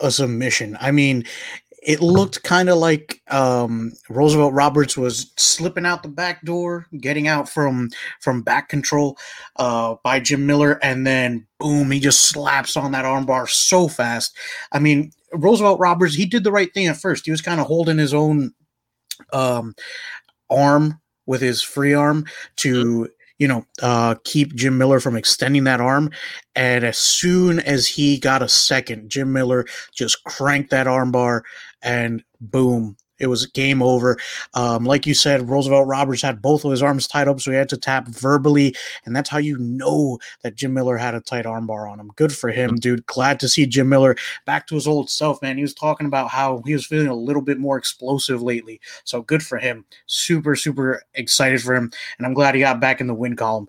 a 0.00 0.10
submission! 0.10 0.76
I 0.80 0.90
mean, 0.90 1.24
it 1.84 2.00
looked 2.00 2.42
kind 2.42 2.70
of 2.70 2.78
like 2.78 3.20
um, 3.30 3.92
Roosevelt 4.08 4.54
Roberts 4.54 4.96
was 4.96 5.32
slipping 5.36 5.84
out 5.84 6.02
the 6.02 6.08
back 6.08 6.42
door, 6.44 6.86
getting 6.98 7.28
out 7.28 7.48
from 7.48 7.90
from 8.20 8.42
back 8.42 8.68
control 8.68 9.18
uh, 9.56 9.96
by 10.02 10.18
Jim 10.18 10.46
Miller, 10.46 10.78
and 10.82 11.06
then 11.06 11.46
boom, 11.60 11.90
he 11.90 12.00
just 12.00 12.22
slaps 12.22 12.76
on 12.76 12.92
that 12.92 13.04
armbar 13.04 13.48
so 13.48 13.86
fast. 13.86 14.36
I 14.72 14.78
mean, 14.78 15.12
Roosevelt 15.32 15.78
Roberts, 15.78 16.14
he 16.14 16.26
did 16.26 16.42
the 16.42 16.52
right 16.52 16.72
thing 16.72 16.86
at 16.86 16.96
first. 16.96 17.26
He 17.26 17.30
was 17.30 17.42
kind 17.42 17.60
of 17.60 17.66
holding 17.66 17.98
his 17.98 18.14
own 18.14 18.54
um, 19.32 19.74
arm 20.50 21.00
with 21.26 21.40
his 21.40 21.62
free 21.62 21.94
arm 21.94 22.24
to 22.56 22.84
mm-hmm 22.84 23.04
you 23.38 23.48
know, 23.48 23.66
uh, 23.82 24.14
keep 24.24 24.54
Jim 24.54 24.78
Miller 24.78 25.00
from 25.00 25.16
extending 25.16 25.64
that 25.64 25.80
arm. 25.80 26.10
And 26.54 26.84
as 26.84 26.98
soon 26.98 27.58
as 27.60 27.86
he 27.86 28.18
got 28.18 28.42
a 28.42 28.48
second, 28.48 29.10
Jim 29.10 29.32
Miller 29.32 29.66
just 29.92 30.22
cranked 30.24 30.70
that 30.70 30.86
armbar 30.86 31.42
and 31.82 32.22
boom, 32.40 32.96
it 33.24 33.28
was 33.28 33.46
game 33.46 33.82
over. 33.82 34.16
Um, 34.54 34.84
like 34.84 35.06
you 35.06 35.14
said, 35.14 35.48
Roosevelt 35.48 35.88
Roberts 35.88 36.22
had 36.22 36.42
both 36.42 36.64
of 36.64 36.70
his 36.70 36.82
arms 36.82 37.08
tied 37.08 37.26
up, 37.28 37.40
so 37.40 37.50
he 37.50 37.56
had 37.56 37.68
to 37.70 37.76
tap 37.76 38.06
verbally, 38.08 38.74
and 39.04 39.16
that's 39.16 39.30
how 39.30 39.38
you 39.38 39.58
know 39.58 40.18
that 40.42 40.54
Jim 40.54 40.74
Miller 40.74 40.96
had 40.96 41.14
a 41.14 41.20
tight 41.20 41.44
armbar 41.44 41.90
on 41.90 41.98
him. 41.98 42.12
Good 42.16 42.32
for 42.32 42.50
him, 42.50 42.76
dude. 42.76 43.06
Glad 43.06 43.40
to 43.40 43.48
see 43.48 43.66
Jim 43.66 43.88
Miller 43.88 44.16
back 44.44 44.66
to 44.68 44.74
his 44.74 44.86
old 44.86 45.10
self, 45.10 45.42
man. 45.42 45.56
He 45.56 45.62
was 45.62 45.74
talking 45.74 46.06
about 46.06 46.28
how 46.30 46.62
he 46.66 46.74
was 46.74 46.86
feeling 46.86 47.08
a 47.08 47.14
little 47.14 47.42
bit 47.42 47.58
more 47.58 47.76
explosive 47.76 48.42
lately, 48.42 48.80
so 49.04 49.22
good 49.22 49.42
for 49.42 49.58
him. 49.58 49.84
Super, 50.06 50.54
super 50.54 51.02
excited 51.14 51.62
for 51.62 51.74
him, 51.74 51.90
and 52.18 52.26
I'm 52.26 52.34
glad 52.34 52.54
he 52.54 52.60
got 52.60 52.80
back 52.80 53.00
in 53.00 53.06
the 53.06 53.14
win 53.14 53.36
column. 53.36 53.66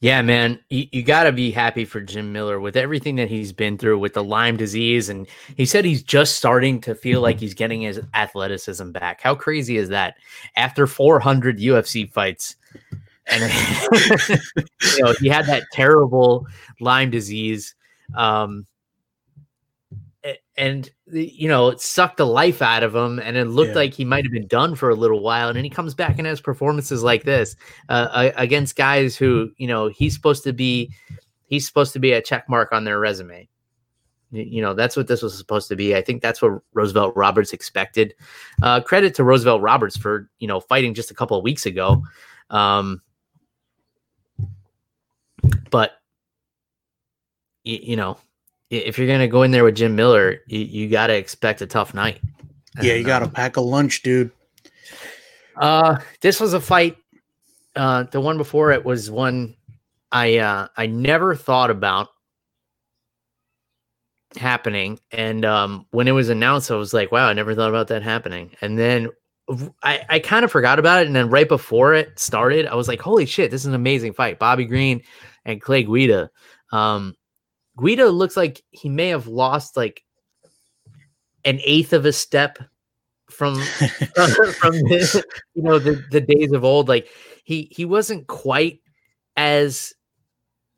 Yeah, 0.00 0.22
man, 0.22 0.58
you, 0.68 0.86
you 0.92 1.02
got 1.02 1.24
to 1.24 1.32
be 1.32 1.50
happy 1.50 1.84
for 1.84 2.00
Jim 2.00 2.32
Miller 2.32 2.60
with 2.60 2.76
everything 2.76 3.16
that 3.16 3.28
he's 3.28 3.52
been 3.52 3.78
through 3.78 3.98
with 3.98 4.14
the 4.14 4.24
Lyme 4.24 4.56
disease. 4.56 5.08
And 5.08 5.26
he 5.56 5.66
said 5.66 5.84
he's 5.84 6.02
just 6.02 6.36
starting 6.36 6.80
to 6.82 6.94
feel 6.94 7.20
like 7.20 7.38
he's 7.38 7.54
getting 7.54 7.82
his 7.82 8.00
athleticism 8.14 8.90
back. 8.92 9.20
How 9.20 9.34
crazy 9.34 9.76
is 9.76 9.88
that? 9.90 10.16
After 10.56 10.86
400 10.86 11.58
UFC 11.58 12.10
fights, 12.10 12.56
and 13.26 13.52
you 14.96 15.02
know, 15.02 15.14
he 15.20 15.28
had 15.28 15.46
that 15.46 15.64
terrible 15.72 16.46
Lyme 16.80 17.10
disease. 17.10 17.74
Um, 18.16 18.66
and 20.56 20.90
you 21.06 21.48
know 21.48 21.68
it 21.68 21.80
sucked 21.80 22.18
the 22.18 22.26
life 22.26 22.60
out 22.60 22.82
of 22.82 22.94
him 22.94 23.18
and 23.18 23.36
it 23.36 23.46
looked 23.46 23.70
yeah. 23.70 23.76
like 23.76 23.94
he 23.94 24.04
might 24.04 24.24
have 24.24 24.32
been 24.32 24.46
done 24.46 24.74
for 24.74 24.90
a 24.90 24.94
little 24.94 25.20
while 25.20 25.48
and 25.48 25.56
then 25.56 25.64
he 25.64 25.70
comes 25.70 25.94
back 25.94 26.18
and 26.18 26.26
has 26.26 26.40
performances 26.40 27.02
like 27.02 27.24
this 27.24 27.56
uh, 27.88 28.30
against 28.36 28.76
guys 28.76 29.16
who 29.16 29.50
you 29.56 29.66
know 29.66 29.88
he's 29.88 30.14
supposed 30.14 30.44
to 30.44 30.52
be 30.52 30.92
he's 31.50 31.66
supposed 31.66 31.92
to 31.92 31.98
be 31.98 32.12
a 32.12 32.22
check 32.22 32.48
mark 32.48 32.72
on 32.72 32.84
their 32.84 32.98
resume. 32.98 33.46
You 34.32 34.62
know 34.62 34.74
that's 34.74 34.96
what 34.96 35.08
this 35.08 35.22
was 35.22 35.36
supposed 35.36 35.68
to 35.68 35.76
be. 35.76 35.96
I 35.96 36.02
think 36.02 36.22
that's 36.22 36.40
what 36.40 36.62
roosevelt 36.72 37.16
roberts 37.16 37.52
expected. 37.52 38.14
Uh, 38.62 38.80
credit 38.80 39.14
to 39.16 39.24
roosevelt 39.24 39.60
roberts 39.60 39.96
for 39.96 40.30
you 40.38 40.46
know 40.46 40.60
fighting 40.60 40.94
just 40.94 41.10
a 41.10 41.14
couple 41.14 41.36
of 41.36 41.42
weeks 41.42 41.66
ago. 41.66 42.04
Um, 42.48 43.02
but 45.70 45.94
you 47.64 47.96
know 47.96 48.18
if 48.70 48.98
you're 48.98 49.08
gonna 49.08 49.28
go 49.28 49.42
in 49.42 49.50
there 49.50 49.64
with 49.64 49.76
Jim 49.76 49.96
Miller, 49.96 50.38
you, 50.46 50.60
you 50.60 50.88
got 50.88 51.08
to 51.08 51.14
expect 51.14 51.60
a 51.60 51.66
tough 51.66 51.92
night. 51.92 52.20
Yeah, 52.80 52.94
you 52.94 53.04
got 53.04 53.18
to 53.18 53.28
pack 53.28 53.56
a 53.56 53.60
lunch, 53.60 54.02
dude. 54.02 54.30
Uh, 55.56 55.98
this 56.20 56.40
was 56.40 56.54
a 56.54 56.60
fight. 56.60 56.96
Uh, 57.76 58.04
the 58.04 58.20
one 58.20 58.38
before 58.38 58.72
it 58.72 58.84
was 58.84 59.10
one 59.10 59.56
I 60.12 60.38
uh 60.38 60.68
I 60.76 60.86
never 60.86 61.34
thought 61.34 61.70
about 61.70 62.08
happening, 64.36 64.98
and 65.10 65.44
um, 65.44 65.86
when 65.90 66.08
it 66.08 66.12
was 66.12 66.28
announced, 66.28 66.70
I 66.70 66.76
was 66.76 66.94
like, 66.94 67.12
wow, 67.12 67.28
I 67.28 67.32
never 67.32 67.54
thought 67.54 67.68
about 67.68 67.88
that 67.88 68.02
happening. 68.02 68.52
And 68.60 68.78
then 68.78 69.08
I 69.82 70.04
I 70.08 70.18
kind 70.18 70.44
of 70.44 70.50
forgot 70.50 70.78
about 70.78 71.02
it, 71.02 71.06
and 71.06 71.16
then 71.16 71.30
right 71.30 71.48
before 71.48 71.94
it 71.94 72.18
started, 72.18 72.66
I 72.66 72.74
was 72.74 72.88
like, 72.88 73.00
holy 73.00 73.26
shit, 73.26 73.50
this 73.50 73.62
is 73.62 73.66
an 73.66 73.74
amazing 73.74 74.12
fight, 74.12 74.38
Bobby 74.38 74.64
Green 74.64 75.02
and 75.44 75.60
Clay 75.60 75.84
Guida. 75.84 76.30
Um, 76.72 77.14
Guida 77.80 78.08
looks 78.08 78.36
like 78.36 78.62
he 78.70 78.88
may 78.88 79.08
have 79.08 79.26
lost 79.26 79.76
like 79.76 80.04
an 81.44 81.60
eighth 81.64 81.92
of 81.92 82.04
a 82.04 82.12
step 82.12 82.58
from 83.30 83.60
from, 84.14 84.52
from 84.52 84.72
the, 84.72 85.24
you 85.54 85.62
know 85.62 85.78
the, 85.78 86.04
the 86.10 86.20
days 86.20 86.52
of 86.52 86.64
old. 86.64 86.88
Like 86.88 87.08
he 87.44 87.68
he 87.70 87.84
wasn't 87.84 88.26
quite 88.26 88.80
as 89.36 89.92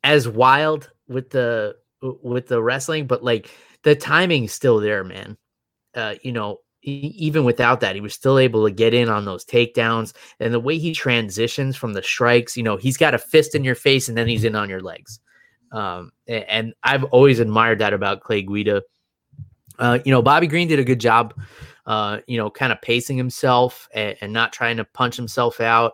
as 0.03 0.27
wild 0.27 0.89
with 1.07 1.29
the 1.31 1.75
with 2.01 2.47
the 2.47 2.61
wrestling, 2.61 3.07
but 3.07 3.23
like 3.23 3.49
the 3.83 3.95
timing's 3.95 4.53
still 4.53 4.79
there, 4.79 5.03
man. 5.03 5.37
Uh, 5.95 6.15
you 6.23 6.31
know, 6.31 6.59
he, 6.79 6.91
even 7.17 7.43
without 7.43 7.81
that, 7.81 7.95
he 7.95 8.01
was 8.01 8.13
still 8.13 8.39
able 8.39 8.65
to 8.65 8.71
get 8.71 8.93
in 8.93 9.09
on 9.09 9.25
those 9.25 9.45
takedowns 9.45 10.13
and 10.39 10.53
the 10.53 10.59
way 10.59 10.77
he 10.77 10.93
transitions 10.93 11.75
from 11.75 11.93
the 11.93 12.01
strikes. 12.03 12.57
You 12.57 12.63
know, 12.63 12.77
he's 12.77 12.97
got 12.97 13.13
a 13.13 13.19
fist 13.19 13.55
in 13.55 13.63
your 13.63 13.75
face 13.75 14.09
and 14.09 14.17
then 14.17 14.27
he's 14.27 14.43
in 14.43 14.55
on 14.55 14.69
your 14.69 14.81
legs. 14.81 15.19
Um, 15.73 16.11
and 16.27 16.73
I've 16.83 17.03
always 17.05 17.39
admired 17.39 17.79
that 17.79 17.93
about 17.93 18.21
Clay 18.21 18.43
Guida. 18.43 18.83
Uh, 19.79 19.99
you 20.05 20.11
know, 20.11 20.21
Bobby 20.21 20.45
Green 20.45 20.67
did 20.67 20.77
a 20.77 20.83
good 20.83 20.99
job, 20.99 21.33
uh, 21.87 22.19
you 22.27 22.37
know, 22.37 22.51
kind 22.51 22.71
of 22.71 22.79
pacing 22.81 23.17
himself 23.17 23.89
and, 23.93 24.15
and, 24.21 24.31
not 24.31 24.53
trying 24.53 24.77
to 24.77 24.85
punch 24.85 25.15
himself 25.15 25.59
out, 25.59 25.93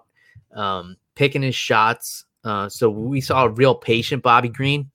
um, 0.54 0.98
picking 1.16 1.42
his 1.42 1.56
shots. 1.56 2.26
Uh, 2.44 2.68
so 2.68 2.90
we 2.90 3.22
saw 3.22 3.46
a 3.46 3.50
real 3.50 3.74
patient 3.74 4.22
Bobby 4.22 4.50
Green, 4.50 4.92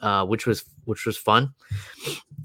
uh, 0.00 0.26
which 0.26 0.46
was 0.46 0.64
which 0.84 1.06
was 1.06 1.16
fun. 1.16 1.54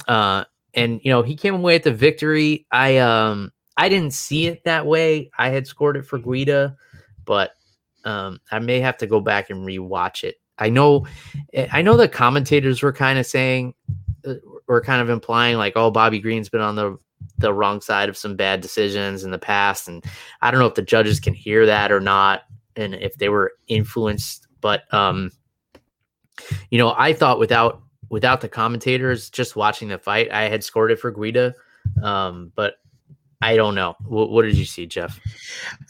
Uh, 0.07 0.45
and 0.73 1.01
you 1.03 1.11
know 1.11 1.21
he 1.21 1.35
came 1.35 1.55
away 1.55 1.75
with 1.75 1.83
the 1.83 1.93
victory. 1.93 2.65
I 2.71 2.97
um 2.99 3.51
I 3.75 3.89
didn't 3.89 4.13
see 4.13 4.47
it 4.47 4.63
that 4.63 4.85
way. 4.85 5.29
I 5.37 5.49
had 5.49 5.67
scored 5.67 5.97
it 5.97 6.05
for 6.05 6.19
Guida, 6.19 6.77
but 7.25 7.51
um, 8.03 8.39
I 8.51 8.59
may 8.59 8.79
have 8.79 8.97
to 8.97 9.07
go 9.07 9.19
back 9.19 9.49
and 9.49 9.65
rewatch 9.65 10.23
it. 10.23 10.35
I 10.57 10.69
know, 10.69 11.07
eh, 11.53 11.67
I 11.71 11.81
know 11.81 11.97
the 11.97 12.07
commentators 12.07 12.81
were 12.81 12.93
kind 12.93 13.19
of 13.19 13.25
saying, 13.25 13.73
uh, 14.25 14.35
were 14.67 14.81
kind 14.81 15.01
of 15.01 15.09
implying 15.09 15.57
like, 15.57 15.73
oh, 15.75 15.91
Bobby 15.91 16.19
Green's 16.19 16.49
been 16.49 16.61
on 16.61 16.75
the 16.75 16.97
the 17.37 17.53
wrong 17.53 17.81
side 17.81 18.09
of 18.09 18.17
some 18.17 18.35
bad 18.35 18.61
decisions 18.61 19.23
in 19.23 19.31
the 19.31 19.39
past, 19.39 19.87
and 19.87 20.03
I 20.41 20.51
don't 20.51 20.59
know 20.59 20.67
if 20.67 20.75
the 20.75 20.81
judges 20.81 21.19
can 21.19 21.33
hear 21.33 21.65
that 21.65 21.91
or 21.91 21.99
not, 21.99 22.43
and 22.75 22.95
if 22.95 23.17
they 23.17 23.29
were 23.29 23.53
influenced. 23.67 24.47
But 24.59 24.91
um, 24.93 25.31
you 26.69 26.77
know, 26.77 26.93
I 26.97 27.13
thought 27.13 27.39
without 27.39 27.81
without 28.09 28.41
the 28.41 28.49
commentators, 28.49 29.29
just 29.29 29.55
watching 29.55 29.87
the 29.87 29.97
fight, 29.97 30.31
I 30.31 30.49
had 30.49 30.63
scored 30.63 30.91
it 30.91 30.99
for 30.99 31.11
Guida. 31.11 31.55
Um, 32.03 32.51
but 32.55 32.75
I 33.43 33.55
don't 33.55 33.73
know. 33.73 33.95
What, 34.05 34.29
what, 34.29 34.43
did 34.43 34.55
you 34.55 34.65
see, 34.65 34.85
Jeff? 34.85 35.19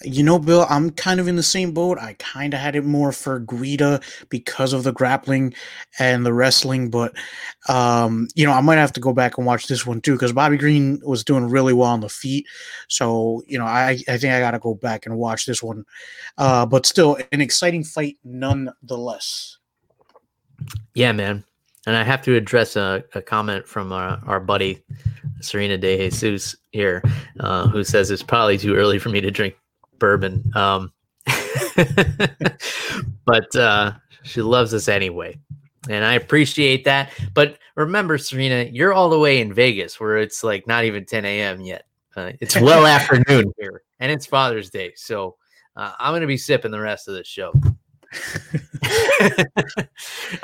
You 0.04 0.24
know, 0.24 0.40
Bill, 0.40 0.66
I'm 0.70 0.90
kind 0.90 1.20
of 1.20 1.28
in 1.28 1.36
the 1.36 1.44
same 1.44 1.74
boat. 1.74 1.98
I 2.00 2.16
kind 2.18 2.54
of 2.54 2.62
had 2.62 2.78
it 2.78 2.86
more 2.86 3.12
for 3.12 3.40
Guida 3.40 4.00
because 4.30 4.72
of 4.72 4.84
the 4.84 4.94
grappling 4.94 5.54
and 6.00 6.26
the 6.26 6.34
wrestling, 6.34 6.90
but 6.90 7.14
um, 7.68 8.30
you 8.36 8.46
know, 8.46 8.54
I 8.54 8.62
might 8.62 8.78
have 8.78 8.94
to 8.94 9.02
go 9.02 9.12
back 9.12 9.38
and 9.38 9.46
watch 9.46 9.68
this 9.68 9.86
one 9.86 10.00
too 10.00 10.14
because 10.14 10.32
Bobby 10.32 10.58
Green 10.58 11.02
was 11.04 11.26
doing 11.26 11.50
really 11.50 11.74
well 11.74 11.90
on 11.90 12.00
the 12.00 12.10
feet. 12.10 12.48
So 12.88 13.44
you 13.48 13.60
know, 13.60 13.66
I 13.66 14.00
I 14.08 14.18
think 14.18 14.34
I 14.34 14.40
got 14.40 14.52
to 14.52 14.60
go 14.60 14.74
back 14.74 15.06
and 15.06 15.18
watch 15.18 15.46
this 15.46 15.62
one. 15.62 15.86
Uh, 16.38 16.66
but 16.66 16.86
still, 16.86 17.18
an 17.34 17.42
exciting 17.42 17.84
fight 17.84 18.18
nonetheless. 18.24 19.58
Yeah, 20.94 21.12
man. 21.12 21.44
And 21.88 21.96
I 21.96 22.04
have 22.04 22.22
to 22.24 22.36
address 22.36 22.76
a, 22.76 23.04
a 23.16 23.22
comment 23.22 23.68
from 23.68 23.92
our, 23.92 24.22
our 24.26 24.40
buddy 24.40 24.84
Serena 25.42 25.78
De 25.78 26.10
Jesus 26.10 26.56
here, 26.72 27.04
uh, 27.40 27.68
who 27.68 27.84
says 27.84 28.12
it's 28.12 28.24
probably 28.24 28.58
too 28.58 28.76
early 28.76 29.00
for 29.00 29.10
me 29.10 29.22
to 29.22 29.32
drink 29.32 29.56
bourbon. 29.98 30.44
Um, 30.56 30.92
but 33.26 33.56
uh, 33.56 33.94
she 34.24 34.42
loves 34.42 34.74
us 34.74 34.88
anyway. 34.88 35.38
And 35.90 36.06
I 36.06 36.14
appreciate 36.14 36.84
that. 36.86 37.12
But 37.34 37.58
remember, 37.76 38.18
Serena, 38.18 38.70
you're 38.72 38.94
all 38.94 39.10
the 39.10 39.20
way 39.20 39.42
in 39.42 39.54
Vegas 39.54 40.00
where 40.00 40.18
it's 40.18 40.44
like 40.44 40.68
not 40.68 40.84
even 40.84 41.06
10 41.06 41.26
a.m. 41.26 41.62
yet. 41.62 41.86
Uh, 42.16 42.32
it's 42.40 42.56
well 42.62 42.86
afternoon 42.86 43.52
here, 43.58 43.84
and 44.00 44.12
it's 44.12 44.26
Father's 44.26 44.70
Day. 44.70 44.94
So 44.96 45.38
uh, 45.76 45.94
I'm 46.00 46.12
going 46.12 46.22
to 46.22 46.28
be 46.28 46.38
sipping 46.38 46.72
the 46.72 46.80
rest 46.80 47.08
of 47.08 47.16
the 47.16 47.24
show. 47.24 47.54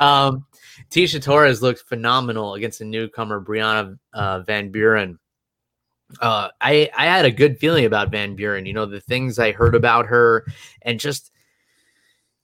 um, 0.00 0.46
Tecia 0.90 1.22
Torres 1.22 1.62
looked 1.62 1.80
phenomenal 1.80 2.54
against 2.54 2.78
the 2.78 2.84
newcomer 2.84 3.40
Brianna 3.40 3.98
uh, 4.12 4.40
Van 4.40 4.70
Buren. 4.70 5.18
Uh, 6.20 6.48
I 6.60 6.90
I 6.96 7.06
had 7.06 7.26
a 7.26 7.30
good 7.30 7.58
feeling 7.58 7.84
about 7.84 8.10
Van 8.10 8.34
Buren. 8.34 8.64
You 8.64 8.72
know 8.72 8.86
the 8.86 9.00
things 9.00 9.38
I 9.38 9.52
heard 9.52 9.74
about 9.74 10.06
her, 10.06 10.46
and 10.82 10.98
just 10.98 11.30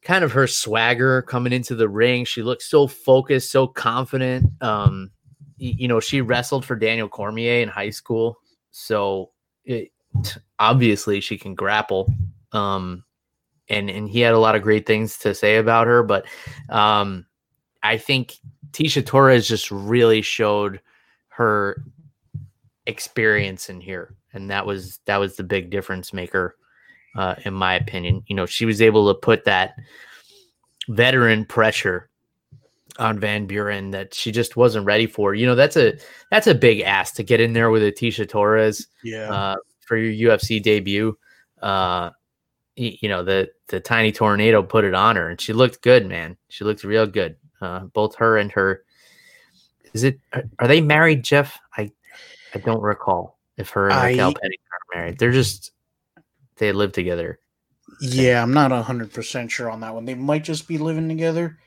kind 0.02 0.22
of 0.22 0.32
her 0.32 0.46
swagger 0.46 1.22
coming 1.22 1.52
into 1.52 1.74
the 1.74 1.88
ring. 1.88 2.26
She 2.26 2.42
looked 2.42 2.62
so 2.62 2.86
focused, 2.86 3.50
so 3.50 3.66
confident. 3.66 4.50
Um, 4.62 5.10
you 5.56 5.88
know, 5.88 6.00
she 6.00 6.20
wrestled 6.20 6.64
for 6.64 6.76
Daniel 6.76 7.08
Cormier 7.08 7.62
in 7.62 7.68
high 7.68 7.90
school, 7.90 8.38
so 8.70 9.30
it, 9.64 9.92
obviously 10.58 11.20
she 11.20 11.38
can 11.38 11.54
grapple. 11.54 12.12
Um, 12.52 13.04
and 13.68 13.88
and 13.88 14.08
he 14.08 14.20
had 14.20 14.34
a 14.34 14.38
lot 14.38 14.56
of 14.56 14.62
great 14.62 14.86
things 14.86 15.16
to 15.18 15.34
say 15.34 15.56
about 15.56 15.86
her. 15.86 16.02
But 16.02 16.26
um, 16.68 17.24
I 17.84 17.98
think 17.98 18.38
Tecia 18.72 19.04
Torres 19.04 19.46
just 19.46 19.70
really 19.70 20.22
showed 20.22 20.80
her 21.28 21.84
experience 22.86 23.68
in 23.68 23.80
here, 23.80 24.14
and 24.32 24.50
that 24.50 24.66
was 24.66 24.98
that 25.04 25.18
was 25.18 25.36
the 25.36 25.44
big 25.44 25.70
difference 25.70 26.12
maker, 26.12 26.56
uh, 27.14 27.36
in 27.44 27.52
my 27.52 27.74
opinion. 27.74 28.24
You 28.26 28.36
know, 28.36 28.46
she 28.46 28.64
was 28.64 28.82
able 28.82 29.12
to 29.12 29.20
put 29.20 29.44
that 29.44 29.74
veteran 30.88 31.44
pressure 31.44 32.08
on 32.98 33.18
Van 33.18 33.46
Buren 33.46 33.90
that 33.90 34.14
she 34.14 34.32
just 34.32 34.56
wasn't 34.56 34.86
ready 34.86 35.06
for. 35.06 35.34
You 35.34 35.46
know, 35.46 35.54
that's 35.54 35.76
a 35.76 35.98
that's 36.30 36.46
a 36.46 36.54
big 36.54 36.80
ask 36.80 37.14
to 37.16 37.22
get 37.22 37.40
in 37.40 37.52
there 37.52 37.70
with 37.70 37.82
a 37.82 37.92
Tecia 37.92 38.26
Torres, 38.26 38.88
yeah, 39.04 39.30
uh, 39.30 39.56
for 39.80 39.98
your 39.98 40.32
UFC 40.32 40.60
debut. 40.60 41.16
Uh, 41.60 42.10
you 42.76 43.08
know 43.08 43.22
the 43.22 43.48
the 43.68 43.78
tiny 43.78 44.10
tornado 44.10 44.62
put 44.62 44.84
it 44.84 44.94
on 44.94 45.14
her 45.14 45.28
and 45.28 45.40
she 45.40 45.52
looked 45.52 45.80
good 45.80 46.06
man 46.06 46.36
she 46.48 46.64
looked 46.64 46.82
real 46.82 47.06
good 47.06 47.36
uh, 47.64 47.80
both 47.92 48.16
her 48.16 48.36
and 48.36 48.52
her 48.52 48.84
is 49.92 50.04
it 50.04 50.18
are, 50.58 50.68
they 50.68 50.80
married 50.80 51.22
jeff? 51.22 51.58
I 51.76 51.90
i 52.54 52.58
don't 52.58 52.82
recall 52.82 53.38
if 53.56 53.70
her 53.70 53.86
and 53.86 53.94
I, 53.94 54.14
Pennington 54.16 54.42
are 54.42 54.98
married. 54.98 55.18
They're 55.18 55.32
just 55.32 55.72
they 56.56 56.72
live 56.72 56.92
together. 56.92 57.38
Yeah 58.00 58.42
i'm 58.42 58.52
not 58.52 58.70
100% 58.70 59.50
sure 59.50 59.70
on 59.70 59.80
that 59.80 59.94
one. 59.94 60.04
They 60.04 60.14
might 60.14 60.44
just 60.44 60.68
be 60.68 60.78
living 60.78 61.08
together 61.08 61.58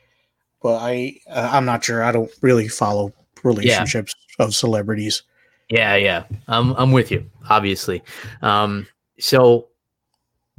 but 0.61 0.77
i 0.81 1.17
uh, 1.29 1.49
i'm 1.53 1.65
not 1.65 1.83
sure. 1.83 2.03
I 2.03 2.11
don't 2.11 2.31
really 2.41 2.67
follow 2.67 3.13
relationships 3.43 4.13
yeah. 4.39 4.45
of 4.45 4.55
celebrities. 4.55 5.23
Yeah 5.69 5.95
yeah. 5.95 6.23
I'm 6.47 6.73
i'm 6.73 6.91
with 6.91 7.11
you 7.11 7.29
obviously. 7.49 8.03
Um 8.41 8.87
so 9.19 9.69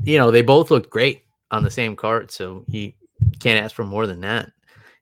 you 0.05 0.19
know, 0.19 0.31
they 0.31 0.43
both 0.43 0.71
looked 0.71 0.91
great 0.91 1.25
on 1.51 1.65
the 1.65 1.71
same 1.71 1.97
card, 1.97 2.31
so 2.31 2.65
you 2.69 2.93
can't 3.41 3.63
ask 3.63 3.75
for 3.75 3.85
more 3.85 4.07
than 4.07 4.21
that. 4.21 4.51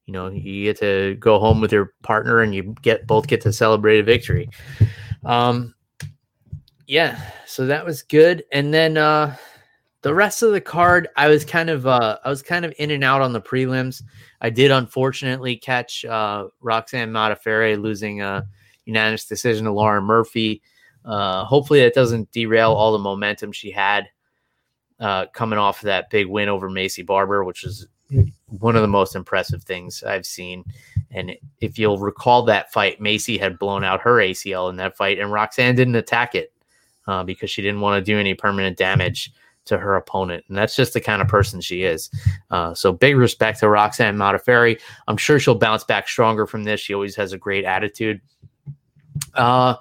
You 0.07 0.13
know, 0.13 0.29
you 0.29 0.65
get 0.65 0.79
to 0.79 1.17
go 1.17 1.39
home 1.39 1.61
with 1.61 1.73
your 1.73 1.93
partner, 2.03 2.41
and 2.41 2.55
you 2.55 2.75
get 2.83 3.07
both 3.07 3.27
get 3.27 3.41
to 3.43 3.53
celebrate 3.53 3.99
a 3.99 4.03
victory. 4.05 4.49
Um, 5.25 5.75
yeah, 6.87 7.21
so 7.47 7.67
that 7.67 7.85
was 7.85 8.03
good. 8.03 8.45
And 8.53 8.73
then 8.73 8.97
uh, 8.97 9.37
the 10.03 10.15
rest 10.15 10.43
of 10.43 10.53
the 10.53 10.61
card, 10.61 11.09
I 11.17 11.27
was 11.29 11.45
kind 11.45 11.69
of 11.69 11.87
uh, 11.87 12.19
I 12.25 12.29
was 12.29 12.43
kind 12.43 12.65
of 12.65 12.73
in 12.79 12.93
and 12.93 13.03
out 13.03 13.21
on 13.21 13.33
the 13.33 13.41
prelims. 13.41 14.03
I 14.41 14.51
did 14.51 14.71
unfortunately 14.71 15.57
catch 15.57 16.05
uh, 16.05 16.47
Roxanne 16.61 17.11
Modafferi 17.11 17.81
losing 17.81 18.23
a 18.23 18.47
unanimous 18.85 19.25
decision 19.25 19.65
to 19.65 19.73
Lauren 19.73 20.05
Murphy. 20.05 20.63
Uh, 21.05 21.45
hopefully, 21.45 21.81
that 21.81 21.95
doesn't 21.95 22.31
derail 22.31 22.73
all 22.73 22.93
the 22.93 22.99
momentum 22.99 23.51
she 23.51 23.73
had 23.73 24.07
uh, 25.01 25.27
coming 25.35 25.59
off 25.59 25.79
of 25.79 25.87
that 25.87 26.11
big 26.11 26.27
win 26.27 26.49
over 26.49 26.71
Maycee 26.71 27.05
Barber, 27.05 27.45
which 27.45 27.65
is 27.65 27.89
one 28.49 28.76
of 28.76 28.82
the 28.82 28.88
most 28.88 29.16
impressive 29.16 29.62
things 29.64 30.03
I've 30.03 30.26
seen. 30.26 30.64
And 31.11 31.36
if 31.61 31.78
you'll 31.78 31.99
recall 31.99 32.42
that 32.44 32.72
fight, 32.72 33.01
Maycee 33.01 33.38
had 33.38 33.59
blown 33.59 33.84
out 33.84 34.01
her 34.03 34.16
ACL 34.16 34.70
in 34.70 34.76
that 34.76 34.97
fight, 34.97 35.18
and 35.18 35.32
Roxanne 35.32 35.74
didn't 35.74 35.97
attack 35.97 36.34
it 36.34 36.53
uh, 37.07 37.24
because 37.24 37.51
she 37.51 37.62
didn't 37.62 37.80
want 37.80 38.01
to 38.01 38.12
do 38.12 38.18
any 38.18 38.34
permanent 38.34 38.76
damage 38.76 39.32
to 39.66 39.78
her 39.78 39.97
opponent. 39.97 40.44
And 40.49 40.57
that's 40.57 40.76
just 40.76 40.92
the 40.92 41.01
kind 41.01 41.20
of 41.20 41.28
person 41.28 41.61
she 41.61 41.82
is. 41.82 42.09
Uh, 42.51 42.72
so 42.72 42.92
big 42.92 43.16
respect 43.16 43.61
to 43.61 43.68
Roxanne 43.68 44.16
Modafferi. 44.16 44.80
I'm 45.09 45.16
sure 45.16 45.40
she'll 45.40 45.57
bounce 45.57 45.84
back 45.84 46.09
stronger 46.09 46.47
from 46.47 46.64
this. 46.64 46.80
She 46.80 46.94
always 46.94 47.16
has 47.16 47.32
a 47.32 47.38
great 47.38 47.64
attitude. 47.64 48.20
Uh, 49.34 49.74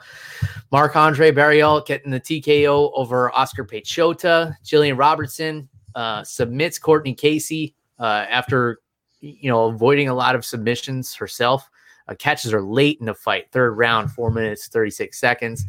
Marc 0.72 0.96
Andre 0.96 1.32
Barriault 1.32 1.86
getting 1.86 2.12
the 2.12 2.20
TKO 2.20 2.92
over 2.96 3.32
Oscar 3.36 3.64
Piechota. 3.64 4.56
Jillian 4.64 4.98
Robertson 4.98 5.70
uh, 5.94 6.24
submits 6.24 6.80
Courtney 6.80 7.14
Casey 7.14 7.76
uh, 8.00 8.26
after 8.30 8.80
you 9.22 9.50
know 9.50 9.66
avoiding 9.66 10.10
a 10.10 10.14
lot 10.14 10.36
of 10.36 10.46
submissions 10.46 11.14
herself. 11.14 11.70
Uh, 12.08 12.14
catches 12.14 12.52
her 12.52 12.62
late 12.62 13.00
in 13.00 13.08
the 13.08 13.16
fight, 13.16 13.52
third 13.52 13.72
round, 13.72 14.12
four 14.12 14.30
minutes 14.30 14.68
thirty 14.68 14.92
six 14.92 15.20
seconds. 15.20 15.66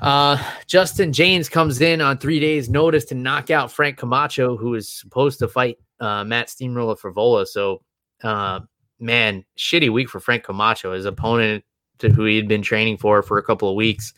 Uh, 0.00 0.40
Justin 0.66 1.12
Jaynes 1.12 1.50
comes 1.50 1.80
in 1.80 2.00
on 2.00 2.18
three 2.18 2.38
days' 2.38 2.68
notice 2.68 3.04
to 3.06 3.14
knock 3.16 3.50
out 3.50 3.72
Frank 3.72 3.96
Camacho, 3.98 4.56
who 4.56 4.74
is 4.74 4.92
supposed 4.92 5.40
to 5.40 5.48
fight 5.48 5.78
uh, 5.98 6.22
Matt 6.22 6.48
Steamroller 6.48 6.94
Frevola. 6.94 7.46
So, 7.46 7.82
uh, 8.22 8.60
man, 9.00 9.44
shitty 9.58 9.92
week 9.92 10.08
for 10.08 10.20
Frank 10.20 10.44
Camacho. 10.44 10.92
His 10.92 11.04
opponent 11.04 11.64
to 11.98 12.10
who 12.10 12.24
he 12.24 12.36
had 12.36 12.48
been 12.48 12.62
training 12.62 12.96
for 12.96 13.22
for 13.22 13.38
a 13.38 13.42
couple 13.42 13.68
of 13.68 13.74
weeks, 13.74 14.14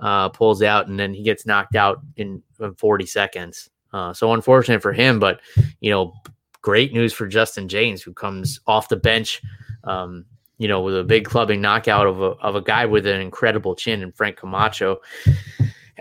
uh, 0.00 0.28
pulls 0.28 0.62
out 0.62 0.88
and 0.88 0.98
then 0.98 1.12
he 1.12 1.22
gets 1.22 1.46
knocked 1.46 1.74
out 1.74 2.00
in, 2.16 2.42
in 2.60 2.74
40 2.74 3.06
seconds. 3.06 3.68
Uh, 3.96 4.12
so 4.12 4.34
unfortunate 4.34 4.82
for 4.82 4.92
him, 4.92 5.18
but 5.18 5.40
you 5.80 5.90
know, 5.90 6.12
great 6.60 6.92
news 6.92 7.14
for 7.14 7.26
Justin 7.26 7.66
Jaynes, 7.66 8.02
who 8.02 8.12
comes 8.12 8.60
off 8.66 8.90
the 8.90 8.96
bench, 8.96 9.40
um, 9.84 10.26
you 10.58 10.68
know, 10.68 10.82
with 10.82 10.98
a 10.98 11.02
big 11.02 11.24
clubbing 11.24 11.62
knockout 11.62 12.06
of 12.06 12.20
a, 12.20 12.32
of 12.42 12.56
a 12.56 12.60
guy 12.60 12.84
with 12.84 13.06
an 13.06 13.22
incredible 13.22 13.74
chin 13.74 14.02
and 14.02 14.14
Frank 14.14 14.36
Camacho. 14.36 14.98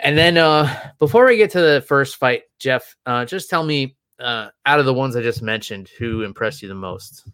And 0.04 0.18
then 0.18 0.38
uh, 0.38 0.92
before 1.00 1.26
we 1.26 1.38
get 1.38 1.52
to 1.52 1.62
the 1.62 1.86
first 1.88 2.18
fight, 2.18 2.44
Jeff, 2.60 2.98
uh, 3.06 3.24
just 3.24 3.50
tell 3.50 3.64
me 3.64 3.96
uh, 4.20 4.50
out 4.66 4.82
of 4.82 4.86
the 4.86 4.94
ones 4.94 5.16
I 5.16 5.22
just 5.22 5.42
mentioned, 5.42 5.90
who 5.98 6.24
impressed 6.24 6.62
you 6.62 6.68
the 6.68 6.76
most? 6.76 7.26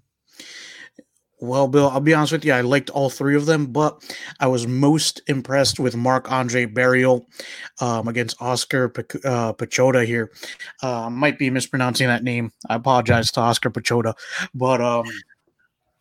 Well, 1.42 1.68
Bill, 1.68 1.89
I'll 1.89 2.00
be 2.00 2.14
honest 2.14 2.34
with 2.34 2.46
you. 2.46 2.54
I 2.54 2.62
liked 2.62 2.92
all 2.92 3.10
three 3.10 3.36
of 3.36 3.48
them, 3.48 3.66
but 3.66 4.04
I 4.39 4.46
was 4.46 4.68
most 4.68 5.24
impressed 5.26 5.80
with 5.80 5.96
Marc 5.96 6.32
Andre 6.32 6.68
Barriault 6.68 7.26
um, 7.82 8.08
against 8.08 8.39
Oscar 8.39 8.89
P- 8.89 9.20
uh, 9.26 9.54
here. 10.04 10.32
Uh, 10.84 11.10
might 11.10 11.39
be 11.39 11.50
mispronouncing 11.50 12.08
that 12.08 12.24
name. 12.24 12.52
I 12.70 12.76
apologize 12.76 13.32
to 13.32 13.39
Oscar 13.39 13.72
Piechota, 13.72 14.14
but 14.54 14.82
um, 14.82 15.06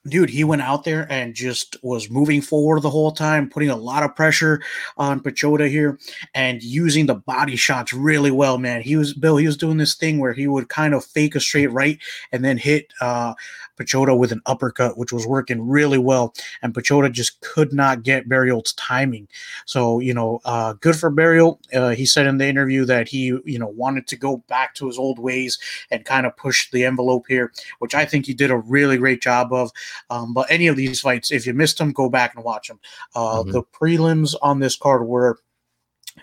dude, 0.06 0.30
he 0.30 0.44
went 0.44 0.62
out 0.62 0.84
there 0.84 1.10
and 1.10 1.34
just 1.34 1.76
was 1.82 2.10
moving 2.10 2.40
forward 2.40 2.82
the 2.82 2.90
whole 2.90 3.12
time, 3.12 3.48
putting 3.48 3.70
a 3.70 3.76
lot 3.76 4.02
of 4.02 4.14
pressure 4.14 4.60
on 4.96 5.20
Piechota 5.20 5.68
here 5.68 5.98
and 6.34 6.62
using 6.62 7.06
the 7.06 7.14
body 7.14 7.56
shots 7.56 7.92
really 7.92 8.30
well, 8.30 8.58
man. 8.58 8.82
He 8.82 8.96
was 8.96 9.14
Bill, 9.14 9.36
he 9.36 9.46
was 9.46 9.56
doing 9.56 9.76
this 9.76 9.94
thing 9.94 10.18
where 10.18 10.32
he 10.32 10.46
would 10.46 10.68
kind 10.68 10.94
of 10.94 11.04
fake 11.04 11.34
a 11.34 11.40
straight 11.40 11.72
right 11.72 11.98
and 12.32 12.44
then 12.44 12.56
hit 12.56 12.92
uh 13.00 13.34
Piechota 13.80 14.16
with 14.16 14.32
an 14.32 14.42
uppercut, 14.46 14.98
which 14.98 15.12
was 15.12 15.26
working 15.26 15.66
really 15.66 15.98
well. 15.98 16.34
And 16.62 16.74
Piechota 16.74 17.10
just 17.10 17.40
could 17.40 17.72
not 17.72 18.02
get 18.02 18.28
Barriault's 18.28 18.74
timing. 18.74 19.28
So, 19.64 20.00
you 20.00 20.12
know, 20.12 20.40
uh, 20.44 20.74
good 20.74 20.96
for 20.96 21.10
Barriault. 21.10 21.58
Uh, 21.74 21.90
he 21.90 22.06
said 22.06 22.26
in 22.26 22.38
the 22.38 22.46
interview 22.46 22.84
that 22.84 23.08
he, 23.08 23.38
you 23.44 23.58
know, 23.58 23.68
wanted 23.68 24.06
to 24.08 24.16
go 24.16 24.38
back 24.48 24.74
to 24.74 24.86
his 24.86 24.98
old 24.98 25.18
ways 25.18 25.58
and 25.90 26.04
kind 26.04 26.26
of 26.26 26.36
push 26.36 26.70
the 26.70 26.84
envelope 26.84 27.24
here, 27.28 27.52
which 27.78 27.94
I 27.94 28.04
think 28.04 28.26
he 28.26 28.34
did 28.34 28.50
a 28.50 28.58
really 28.58 28.98
great 28.98 29.22
job 29.22 29.52
of. 29.52 29.70
Um, 30.10 30.34
but 30.34 30.50
any 30.50 30.66
of 30.66 30.76
these 30.76 31.00
fights, 31.00 31.30
if 31.30 31.46
you 31.46 31.54
missed 31.54 31.78
them, 31.78 31.92
go 31.92 32.08
back 32.08 32.34
and 32.34 32.44
watch 32.44 32.68
them. 32.68 32.80
Uh, 33.14 33.42
mm-hmm. 33.42 33.52
The 33.52 33.62
prelims 33.62 34.34
on 34.42 34.60
this 34.60 34.76
card 34.76 35.06
were 35.06 35.38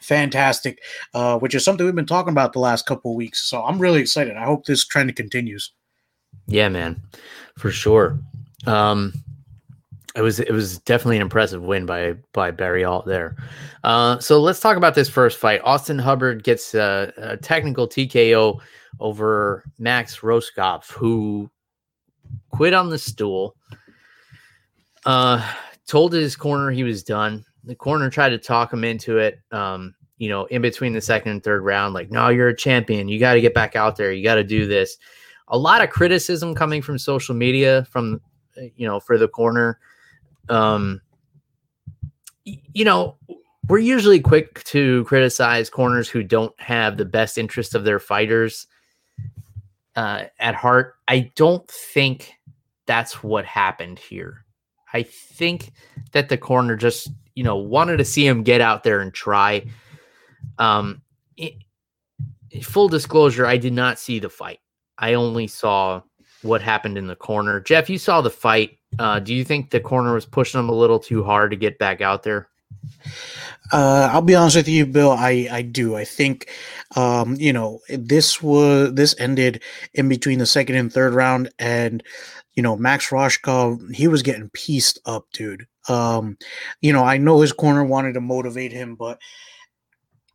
fantastic, 0.01 0.81
uh, 1.13 1.39
which 1.39 1.55
is 1.55 1.63
something 1.63 1.85
we've 1.85 1.95
been 1.95 2.05
talking 2.05 2.31
about 2.31 2.53
the 2.53 2.59
last 2.59 2.85
couple 2.85 3.11
of 3.11 3.17
weeks. 3.17 3.43
So 3.43 3.63
I'm 3.63 3.79
really 3.79 4.01
excited. 4.01 4.37
I 4.37 4.45
hope 4.45 4.65
this 4.65 4.85
trend 4.85 5.15
continues. 5.15 5.71
Yeah, 6.47 6.69
man 6.69 7.01
for 7.57 7.71
sure. 7.71 8.19
Um, 8.65 9.13
it 10.15 10.21
was 10.21 10.39
it 10.39 10.51
was 10.51 10.79
definitely 10.79 11.17
an 11.17 11.23
impressive 11.23 11.61
win 11.61 11.85
by 11.85 12.15
by 12.33 12.51
Barriault 12.51 13.05
there. 13.05 13.35
Uh, 13.83 14.17
so 14.19 14.39
let's 14.39 14.59
talk 14.59 14.77
about 14.77 14.95
this 14.95 15.09
first 15.09 15.37
fight. 15.37 15.61
Austin 15.63 15.99
Hubbard 15.99 16.43
gets 16.43 16.73
a, 16.73 17.13
a 17.17 17.37
technical 17.37 17.87
TKO 17.87 18.59
over 18.99 19.63
Max 19.77 20.19
Rohskopf, 20.19 20.91
who 20.91 21.49
quit 22.49 22.73
on 22.73 22.89
the 22.89 22.97
stool. 22.97 23.55
Uh, 25.05 25.53
told 25.87 26.13
his 26.13 26.35
corner 26.35 26.71
he 26.71 26.83
was 26.83 27.03
done. 27.03 27.45
The 27.63 27.75
corner 27.75 28.09
tried 28.09 28.29
to 28.29 28.37
talk 28.37 28.73
him 28.73 28.83
into 28.83 29.19
it. 29.19 29.39
Um, 29.51 29.93
you 30.17 30.29
know, 30.29 30.45
in 30.45 30.63
between 30.63 30.93
the 30.93 31.01
second 31.01 31.31
and 31.31 31.43
third 31.43 31.63
round, 31.63 31.93
like, 31.93 32.09
no, 32.09 32.29
you're 32.29 32.49
a 32.49 32.55
champion. 32.55 33.07
You 33.07 33.19
got 33.19 33.35
to 33.35 33.41
get 33.41 33.53
back 33.53 33.75
out 33.75 33.95
there. 33.95 34.11
You 34.11 34.23
got 34.23 34.35
to 34.35 34.43
do 34.43 34.65
this 34.65 34.97
a 35.49 35.57
lot 35.57 35.83
of 35.83 35.89
criticism 35.89 36.53
coming 36.53 36.81
from 36.81 36.97
social 36.97 37.35
media 37.35 37.85
from 37.85 38.21
you 38.75 38.87
know 38.87 38.99
for 38.99 39.17
the 39.17 39.27
corner. 39.27 39.79
Um 40.49 41.01
you 42.45 42.85
know 42.85 43.17
we're 43.67 43.79
usually 43.79 44.19
quick 44.19 44.63
to 44.63 45.03
criticize 45.05 45.69
corners 45.69 46.07
who 46.07 46.23
don't 46.23 46.57
have 46.59 46.95
the 46.95 47.05
best 47.05 47.37
interest 47.37 47.75
of 47.75 47.83
their 47.83 47.99
fighters 47.99 48.65
uh, 49.97 50.23
at 50.39 50.55
heart. 50.55 50.95
I 51.09 51.31
don't 51.35 51.69
think 51.69 52.33
that's 52.85 53.21
what 53.21 53.43
happened 53.43 53.99
here. 53.99 54.45
I 54.93 55.03
think 55.03 55.73
that 56.13 56.29
the 56.29 56.37
corner 56.37 56.77
just 56.77 57.09
you 57.35 57.43
know 57.43 57.57
wanted 57.57 57.97
to 57.97 58.05
see 58.05 58.25
him 58.25 58.43
get 58.43 58.61
out 58.61 58.83
there 58.83 58.99
and 58.99 59.13
try. 59.13 59.65
Um 60.59 61.01
it, 61.35 61.53
full 62.63 62.87
disclosure 62.87 63.45
i 63.45 63.57
did 63.57 63.73
not 63.73 63.99
see 63.99 64.17
the 64.17 64.29
fight 64.29 64.59
I 64.99 65.13
only 65.13 65.47
saw 65.47 66.01
what 66.41 66.61
happened 66.61 66.97
in 66.97 67.07
the 67.07 67.15
corner. 67.15 67.59
Jeff, 67.59 67.89
you 67.89 67.97
saw 67.97 68.21
the 68.21 68.29
fight. 68.29 68.77
Uh, 68.99 69.19
do 69.19 69.33
you 69.33 69.43
think 69.43 69.69
the 69.69 69.79
corner 69.79 70.13
was 70.13 70.25
pushing 70.25 70.59
him 70.59 70.69
a 70.69 70.73
little 70.73 70.99
too 70.99 71.23
hard 71.23 71.51
to 71.51 71.57
get 71.57 71.77
back 71.77 72.01
out 72.01 72.23
there? 72.23 72.47
Uh, 73.71 74.09
I'll 74.11 74.21
be 74.21 74.35
honest 74.35 74.55
with 74.55 74.67
you, 74.67 74.85
Bill. 74.85 75.11
I, 75.11 75.47
I 75.51 75.61
do. 75.61 75.95
I 75.95 76.05
think, 76.05 76.49
um, 76.95 77.35
you 77.35 77.51
know, 77.51 77.81
this 77.89 78.41
was 78.41 78.93
this 78.93 79.15
ended 79.19 79.61
in 79.93 80.07
between 80.07 80.39
the 80.39 80.45
second 80.45 80.75
and 80.75 80.91
third 80.91 81.13
round, 81.13 81.51
and 81.59 82.01
you 82.55 82.63
know, 82.63 82.77
Max 82.77 83.09
Rohskopf, 83.09 83.93
he 83.93 84.07
was 84.07 84.23
getting 84.23 84.49
pieced 84.49 84.99
up, 85.05 85.25
dude. 85.33 85.67
Um, 85.89 86.37
you 86.81 86.93
know, 86.93 87.03
I 87.03 87.17
know 87.17 87.41
his 87.41 87.53
corner 87.53 87.83
wanted 87.83 88.13
to 88.13 88.21
motivate 88.21 88.71
him, 88.71 88.95
but 88.95 89.19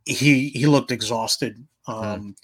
he 0.05 0.51
he 0.51 0.67
looked 0.67 0.93
exhausted. 0.93 1.67
Hmm. 1.87 1.93
Um, 1.93 2.37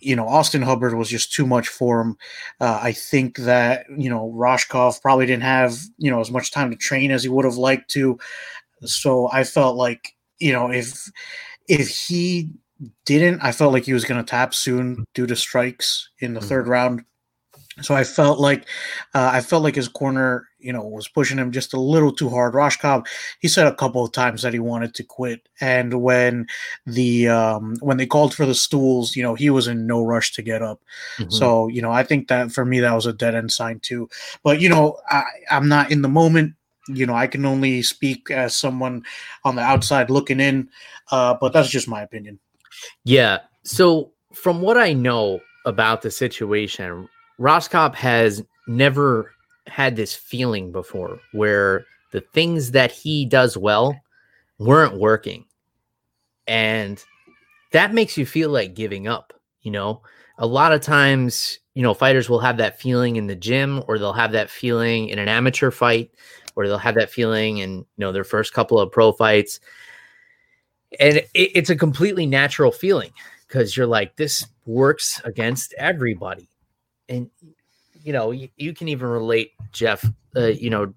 you 0.00 0.16
know, 0.16 0.26
Austin 0.26 0.62
Hubbard 0.62 0.94
was 0.94 1.08
just 1.08 1.32
too 1.32 1.46
much 1.46 1.68
for 1.68 2.00
him. 2.00 2.16
Uh, 2.60 2.78
I 2.82 2.92
think 2.92 3.38
that, 3.38 3.86
you 3.96 4.10
know, 4.10 4.32
Rohskopf 4.36 5.02
probably 5.02 5.26
didn't 5.26 5.42
have, 5.42 5.78
you 5.98 6.10
know, 6.10 6.20
as 6.20 6.30
much 6.30 6.50
time 6.50 6.70
to 6.70 6.76
train 6.76 7.10
as 7.10 7.22
he 7.22 7.28
would 7.28 7.44
have 7.44 7.56
liked 7.56 7.90
to. 7.92 8.18
So 8.84 9.28
I 9.32 9.44
felt 9.44 9.76
like, 9.76 10.14
you 10.38 10.52
know, 10.52 10.70
if 10.70 11.10
if 11.68 11.88
he 11.88 12.50
didn't, 13.04 13.40
I 13.42 13.52
felt 13.52 13.72
like 13.72 13.84
he 13.84 13.92
was 13.92 14.04
going 14.04 14.24
to 14.24 14.28
tap 14.28 14.54
soon 14.54 15.04
due 15.14 15.26
to 15.26 15.36
strikes 15.36 16.10
in 16.20 16.34
the 16.34 16.40
mm-hmm. 16.40 16.48
third 16.48 16.68
round. 16.68 17.04
So 17.82 17.94
I 17.94 18.04
felt 18.04 18.38
like 18.38 18.68
uh, 19.14 19.30
I 19.32 19.40
felt 19.40 19.62
like 19.62 19.74
his 19.74 19.88
corner, 19.88 20.48
you 20.58 20.72
know, 20.72 20.82
was 20.82 21.08
pushing 21.08 21.38
him 21.38 21.52
just 21.52 21.74
a 21.74 21.80
little 21.80 22.12
too 22.12 22.28
hard. 22.28 22.54
Rohskopf, 22.54 23.06
he 23.40 23.48
said 23.48 23.66
a 23.66 23.74
couple 23.74 24.04
of 24.04 24.12
times 24.12 24.42
that 24.42 24.52
he 24.52 24.58
wanted 24.58 24.94
to 24.94 25.04
quit, 25.04 25.48
and 25.60 26.02
when 26.02 26.46
the 26.86 27.28
um, 27.28 27.76
when 27.80 27.96
they 27.96 28.06
called 28.06 28.34
for 28.34 28.46
the 28.46 28.54
stools, 28.54 29.16
you 29.16 29.22
know, 29.22 29.34
he 29.34 29.50
was 29.50 29.68
in 29.68 29.86
no 29.86 30.04
rush 30.04 30.32
to 30.32 30.42
get 30.42 30.62
up. 30.62 30.82
Mm-hmm. 31.18 31.30
So 31.30 31.68
you 31.68 31.82
know, 31.82 31.92
I 31.92 32.02
think 32.02 32.28
that 32.28 32.52
for 32.52 32.64
me 32.64 32.80
that 32.80 32.94
was 32.94 33.06
a 33.06 33.12
dead 33.12 33.34
end 33.34 33.52
sign 33.52 33.80
too. 33.80 34.08
But 34.42 34.60
you 34.60 34.68
know, 34.68 34.98
I, 35.08 35.24
I'm 35.50 35.68
not 35.68 35.90
in 35.90 36.02
the 36.02 36.08
moment. 36.08 36.54
You 36.88 37.04
know, 37.06 37.14
I 37.14 37.26
can 37.26 37.44
only 37.44 37.82
speak 37.82 38.30
as 38.30 38.56
someone 38.56 39.04
on 39.44 39.56
the 39.56 39.62
outside 39.62 40.10
looking 40.10 40.40
in. 40.40 40.70
Uh, 41.10 41.34
but 41.38 41.52
that's 41.52 41.68
just 41.68 41.88
my 41.88 42.02
opinion. 42.02 42.38
Yeah. 43.04 43.40
So 43.64 44.12
from 44.34 44.62
what 44.62 44.78
I 44.78 44.92
know 44.92 45.40
about 45.66 46.02
the 46.02 46.10
situation, 46.10 47.08
Rohskopf 47.40 47.94
has 47.94 48.42
never 48.66 49.32
had 49.66 49.96
this 49.96 50.14
feeling 50.14 50.72
before 50.72 51.20
where 51.32 51.84
the 52.12 52.20
things 52.20 52.72
that 52.72 52.90
he 52.90 53.24
does 53.24 53.56
well 53.56 53.98
weren't 54.58 54.98
working. 54.98 55.44
And 56.46 57.02
that 57.72 57.92
makes 57.92 58.16
you 58.16 58.26
feel 58.26 58.50
like 58.50 58.74
giving 58.74 59.06
up, 59.06 59.32
you 59.62 59.70
know. 59.70 60.02
A 60.38 60.46
lot 60.46 60.72
of 60.72 60.80
times, 60.80 61.58
you 61.74 61.82
know, 61.82 61.94
fighters 61.94 62.30
will 62.30 62.38
have 62.38 62.56
that 62.58 62.80
feeling 62.80 63.16
in 63.16 63.26
the 63.26 63.36
gym 63.36 63.82
or 63.86 63.98
they'll 63.98 64.12
have 64.12 64.32
that 64.32 64.50
feeling 64.50 65.08
in 65.08 65.18
an 65.18 65.28
amateur 65.28 65.70
fight 65.70 66.10
or 66.56 66.66
they'll 66.66 66.78
have 66.78 66.94
that 66.94 67.10
feeling 67.10 67.58
in, 67.58 67.78
you 67.78 67.86
know, 67.98 68.12
their 68.12 68.24
first 68.24 68.52
couple 68.52 68.78
of 68.80 68.90
pro 68.90 69.12
fights. 69.12 69.60
And 70.98 71.18
it, 71.18 71.28
it's 71.34 71.70
a 71.70 71.76
completely 71.76 72.24
natural 72.24 72.72
feeling 72.72 73.12
because 73.46 73.76
you're 73.76 73.86
like 73.86 74.16
this 74.16 74.46
works 74.64 75.20
against 75.24 75.74
everybody 75.76 76.48
and 77.08 77.30
you 78.02 78.12
know 78.12 78.30
you, 78.30 78.48
you 78.56 78.74
can 78.74 78.88
even 78.88 79.08
relate 79.08 79.52
jeff 79.72 80.04
uh, 80.36 80.46
you 80.46 80.70
know 80.70 80.92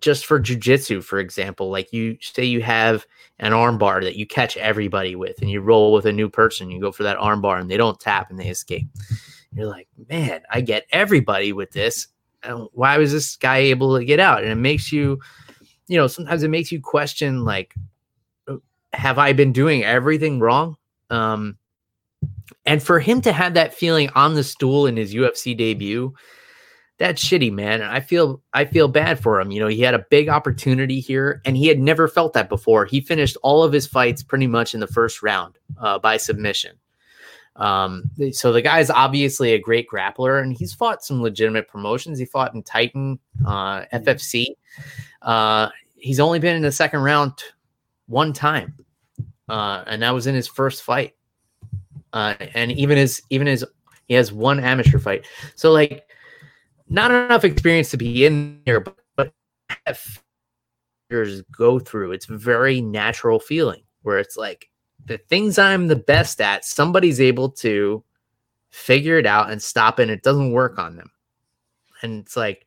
just 0.00 0.26
for 0.26 0.40
jujitsu, 0.40 1.02
for 1.02 1.18
example, 1.18 1.70
like 1.70 1.92
you 1.92 2.16
say 2.20 2.44
you 2.44 2.62
have 2.62 3.06
an 3.38 3.52
armbar 3.52 4.02
that 4.02 4.16
you 4.16 4.26
catch 4.26 4.56
everybody 4.56 5.16
with, 5.16 5.40
and 5.40 5.50
you 5.50 5.60
roll 5.60 5.92
with 5.92 6.06
a 6.06 6.12
new 6.12 6.28
person, 6.28 6.70
you 6.70 6.80
go 6.80 6.92
for 6.92 7.02
that 7.02 7.18
armbar, 7.18 7.60
and 7.60 7.70
they 7.70 7.76
don't 7.76 7.98
tap 8.00 8.30
and 8.30 8.38
they 8.38 8.48
escape. 8.48 8.88
You're 9.52 9.66
like, 9.66 9.88
man, 10.08 10.42
I 10.50 10.60
get 10.60 10.86
everybody 10.90 11.52
with 11.52 11.72
this. 11.72 12.08
Why 12.72 12.98
was 12.98 13.12
this 13.12 13.36
guy 13.36 13.58
able 13.58 13.98
to 13.98 14.04
get 14.04 14.20
out? 14.20 14.42
And 14.42 14.52
it 14.52 14.56
makes 14.56 14.92
you, 14.92 15.18
you 15.88 15.96
know, 15.96 16.06
sometimes 16.06 16.42
it 16.42 16.48
makes 16.48 16.70
you 16.70 16.80
question, 16.80 17.44
like, 17.44 17.74
uh, 18.46 18.56
have 18.92 19.18
I 19.18 19.32
been 19.32 19.52
doing 19.52 19.82
everything 19.82 20.38
wrong? 20.40 20.76
Um, 21.10 21.56
and 22.64 22.82
for 22.82 23.00
him 23.00 23.20
to 23.22 23.32
have 23.32 23.54
that 23.54 23.74
feeling 23.74 24.10
on 24.14 24.34
the 24.34 24.44
stool 24.44 24.86
in 24.86 24.96
his 24.96 25.14
UFC 25.14 25.56
debut, 25.56 26.14
that's 26.98 27.22
shitty, 27.22 27.52
man. 27.52 27.82
And 27.82 27.90
I 27.90 28.00
feel 28.00 28.42
I 28.52 28.64
feel 28.64 28.88
bad 28.88 29.20
for 29.20 29.40
him. 29.40 29.50
You 29.50 29.60
know, 29.60 29.68
he 29.68 29.80
had 29.80 29.94
a 29.94 30.06
big 30.10 30.28
opportunity 30.28 31.00
here, 31.00 31.42
and 31.44 31.56
he 31.56 31.66
had 31.66 31.78
never 31.78 32.08
felt 32.08 32.32
that 32.32 32.48
before. 32.48 32.86
He 32.86 33.00
finished 33.00 33.36
all 33.42 33.62
of 33.62 33.72
his 33.72 33.86
fights 33.86 34.22
pretty 34.22 34.46
much 34.46 34.74
in 34.74 34.80
the 34.80 34.86
first 34.86 35.22
round 35.22 35.58
uh, 35.78 35.98
by 35.98 36.16
submission. 36.16 36.76
Um, 37.56 38.10
so 38.32 38.52
the 38.52 38.62
guy 38.62 38.80
is 38.80 38.90
obviously 38.90 39.52
a 39.52 39.58
great 39.58 39.88
grappler, 39.88 40.42
and 40.42 40.52
he's 40.52 40.74
fought 40.74 41.02
some 41.02 41.22
legitimate 41.22 41.68
promotions. 41.68 42.18
He 42.18 42.26
fought 42.26 42.54
in 42.54 42.62
Titan, 42.62 43.18
uh, 43.46 43.84
FFC. 43.92 44.48
Uh, 45.22 45.68
he's 45.96 46.20
only 46.20 46.38
been 46.38 46.56
in 46.56 46.62
the 46.62 46.72
second 46.72 47.00
round 47.00 47.32
one 48.06 48.32
time, 48.32 48.74
uh, 49.48 49.84
and 49.86 50.02
that 50.02 50.12
was 50.12 50.26
in 50.26 50.34
his 50.34 50.46
first 50.46 50.82
fight 50.82 51.15
uh, 52.12 52.34
and 52.54 52.72
even 52.72 52.96
his 52.96 53.22
even 53.30 53.46
his 53.46 53.64
he 54.08 54.14
has 54.14 54.32
one 54.32 54.60
amateur 54.60 54.98
fight. 54.98 55.26
So 55.54 55.72
like, 55.72 56.04
not 56.88 57.10
enough 57.10 57.44
experience 57.44 57.90
to 57.90 57.96
be 57.96 58.24
in 58.24 58.60
there, 58.64 58.80
but, 58.80 58.96
but 59.16 59.32
have 59.86 60.22
go 61.52 61.78
through. 61.78 62.12
It's 62.12 62.26
very 62.26 62.80
natural 62.80 63.38
feeling 63.38 63.82
where 64.02 64.18
it's 64.18 64.36
like 64.36 64.68
the 65.04 65.18
things 65.18 65.58
I'm 65.58 65.86
the 65.88 65.96
best 65.96 66.40
at, 66.40 66.64
somebody's 66.64 67.20
able 67.20 67.50
to 67.50 68.02
figure 68.70 69.18
it 69.18 69.26
out 69.26 69.50
and 69.50 69.62
stop. 69.62 69.98
And 69.98 70.10
it 70.10 70.22
doesn't 70.22 70.52
work 70.52 70.78
on 70.78 70.96
them, 70.96 71.10
and 72.02 72.22
it's 72.22 72.36
like 72.36 72.66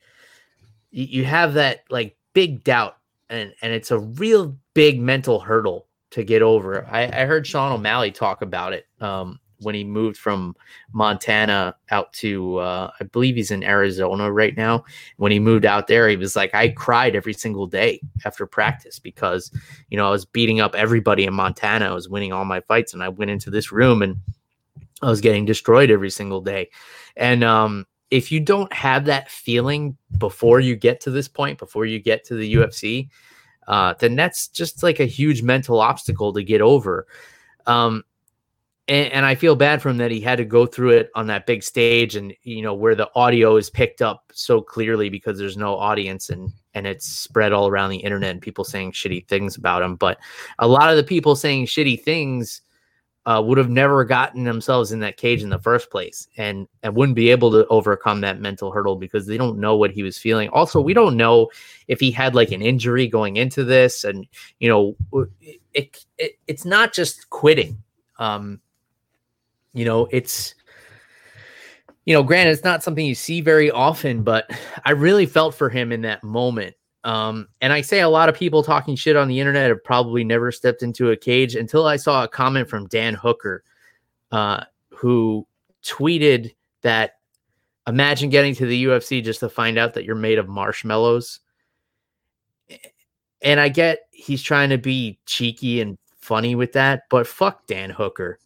you 0.91 1.25
have 1.25 1.53
that 1.53 1.83
like 1.89 2.17
big 2.33 2.63
doubt, 2.63 2.97
and 3.29 3.53
and 3.61 3.73
it's 3.73 3.91
a 3.91 3.99
real 3.99 4.57
big 4.73 4.99
mental 4.99 5.39
hurdle 5.39 5.87
to 6.11 6.23
get 6.23 6.41
over. 6.41 6.87
I, 6.89 7.03
I 7.03 7.25
heard 7.25 7.45
Sean 7.45 7.71
O'Malley 7.71 8.11
talk 8.11 8.41
about 8.41 8.73
it 8.73 8.87
um, 8.99 9.39
when 9.59 9.75
he 9.75 9.83
moved 9.83 10.17
from 10.17 10.55
Montana 10.91 11.75
out 11.91 12.11
to 12.13 12.57
uh, 12.57 12.91
I 12.99 13.03
believe 13.05 13.35
he's 13.35 13.51
in 13.51 13.63
Arizona 13.63 14.31
right 14.31 14.55
now. 14.55 14.85
When 15.17 15.31
he 15.31 15.39
moved 15.39 15.65
out 15.65 15.87
there, 15.87 16.09
he 16.09 16.15
was 16.15 16.35
like, 16.35 16.53
I 16.55 16.69
cried 16.69 17.15
every 17.15 17.33
single 17.33 17.67
day 17.67 18.01
after 18.25 18.45
practice 18.45 18.99
because 18.99 19.51
you 19.89 19.97
know 19.97 20.07
I 20.07 20.11
was 20.11 20.25
beating 20.25 20.59
up 20.59 20.75
everybody 20.75 21.25
in 21.25 21.33
Montana. 21.33 21.89
I 21.89 21.93
was 21.93 22.09
winning 22.09 22.33
all 22.33 22.45
my 22.45 22.61
fights, 22.61 22.93
and 22.93 23.03
I 23.03 23.09
went 23.09 23.31
into 23.31 23.49
this 23.49 23.71
room 23.71 24.01
and 24.01 24.17
I 25.01 25.09
was 25.09 25.21
getting 25.21 25.45
destroyed 25.45 25.91
every 25.91 26.09
single 26.09 26.41
day. 26.41 26.69
And 27.15 27.43
um, 27.43 27.85
if 28.11 28.31
you 28.31 28.39
don't 28.39 28.71
have 28.73 29.05
that 29.05 29.29
feeling 29.29 29.97
before 30.17 30.59
you 30.59 30.75
get 30.75 30.99
to 31.01 31.11
this 31.11 31.27
point, 31.27 31.59
before 31.59 31.85
you 31.85 31.99
get 31.99 32.23
to 32.25 32.35
the 32.35 32.55
UFC, 32.55 33.09
uh, 33.69 33.93
then 33.99 34.15
that's 34.15 34.47
just 34.47 34.81
like 34.83 34.99
a 34.99 35.05
huge 35.05 35.43
mental 35.43 35.79
obstacle 35.79 36.33
to 36.33 36.43
get 36.43 36.59
over. 36.59 37.05
Um, 37.67 38.03
and, 38.87 39.13
and, 39.13 39.25
I 39.27 39.35
feel 39.35 39.55
bad 39.55 39.79
for 39.79 39.89
him 39.89 39.97
that 39.97 40.09
he 40.09 40.19
had 40.19 40.39
to 40.39 40.45
go 40.45 40.65
through 40.65 40.89
it 40.91 41.11
on 41.13 41.27
that 41.27 41.45
big 41.45 41.61
stage, 41.61 42.15
and 42.15 42.33
you 42.41 42.63
know 42.63 42.73
where 42.73 42.95
the 42.95 43.11
audio 43.13 43.55
is 43.57 43.69
picked 43.69 44.01
up 44.01 44.23
so 44.33 44.59
clearly 44.59 45.09
because 45.09 45.37
there's 45.37 45.55
no 45.55 45.77
audience 45.77 46.31
and 46.31 46.51
and 46.73 46.87
it's 46.87 47.05
spread 47.05 47.53
all 47.53 47.67
around 47.67 47.91
the 47.91 47.97
internet 47.97 48.31
and 48.31 48.41
people 48.41 48.63
saying 48.63 48.91
shitty 48.93 49.27
things 49.27 49.55
about 49.55 49.83
him. 49.83 49.95
But 49.95 50.17
a 50.57 50.67
lot 50.67 50.89
of 50.89 50.97
the 50.97 51.03
people 51.03 51.35
saying 51.35 51.67
shitty 51.67 52.01
things 52.01 52.61
uh, 53.25 53.41
would 53.45 53.57
have 53.57 53.69
never 53.69 54.03
gotten 54.05 54.43
themselves 54.43 54.91
in 54.91 54.99
that 54.99 55.17
cage 55.17 55.43
in 55.43 55.49
the 55.49 55.59
first 55.59 55.91
place 55.91 56.27
and 56.37 56.67
and 56.83 56.95
wouldn't 56.95 57.15
be 57.15 57.29
able 57.29 57.51
to 57.51 57.67
overcome 57.67 58.21
that 58.21 58.39
mental 58.39 58.71
hurdle 58.71 58.95
because 58.95 59.27
they 59.27 59.37
don't 59.37 59.59
know 59.59 59.75
what 59.75 59.91
he 59.91 60.03
was 60.03 60.17
feeling. 60.17 60.49
Also 60.49 60.81
we 60.81 60.93
don't 60.93 61.17
know 61.17 61.49
if 61.87 61.99
he 61.99 62.11
had 62.11 62.33
like 62.33 62.51
an 62.51 62.61
injury 62.61 63.07
going 63.07 63.35
into 63.35 63.63
this 63.63 64.03
and 64.03 64.25
you 64.59 64.69
know 64.69 64.95
it, 65.73 66.05
it 66.17 66.39
it's 66.47 66.65
not 66.65 66.93
just 66.93 67.29
quitting. 67.29 67.81
Um 68.17 68.61
you 69.73 69.85
know 69.85 70.07
it's 70.11 70.55
you 72.05 72.13
know 72.13 72.23
granted 72.23 72.51
it's 72.51 72.63
not 72.63 72.83
something 72.83 73.05
you 73.05 73.15
see 73.15 73.41
very 73.41 73.69
often 73.69 74.23
but 74.23 74.49
i 74.85 74.91
really 74.91 75.25
felt 75.25 75.53
for 75.53 75.69
him 75.69 75.91
in 75.91 76.01
that 76.01 76.23
moment 76.23 76.75
um, 77.03 77.47
and 77.61 77.71
I 77.71 77.81
say 77.81 78.01
a 78.01 78.09
lot 78.09 78.29
of 78.29 78.35
people 78.35 78.63
talking 78.63 78.95
shit 78.95 79.15
on 79.15 79.27
the 79.27 79.39
internet 79.39 79.69
have 79.69 79.83
probably 79.83 80.23
never 80.23 80.51
stepped 80.51 80.83
into 80.83 81.11
a 81.11 81.17
cage 81.17 81.55
until 81.55 81.85
I 81.85 81.95
saw 81.95 82.23
a 82.23 82.27
comment 82.27 82.69
from 82.69 82.87
Dan 82.87 83.13
Hooker, 83.13 83.63
uh, 84.31 84.65
who 84.89 85.47
tweeted 85.83 86.53
that 86.81 87.19
imagine 87.87 88.29
getting 88.29 88.53
to 88.55 88.65
the 88.65 88.85
UFC 88.85 89.23
just 89.23 89.39
to 89.39 89.49
find 89.49 89.77
out 89.77 89.93
that 89.93 90.03
you're 90.03 90.15
made 90.15 90.39
of 90.39 90.49
marshmallows. 90.49 91.39
And 93.41 93.59
I 93.59 93.69
get 93.69 93.99
he's 94.11 94.43
trying 94.43 94.69
to 94.69 94.77
be 94.77 95.19
cheeky 95.25 95.79
and 95.79 95.97
funny 96.17 96.55
with 96.55 96.73
that, 96.73 97.03
but 97.09 97.25
fuck 97.25 97.65
Dan 97.65 97.89
Hooker. 97.89 98.39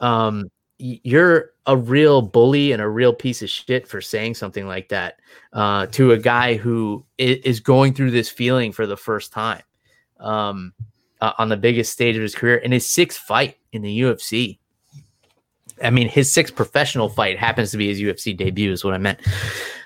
Um, 0.00 0.50
you're 0.78 1.50
a 1.66 1.76
real 1.76 2.22
bully 2.22 2.72
and 2.72 2.80
a 2.80 2.88
real 2.88 3.12
piece 3.12 3.42
of 3.42 3.50
shit 3.50 3.86
for 3.86 4.00
saying 4.00 4.34
something 4.34 4.66
like 4.66 4.88
that 4.88 5.20
uh, 5.52 5.86
to 5.86 6.12
a 6.12 6.18
guy 6.18 6.54
who 6.54 7.04
is 7.18 7.60
going 7.60 7.92
through 7.94 8.10
this 8.10 8.28
feeling 8.28 8.72
for 8.72 8.86
the 8.86 8.96
first 8.96 9.32
time 9.32 9.62
um, 10.20 10.72
uh, 11.20 11.32
on 11.38 11.48
the 11.48 11.56
biggest 11.56 11.92
stage 11.92 12.16
of 12.16 12.22
his 12.22 12.34
career 12.34 12.56
in 12.56 12.72
his 12.72 12.86
sixth 12.86 13.18
fight 13.18 13.56
in 13.72 13.82
the 13.82 14.00
UFC. 14.00 14.58
I 15.82 15.90
mean, 15.90 16.08
his 16.08 16.32
sixth 16.32 16.54
professional 16.54 17.08
fight 17.08 17.38
happens 17.38 17.70
to 17.72 17.76
be 17.76 17.88
his 17.88 18.00
UFC 18.00 18.36
debut, 18.36 18.72
is 18.72 18.84
what 18.84 18.94
I 18.94 18.98
meant. 18.98 19.20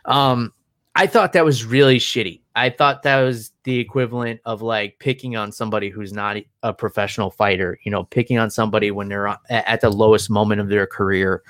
Um, 0.04 0.52
I 0.94 1.06
thought 1.06 1.32
that 1.32 1.44
was 1.44 1.64
really 1.64 1.98
shitty. 1.98 2.41
I 2.54 2.70
thought 2.70 3.02
that 3.02 3.22
was 3.22 3.52
the 3.64 3.78
equivalent 3.78 4.40
of 4.44 4.60
like 4.60 4.98
picking 4.98 5.36
on 5.36 5.52
somebody 5.52 5.88
who's 5.88 6.12
not 6.12 6.36
a 6.62 6.72
professional 6.72 7.30
fighter, 7.30 7.78
you 7.82 7.90
know, 7.90 8.04
picking 8.04 8.38
on 8.38 8.50
somebody 8.50 8.90
when 8.90 9.08
they're 9.08 9.36
at 9.48 9.80
the 9.80 9.90
lowest 9.90 10.28
moment 10.28 10.60
of 10.60 10.68
their 10.68 10.86
career. 10.86 11.42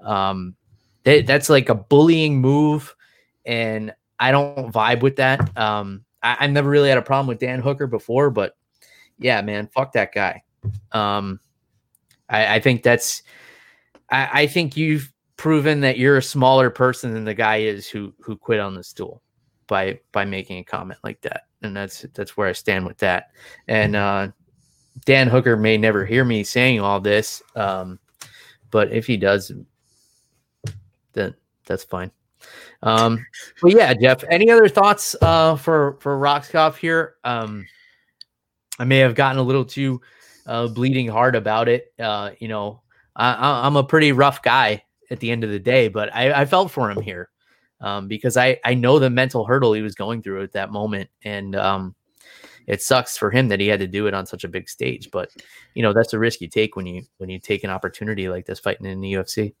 Um, 0.00 0.56
they, 1.04 1.22
that's 1.22 1.48
like 1.48 1.68
a 1.68 1.74
bullying 1.74 2.40
move, 2.40 2.94
and 3.44 3.94
I 4.18 4.32
don't 4.32 4.72
vibe 4.72 5.02
with 5.02 5.16
that. 5.16 5.56
Um, 5.56 6.04
I, 6.22 6.34
have 6.34 6.50
never 6.50 6.68
really 6.68 6.88
had 6.88 6.98
a 6.98 7.02
problem 7.02 7.28
with 7.28 7.38
Dan 7.38 7.60
Hooker 7.60 7.86
before, 7.86 8.30
but 8.30 8.56
yeah, 9.18 9.40
man, 9.42 9.68
fuck 9.68 9.92
that 9.92 10.12
guy. 10.12 10.42
Um, 10.90 11.38
I, 12.28 12.56
I 12.56 12.60
think 12.60 12.82
that's, 12.82 13.22
I, 14.10 14.42
I 14.42 14.46
think 14.48 14.76
you've 14.76 15.12
proven 15.36 15.80
that 15.80 15.98
you're 15.98 16.16
a 16.16 16.22
smaller 16.22 16.68
person 16.68 17.14
than 17.14 17.24
the 17.24 17.34
guy 17.34 17.58
is 17.58 17.88
who 17.88 18.12
who 18.20 18.36
quit 18.36 18.58
on 18.58 18.74
the 18.74 18.82
stool 18.82 19.22
by 19.68 20.00
by 20.10 20.24
making 20.24 20.58
a 20.58 20.64
comment 20.64 20.98
like 21.04 21.20
that. 21.20 21.42
And 21.62 21.76
that's 21.76 22.02
that's 22.14 22.36
where 22.36 22.48
i 22.48 22.52
stand 22.52 22.84
with 22.86 22.98
that. 22.98 23.30
And 23.68 23.94
uh 23.94 24.28
dan 25.04 25.28
hooker 25.28 25.56
may 25.56 25.78
never 25.78 26.04
hear 26.04 26.24
me 26.24 26.42
saying 26.42 26.80
all 26.80 26.98
this 26.98 27.40
um 27.54 28.00
but 28.72 28.92
if 28.92 29.06
he 29.06 29.16
does 29.16 29.52
then 31.12 31.34
that's 31.66 31.84
fine. 31.84 32.10
Um 32.82 33.24
but 33.62 33.72
yeah 33.72 33.94
jeff 33.94 34.24
any 34.28 34.50
other 34.50 34.68
thoughts 34.68 35.14
uh 35.22 35.54
for 35.54 35.98
for 36.00 36.18
Rohskopf 36.18 36.76
here? 36.76 37.14
Um 37.22 37.66
i 38.80 38.84
may 38.84 38.98
have 38.98 39.14
gotten 39.14 39.38
a 39.38 39.42
little 39.42 39.64
too 39.64 40.00
uh 40.46 40.66
bleeding 40.66 41.08
heart 41.08 41.36
about 41.36 41.68
it. 41.68 41.92
Uh 41.98 42.30
you 42.40 42.48
know 42.48 42.82
I, 43.14 43.66
i'm 43.66 43.74
a 43.74 43.82
pretty 43.82 44.12
rough 44.12 44.42
guy 44.42 44.84
at 45.10 45.18
the 45.20 45.30
end 45.30 45.44
of 45.44 45.50
the 45.50 45.58
day. 45.58 45.88
But 45.88 46.14
I, 46.14 46.42
I 46.42 46.44
felt 46.44 46.70
for 46.70 46.90
him 46.90 47.00
here 47.00 47.28
um, 47.80 48.08
because 48.08 48.36
I, 48.36 48.58
I 48.64 48.74
know 48.74 48.98
the 48.98 49.10
mental 49.10 49.44
hurdle 49.44 49.72
he 49.72 49.82
was 49.82 49.94
going 49.94 50.22
through 50.22 50.42
at 50.42 50.52
that 50.52 50.72
moment. 50.72 51.10
And 51.22 51.54
um, 51.56 51.94
it 52.66 52.82
sucks 52.82 53.16
for 53.16 53.30
him 53.30 53.48
that 53.48 53.60
he 53.60 53.68
had 53.68 53.80
to 53.80 53.86
do 53.86 54.06
it 54.06 54.14
on 54.14 54.26
such 54.26 54.44
a 54.44 54.48
big 54.48 54.68
stage. 54.68 55.10
But, 55.10 55.30
you 55.74 55.82
know, 55.82 55.92
that's 55.92 56.12
a 56.12 56.18
risk 56.18 56.40
you 56.40 56.48
take 56.48 56.76
when 56.76 56.86
you 56.86 57.02
when 57.18 57.30
you 57.30 57.38
take 57.38 57.64
an 57.64 57.70
opportunity 57.70 58.28
like 58.28 58.46
this 58.46 58.60
fighting 58.60 58.86
in 58.86 59.00
the 59.00 59.12
UFC. 59.14 59.54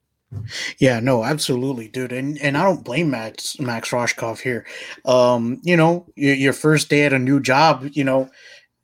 Yeah, 0.78 1.00
no, 1.00 1.24
absolutely, 1.24 1.88
dude, 1.88 2.12
and 2.12 2.38
and 2.42 2.58
I 2.58 2.62
don't 2.62 2.84
blame 2.84 3.10
Max 3.10 3.58
Max 3.58 3.92
Rohskopf 3.92 4.40
here. 4.40 4.66
Um, 5.06 5.58
you 5.62 5.74
know, 5.74 6.06
your, 6.16 6.34
your 6.34 6.52
first 6.52 6.90
day 6.90 7.06
at 7.06 7.14
a 7.14 7.18
new 7.18 7.40
job, 7.40 7.88
you 7.92 8.04
know, 8.04 8.28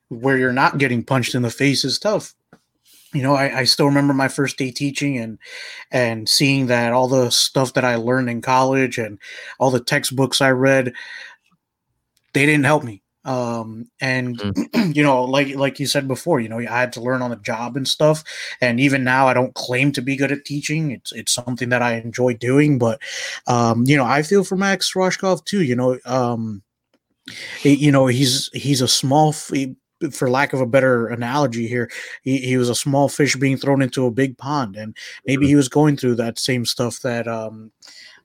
where 0.08 0.38
you're 0.38 0.54
not 0.54 0.78
getting 0.78 1.04
punched 1.04 1.34
in 1.34 1.42
the 1.42 1.50
face 1.50 1.84
is 1.84 1.98
tough 1.98 2.34
you 3.14 3.22
know 3.22 3.34
I, 3.34 3.60
I, 3.60 3.64
still 3.64 3.86
remember 3.86 4.12
my 4.12 4.28
first 4.28 4.58
day 4.58 4.70
teaching 4.70 5.18
and 5.18 5.38
and 5.90 6.28
seeing 6.28 6.66
that 6.66 6.92
all 6.92 7.08
the 7.08 7.30
stuff 7.30 7.74
that 7.74 7.84
i 7.84 7.94
learned 7.94 8.28
in 8.28 8.42
college 8.42 8.98
and 8.98 9.18
all 9.58 9.70
the 9.70 9.80
textbooks 9.80 10.40
i 10.40 10.50
read 10.50 10.92
they 12.34 12.44
didn't 12.44 12.66
help 12.66 12.84
me. 12.84 13.00
Um 13.24 13.90
and 14.02 14.36
mm. 14.38 14.94
you 14.94 15.02
know 15.02 15.24
like 15.24 15.54
like 15.54 15.80
you 15.80 15.86
said 15.86 16.06
before 16.06 16.40
you 16.40 16.48
know 16.50 16.58
i 16.58 16.64
had 16.64 16.92
to 16.92 17.00
learn 17.00 17.22
on 17.22 17.30
the 17.30 17.36
job 17.36 17.74
and 17.74 17.88
stuff. 17.88 18.22
And 18.60 18.78
even 18.78 19.02
now 19.02 19.28
i 19.28 19.32
don't 19.32 19.54
claim 19.54 19.92
to 19.92 20.02
be 20.02 20.14
good 20.14 20.30
at 20.30 20.44
teaching. 20.44 20.90
It's 20.90 21.10
it's 21.12 21.32
something 21.32 21.70
that 21.70 21.80
i 21.80 21.94
enjoy 21.94 22.34
doing 22.34 22.78
but 22.78 23.00
um 23.46 23.84
you 23.86 23.96
know 23.96 24.04
i 24.04 24.22
feel 24.22 24.44
for 24.44 24.56
max 24.56 24.92
Rohskopf 24.92 25.42
too 25.46 25.62
you 25.62 25.74
know 25.74 25.98
um 26.04 26.62
you 27.62 27.90
know 27.90 28.06
he's 28.08 28.50
he's 28.52 28.82
a 28.82 28.88
small 28.88 29.32
for 30.12 30.30
lack 30.30 30.52
of 30.52 30.60
a 30.60 30.66
better 30.66 31.06
analogy 31.08 31.66
here, 31.66 31.90
he, 32.22 32.38
he 32.38 32.56
was 32.56 32.68
a 32.68 32.74
small 32.74 33.08
fish 33.08 33.36
being 33.36 33.56
thrown 33.56 33.82
into 33.82 34.06
a 34.06 34.10
big 34.10 34.36
pond, 34.38 34.76
and 34.76 34.96
maybe 35.26 35.44
mm-hmm. 35.44 35.50
he 35.50 35.56
was 35.56 35.68
going 35.68 35.96
through 35.96 36.16
that 36.16 36.38
same 36.38 36.64
stuff 36.64 37.00
that 37.00 37.28
um, 37.28 37.70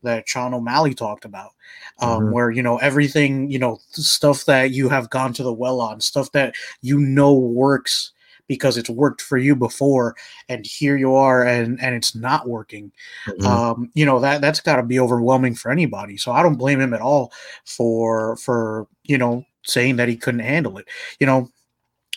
that 0.03 0.28
Sean 0.28 0.53
O'Malley 0.53 0.93
talked 0.93 1.26
about, 1.26 1.51
um, 1.99 2.09
mm-hmm. 2.09 2.32
where 2.32 2.51
you 2.51 2.63
know 2.63 2.78
everything, 2.78 3.49
you 3.51 3.59
know, 3.59 3.80
stuff 3.91 4.45
that 4.45 4.72
you 4.72 4.89
have 4.89 5.09
gone 5.09 5.34
to 5.34 5.43
the 5.43 5.53
well 5.53 5.82
on, 5.82 6.01
stuff 6.01 6.32
that 6.32 6.55
you 6.82 6.99
know 6.99 7.34
works 7.34 8.11
because 8.47 8.78
it's 8.78 8.89
worked 8.89 9.22
for 9.22 9.38
you 9.38 9.55
before 9.55 10.15
and 10.49 10.65
here 10.65 10.97
you 10.97 11.13
are 11.13 11.45
and 11.45 11.80
and 11.82 11.95
it's 11.95 12.15
not 12.15 12.49
working 12.49 12.91
mm-hmm. 13.28 13.45
um 13.45 13.91
you 13.93 14.05
know 14.05 14.20
that 14.20 14.41
that's 14.41 14.59
got 14.59 14.78
to 14.78 14.84
be 14.84 14.99
overwhelming 14.99 15.53
for 15.53 15.72
anybody 15.72 16.17
so 16.17 16.32
i 16.32 16.41
don't 16.41 16.57
blame 16.57 16.82
him 16.82 16.93
at 16.93 16.99
all 16.99 17.32
for 17.63 18.36
for 18.38 18.88
you 19.03 19.17
know 19.17 19.45
saying 19.63 19.95
that 19.95 20.09
he 20.09 20.17
couldn't 20.17 20.39
handle 20.39 20.80
it 20.80 20.88
you 21.20 21.28
know 21.28 21.47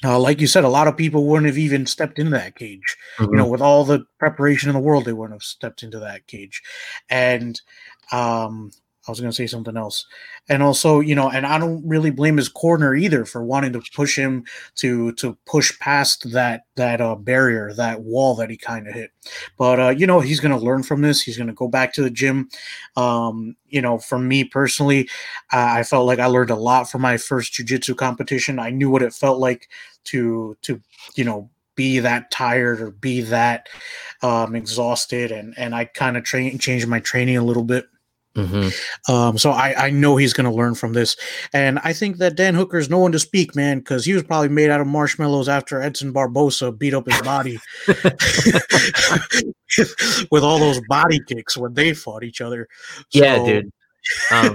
uh, 0.05 0.19
like 0.19 0.41
you 0.41 0.47
said, 0.47 0.65
a 0.65 0.69
lot 0.69 0.89
of 0.89 0.97
people 0.97 1.27
wouldn't 1.27 1.47
have 1.47 1.59
even 1.59 1.87
stepped 1.87 2.19
into 2.19 2.33
that 2.33 2.57
cage. 2.57 2.97
Mm-hmm. 3.19 3.33
You 3.33 3.39
know, 3.39 3.47
with 3.47 3.61
all 3.61 3.85
the 3.85 4.05
preparation 4.19 4.69
in 4.69 4.75
the 4.75 4.81
world, 4.81 5.05
they 5.05 5.13
wouldn't 5.13 5.35
have 5.35 5.43
stepped 5.43 5.83
into 5.83 5.99
that 6.01 6.27
cage. 6.27 6.63
And 7.09 7.61
um, 8.11 8.73
I 9.07 9.11
was 9.11 9.19
going 9.19 9.31
to 9.31 9.37
say 9.37 9.49
something 9.49 9.77
else. 9.77 10.07
And 10.49 10.63
also, 10.63 11.01
you 11.01 11.17
know, 11.17 11.29
and 11.29 11.45
I 11.45 11.59
don't 11.59 11.87
really 11.87 12.11
blame 12.11 12.37
his 12.37 12.49
corner 12.49 12.95
either 12.95 13.25
for 13.25 13.43
wanting 13.43 13.73
to 13.73 13.83
push 13.95 14.17
him 14.17 14.45
to 14.77 15.13
to 15.15 15.37
push 15.45 15.77
past 15.81 16.31
that 16.33 16.63
that 16.77 17.01
uh, 17.01 17.17
barrier, 17.17 17.73
that 17.75 18.03
wall 18.03 18.37
that 18.37 18.51
he 18.51 18.57
kind 18.57 18.87
of 18.87 18.95
hit. 18.95 19.11
But 19.59 19.81
uh, 19.81 19.89
you 19.89 20.07
know, 20.07 20.21
he's 20.21 20.39
going 20.39 20.57
to 20.57 20.65
learn 20.65 20.85
from 20.85 21.01
this. 21.01 21.21
He's 21.21 21.37
going 21.37 21.49
to 21.49 21.53
go 21.53 21.67
back 21.67 21.93
to 21.95 22.03
the 22.03 22.11
gym. 22.11 22.49
Um, 22.97 23.57
you 23.67 23.83
know, 23.83 23.99
for 23.99 24.19
me 24.19 24.45
personally, 24.45 25.09
uh, 25.53 25.67
I 25.71 25.83
felt 25.83 26.07
like 26.07 26.21
I 26.21 26.27
learned 26.27 26.51
a 26.51 26.57
lot 26.57 26.89
from 26.89 27.03
my 27.03 27.17
first 27.17 27.53
jiu-jitsu 27.55 27.97
competition. 27.97 28.61
I 28.61 28.71
knew 28.71 28.89
what 28.89 29.03
it 29.03 29.15
felt 29.15 29.41
like 29.41 29.69
to 30.05 30.57
to 30.63 30.81
you 31.17 31.25
know 31.25 31.51
be 31.75 31.99
that 31.99 32.31
tired 32.31 32.81
or 32.81 32.91
be 32.91 33.23
that 33.23 33.69
um, 34.23 34.55
exhausted, 34.55 35.33
and 35.33 35.55
and 35.57 35.75
I 35.75 35.87
kind 35.87 36.17
of 36.17 36.23
train 36.23 36.57
changed 36.59 36.87
my 36.87 37.01
training 37.01 37.37
a 37.37 37.45
little 37.45 37.65
bit 37.65 37.87
Mm-hmm. 38.35 39.13
Um, 39.13 39.37
so 39.37 39.51
I, 39.51 39.87
I 39.87 39.91
know 39.91 40.17
he's 40.17 40.33
going 40.33 40.49
to 40.49 40.57
learn 40.57 40.75
from 40.75 40.95
this, 40.95 41.17
and 41.53 41.79
I 41.81 41.93
think 41.93 42.17
that 42.19 42.37
Dan 42.37 42.55
Hooker 42.55 42.79
is 42.79 42.89
no 42.89 42.99
one 42.99 43.13
to 43.13 43.19
speak, 43.19 43.55
man, 43.55 43.79
because 43.79 44.05
he 44.05 44.15
was 44.15 44.23
probably 44.23 44.49
made 44.49 44.71
out 44.71 44.81
of 44.81 44.87
marshmallows 44.87 45.49
after 45.49 45.81
Edson 45.83 46.13
Barbosa 46.13 46.77
beat 46.77 46.95
up 46.95 47.07
his 47.07 47.21
body 47.23 47.59
with 50.31 50.43
all 50.43 50.59
those 50.59 50.81
body 50.89 51.21
kicks 51.27 51.57
when 51.57 51.75
they 51.75 51.93
fought 51.93 52.25
each 52.25 52.41
other. 52.41 52.69
So, 53.11 53.23
yeah, 53.23 53.45
dude. 53.45 53.73
Um, 54.31 54.55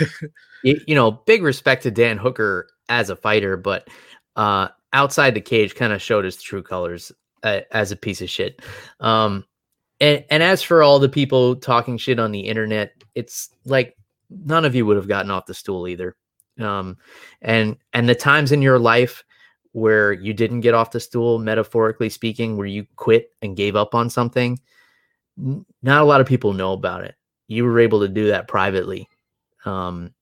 you, 0.62 0.80
you, 0.86 0.94
know, 0.94 1.10
big 1.10 1.42
respect 1.42 1.82
to 1.84 1.90
Dan 1.90 2.18
Hooker 2.18 2.68
as 2.88 3.10
a 3.10 3.16
fighter, 3.16 3.56
but 3.56 3.88
uh, 4.36 4.68
outside 4.92 5.34
the 5.34 5.40
cage, 5.40 5.74
kind 5.74 5.92
of 5.92 6.02
showed 6.02 6.24
his 6.24 6.40
true 6.40 6.62
colors 6.62 7.12
uh, 7.42 7.60
as 7.70 7.92
a 7.92 7.96
piece 7.96 8.20
of 8.20 8.30
shit. 8.30 8.62
Um, 9.00 9.44
and, 10.00 10.24
and 10.30 10.42
as 10.42 10.62
for 10.62 10.82
all 10.82 10.98
the 10.98 11.08
people 11.08 11.56
talking 11.56 11.96
shit 11.98 12.18
on 12.18 12.32
the 12.32 12.40
internet, 12.40 12.92
it's 13.14 13.50
like 13.64 13.96
none 14.30 14.64
of 14.64 14.74
you 14.74 14.86
would 14.86 14.96
have 14.96 15.08
gotten 15.08 15.30
off 15.30 15.46
the 15.46 15.54
stool 15.54 15.88
either. 15.88 16.16
Um, 16.60 16.96
and 17.40 17.76
and 17.92 18.08
the 18.08 18.14
times 18.14 18.52
in 18.52 18.62
your 18.62 18.78
life 18.78 19.24
where 19.72 20.12
you 20.12 20.32
didn't 20.32 20.60
get 20.60 20.74
off 20.74 20.90
the 20.90 21.00
stool, 21.00 21.38
metaphorically 21.38 22.08
speaking, 22.08 22.56
where 22.56 22.66
you 22.66 22.86
quit 22.96 23.30
and 23.42 23.56
gave 23.56 23.76
up 23.76 23.94
on 23.94 24.10
something, 24.10 24.58
not 25.36 26.02
a 26.02 26.04
lot 26.04 26.20
of 26.20 26.26
people 26.26 26.52
know 26.52 26.72
about 26.72 27.04
it. 27.04 27.14
You 27.46 27.64
were 27.64 27.78
able 27.78 28.00
to 28.00 28.08
do 28.08 28.28
that 28.28 28.48
privately. 28.48 29.08
Um, 29.64 30.14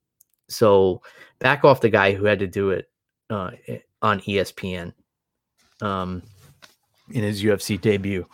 so 0.49 1.03
back 1.39 1.64
off 1.64 1.81
the 1.81 1.89
guy 1.89 2.12
who 2.12 2.24
had 2.24 2.41
to 2.41 2.47
do 2.47 2.70
it 2.70 2.89
uh, 3.31 3.53
on 4.03 4.20
ESPN. 4.20 4.93
Um, 5.81 6.22
in 7.11 7.22
his 7.22 7.42
UFC 7.42 7.80
debut. 7.80 8.26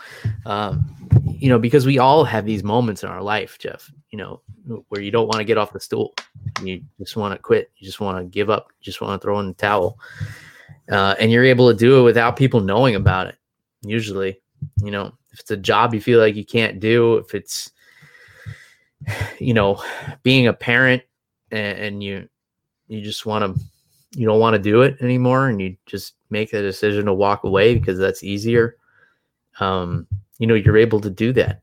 Um, 0.47 0.95
you 1.27 1.49
know, 1.49 1.59
because 1.59 1.87
we 1.87 1.99
all 1.99 2.25
have 2.25 2.47
these 2.47 2.65
moments 2.65 3.03
in 3.03 3.09
our 3.09 3.23
life, 3.23 3.59
Jeff, 3.59 3.91
you 4.11 4.19
know, 4.19 4.41
where 4.89 5.01
you 5.01 5.11
don't 5.11 5.27
want 5.27 5.39
to 5.39 5.45
get 5.45 5.59
off 5.59 5.73
the 5.73 5.81
stool. 5.81 6.15
You 6.63 6.83
just 6.99 7.17
want 7.17 7.35
to 7.35 7.39
quit. 7.39 7.71
You 7.77 7.85
just 7.85 8.01
want 8.01 8.19
to 8.19 8.25
give 8.25 8.51
up. 8.51 8.69
You 8.81 8.85
just 8.85 9.01
want 9.01 9.21
to 9.21 9.25
throw 9.25 9.41
in 9.41 9.49
the 9.49 9.55
towel. 9.55 9.99
Uh, 10.91 11.15
and 11.19 11.31
you're 11.31 11.45
able 11.45 11.71
to 11.71 11.77
do 11.77 12.01
it 12.01 12.03
without 12.03 12.37
people 12.37 12.61
knowing 12.61 12.95
about 12.95 13.27
it. 13.27 13.37
Usually, 13.83 14.41
you 14.83 14.91
know, 14.91 15.13
if 15.33 15.41
it's 15.41 15.51
a 15.51 15.57
job 15.57 15.95
you 15.95 16.01
feel 16.01 16.21
like 16.21 16.37
you 16.37 16.45
can't 16.45 16.81
do, 16.81 17.17
if 17.17 17.35
it's, 17.35 17.73
you 19.39 19.55
know, 19.55 19.83
being 20.23 20.47
a 20.47 20.53
parent 20.53 21.03
and, 21.51 21.79
and 21.79 22.03
you, 22.03 22.29
you 22.89 23.01
just 23.01 23.27
want 23.27 23.57
to 23.57 23.63
you 24.15 24.27
don't 24.27 24.41
want 24.41 24.55
to 24.55 24.59
do 24.59 24.83
it 24.83 24.97
anymore 25.01 25.49
and 25.49 25.61
you 25.61 25.77
just 25.87 26.15
make 26.31 26.51
the 26.51 26.61
decision 26.61 27.07
to 27.07 27.15
walk 27.15 27.45
away 27.45 27.75
because 27.75 27.99
that's 27.99 28.23
easier 28.23 28.77
um 29.61 30.07
you 30.43 30.49
know 30.49 30.55
you're 30.55 30.77
able 30.77 31.01
to 31.01 31.09
do 31.09 31.33
that. 31.33 31.63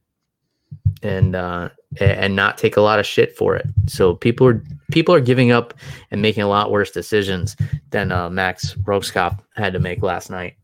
And 1.03 1.35
uh 1.35 1.69
and 1.99 2.33
not 2.33 2.57
take 2.57 2.77
a 2.77 2.81
lot 2.81 2.99
of 2.99 3.05
shit 3.05 3.35
for 3.35 3.57
it. 3.57 3.67
So 3.87 4.15
people 4.15 4.47
are 4.47 4.63
people 4.89 5.13
are 5.13 5.19
giving 5.19 5.51
up 5.51 5.73
and 6.11 6.21
making 6.21 6.43
a 6.43 6.47
lot 6.47 6.71
worse 6.71 6.91
decisions 6.91 7.57
than 7.89 8.13
uh 8.13 8.29
max 8.29 8.75
Rohskopf 8.75 9.37
had 9.55 9.73
to 9.73 9.79
make 9.79 10.01
last 10.01 10.29
night 10.29 10.55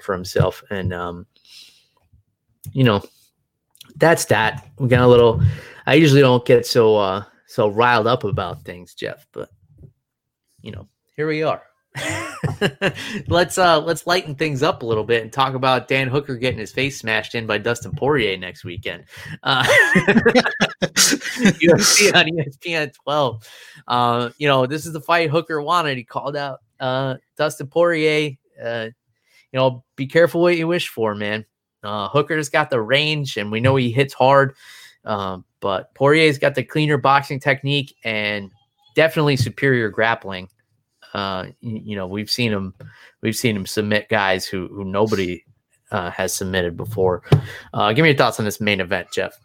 for 0.00 0.14
himself. 0.14 0.62
And 0.70 0.94
um 0.94 1.26
you 2.72 2.84
know 2.84 3.02
that's 3.96 4.24
that. 4.26 4.66
We 4.78 4.88
got 4.88 5.02
a 5.02 5.06
little 5.06 5.42
i 5.86 5.94
usually 5.94 6.22
don't 6.22 6.46
get 6.46 6.66
so 6.66 6.96
uh 6.96 7.22
so 7.46 7.68
riled 7.68 8.06
up 8.06 8.24
about 8.24 8.62
things 8.62 8.94
jeff 8.94 9.26
but 9.32 9.48
you 10.60 10.70
know 10.70 10.86
here 11.18 11.26
we 11.26 11.42
are. 11.42 11.62
let's 13.26 13.58
uh 13.58 13.80
let's 13.80 14.06
lighten 14.06 14.36
things 14.36 14.62
up 14.62 14.84
a 14.84 14.86
little 14.86 15.02
bit 15.02 15.24
and 15.24 15.32
talk 15.32 15.54
about 15.54 15.88
Dan 15.88 16.06
Hooker 16.06 16.36
getting 16.36 16.60
his 16.60 16.70
face 16.70 17.00
smashed 17.00 17.34
in 17.34 17.44
by 17.44 17.58
Dustin 17.58 17.90
Poirier 17.90 18.36
next 18.36 18.64
weekend. 18.64 19.02
Uh, 19.42 19.64
UFC 20.84 22.14
on 22.14 22.26
ESPN 22.26 22.94
12. 23.02 23.48
Uh, 23.88 24.30
you 24.38 24.46
know, 24.46 24.64
this 24.64 24.86
is 24.86 24.92
the 24.92 25.00
fight 25.00 25.28
Hooker 25.28 25.60
wanted. 25.60 25.98
He 25.98 26.04
called 26.04 26.36
out 26.36 26.60
uh 26.78 27.16
Dustin 27.36 27.66
Poirier. 27.66 28.36
Uh, 28.62 28.90
you 29.50 29.58
know, 29.58 29.82
be 29.96 30.06
careful 30.06 30.42
what 30.42 30.56
you 30.56 30.68
wish 30.68 30.88
for, 30.88 31.16
man. 31.16 31.44
Uh, 31.82 32.08
Hooker's 32.10 32.48
got 32.48 32.70
the 32.70 32.80
range, 32.80 33.36
and 33.36 33.50
we 33.50 33.58
know 33.58 33.74
he 33.74 33.90
hits 33.90 34.14
hard. 34.14 34.54
Um, 35.04 35.44
but 35.58 35.92
Poirier's 35.94 36.38
got 36.38 36.54
the 36.54 36.62
cleaner 36.62 36.96
boxing 36.96 37.40
technique 37.40 37.96
and 38.04 38.52
definitely 38.94 39.36
superior 39.36 39.88
grappling. 39.88 40.48
Uh, 41.14 41.46
you, 41.60 41.96
know, 41.96 42.06
we've 42.06 42.30
seen 42.30 42.52
him, 42.52 42.74
we've 43.22 43.36
seen 43.36 43.56
him 43.56 43.66
submit 43.66 44.08
guys 44.08 44.46
who 44.46 44.68
who 44.68 44.84
nobody 44.84 45.44
uh, 45.90 46.10
has 46.10 46.34
submitted 46.34 46.76
before. 46.76 47.22
Uh, 47.72 47.92
give 47.92 48.02
me 48.02 48.10
your 48.10 48.18
thoughts 48.18 48.38
on 48.38 48.44
this 48.44 48.60
main 48.60 48.80
event, 48.80 49.08
Jeff. 49.12 49.38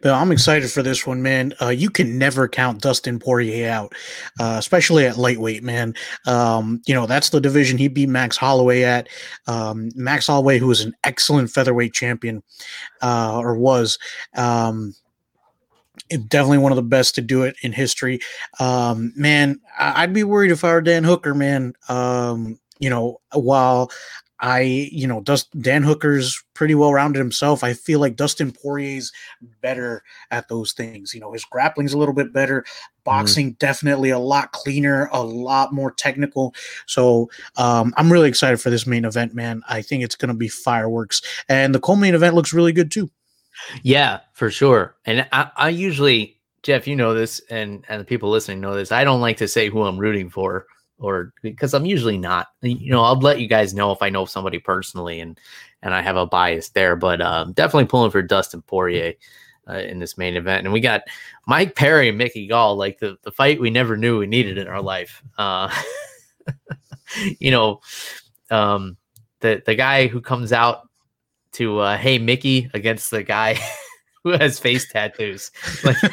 But 0.00 0.12
I'm 0.12 0.32
excited 0.32 0.70
for 0.70 0.82
this 0.82 1.06
one, 1.06 1.22
man. 1.22 1.54
Uh, 1.60 1.68
you 1.68 1.90
can 1.90 2.18
never 2.18 2.48
count 2.48 2.82
Dustin 2.82 3.18
Poirier 3.18 3.70
out, 3.70 3.94
uh, 4.40 4.56
especially 4.58 5.06
at 5.06 5.16
lightweight, 5.16 5.62
man. 5.62 5.94
Um, 6.26 6.82
you 6.86 6.94
know, 6.94 7.06
that's 7.06 7.30
the 7.30 7.40
division 7.40 7.78
he 7.78 7.88
beat 7.88 8.08
Max 8.08 8.36
Holloway 8.36 8.82
at. 8.82 9.08
Um, 9.46 9.90
Max 9.94 10.26
Holloway, 10.26 10.58
who 10.58 10.66
was 10.66 10.80
an 10.80 10.94
excellent 11.04 11.50
featherweight 11.50 11.92
champion, 11.92 12.42
uh, 13.02 13.38
or 13.38 13.56
was. 13.56 13.98
Um, 14.36 14.94
definitely 16.28 16.58
one 16.58 16.72
of 16.72 16.76
the 16.76 16.82
best 16.82 17.14
to 17.16 17.20
do 17.20 17.42
it 17.42 17.56
in 17.62 17.72
history. 17.72 18.20
Um, 18.60 19.12
man, 19.16 19.60
I'd 19.78 20.12
be 20.12 20.24
worried 20.24 20.50
if 20.50 20.64
I 20.64 20.72
were 20.72 20.80
Dan 20.80 21.04
Hooker, 21.04 21.34
man. 21.34 21.74
Um, 21.88 22.58
you 22.78 22.90
know, 22.90 23.20
while 23.32 23.90
I, 24.42 24.62
you 24.90 25.06
know, 25.06 25.20
Dust, 25.20 25.48
Dan 25.60 25.84
Hooker's 25.84 26.42
pretty 26.54 26.74
well 26.74 26.92
rounded 26.92 27.20
himself. 27.20 27.62
I 27.62 27.74
feel 27.74 28.00
like 28.00 28.16
Dustin 28.16 28.50
Poirier's 28.50 29.12
better 29.60 30.02
at 30.32 30.48
those 30.48 30.72
things. 30.72 31.14
You 31.14 31.20
know, 31.20 31.32
his 31.32 31.44
grappling's 31.44 31.92
a 31.92 31.98
little 31.98 32.12
bit 32.14 32.32
better, 32.32 32.62
mm-hmm. 32.62 33.02
boxing 33.04 33.50
mm-hmm. 33.50 33.58
definitely 33.58 34.10
a 34.10 34.18
lot 34.18 34.50
cleaner, 34.50 35.08
a 35.12 35.22
lot 35.22 35.72
more 35.72 35.92
technical. 35.92 36.56
So 36.86 37.30
um, 37.56 37.94
I'm 37.96 38.12
really 38.12 38.28
excited 38.28 38.60
for 38.60 38.70
this 38.70 38.84
main 38.84 39.04
event, 39.04 39.32
man. 39.32 39.62
I 39.68 39.80
think 39.80 40.02
it's 40.02 40.16
going 40.16 40.28
to 40.28 40.34
be 40.34 40.48
fireworks, 40.48 41.22
and 41.48 41.72
the 41.72 41.80
co-main 41.80 42.16
event 42.16 42.34
looks 42.34 42.52
really 42.52 42.72
good 42.72 42.90
too. 42.90 43.10
Yeah, 43.82 44.20
for 44.32 44.50
sure. 44.50 44.96
And 45.04 45.26
I, 45.32 45.50
I 45.56 45.68
usually, 45.68 46.40
Jeff, 46.62 46.86
you 46.86 46.96
know 46.96 47.14
this, 47.14 47.40
and 47.50 47.84
and 47.88 48.00
the 48.00 48.04
people 48.04 48.30
listening 48.30 48.60
know 48.60 48.74
this. 48.74 48.92
I 48.92 49.04
don't 49.04 49.20
like 49.20 49.36
to 49.38 49.48
say 49.48 49.68
who 49.68 49.82
I'm 49.84 49.98
rooting 49.98 50.30
for, 50.30 50.66
or 50.98 51.32
because 51.42 51.74
I'm 51.74 51.86
usually 51.86 52.18
not. 52.18 52.48
You 52.62 52.90
know, 52.90 53.02
I'll 53.02 53.18
let 53.18 53.40
you 53.40 53.48
guys 53.48 53.74
know 53.74 53.92
if 53.92 54.02
I 54.02 54.10
know 54.10 54.24
somebody 54.24 54.58
personally, 54.58 55.20
and 55.20 55.38
and 55.82 55.94
I 55.94 56.02
have 56.02 56.16
a 56.16 56.26
bias 56.26 56.70
there. 56.70 56.96
But 56.96 57.20
um, 57.20 57.52
definitely 57.52 57.86
pulling 57.86 58.10
for 58.10 58.22
Dustin 58.22 58.62
Poirier. 58.62 59.14
Uh, 59.68 59.74
in 59.74 60.00
this 60.00 60.18
main 60.18 60.34
event. 60.34 60.64
And 60.64 60.72
we 60.72 60.80
got 60.80 61.02
Mike 61.46 61.76
Perry 61.76 62.08
and 62.08 62.18
Mickey 62.18 62.48
Gall, 62.48 62.74
like 62.74 62.98
the, 62.98 63.16
the 63.22 63.30
fight 63.30 63.60
we 63.60 63.70
never 63.70 63.96
knew 63.96 64.18
we 64.18 64.26
needed 64.26 64.58
in 64.58 64.66
our 64.66 64.82
life. 64.82 65.22
Uh, 65.38 65.72
you 67.38 67.52
know, 67.52 67.80
um, 68.50 68.96
the, 69.38 69.62
the 69.64 69.76
guy 69.76 70.08
who 70.08 70.20
comes 70.20 70.52
out 70.52 70.88
to 71.52 71.78
uh, 71.80 71.96
"Hey 71.96 72.18
Mickey" 72.18 72.70
against 72.74 73.10
the 73.10 73.22
guy 73.22 73.58
who 74.24 74.30
has 74.30 74.58
face 74.58 74.90
tattoos. 74.90 75.50
Like, 75.84 75.96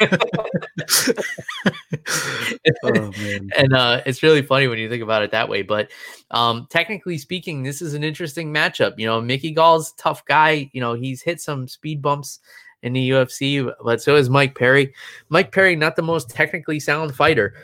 oh, 2.84 3.12
and 3.56 3.72
uh, 3.72 4.02
it's 4.06 4.22
really 4.22 4.42
funny 4.42 4.66
when 4.68 4.78
you 4.78 4.88
think 4.88 5.02
about 5.02 5.22
it 5.22 5.30
that 5.30 5.48
way. 5.48 5.62
But 5.62 5.90
um, 6.30 6.66
technically 6.70 7.18
speaking, 7.18 7.62
this 7.62 7.80
is 7.82 7.94
an 7.94 8.04
interesting 8.04 8.52
matchup. 8.52 8.94
You 8.98 9.06
know, 9.06 9.20
Mickey 9.20 9.52
Gall's 9.52 9.92
tough 9.92 10.24
guy. 10.24 10.70
You 10.72 10.80
know, 10.80 10.94
he's 10.94 11.22
hit 11.22 11.40
some 11.40 11.68
speed 11.68 12.02
bumps 12.02 12.40
in 12.82 12.92
the 12.94 13.10
UFC, 13.10 13.70
but 13.84 14.02
so 14.02 14.16
is 14.16 14.30
Mike 14.30 14.54
Perry. 14.54 14.94
Mike 15.28 15.52
Perry, 15.52 15.76
not 15.76 15.96
the 15.96 16.02
most 16.02 16.30
technically 16.30 16.80
sound 16.80 17.14
fighter. 17.14 17.54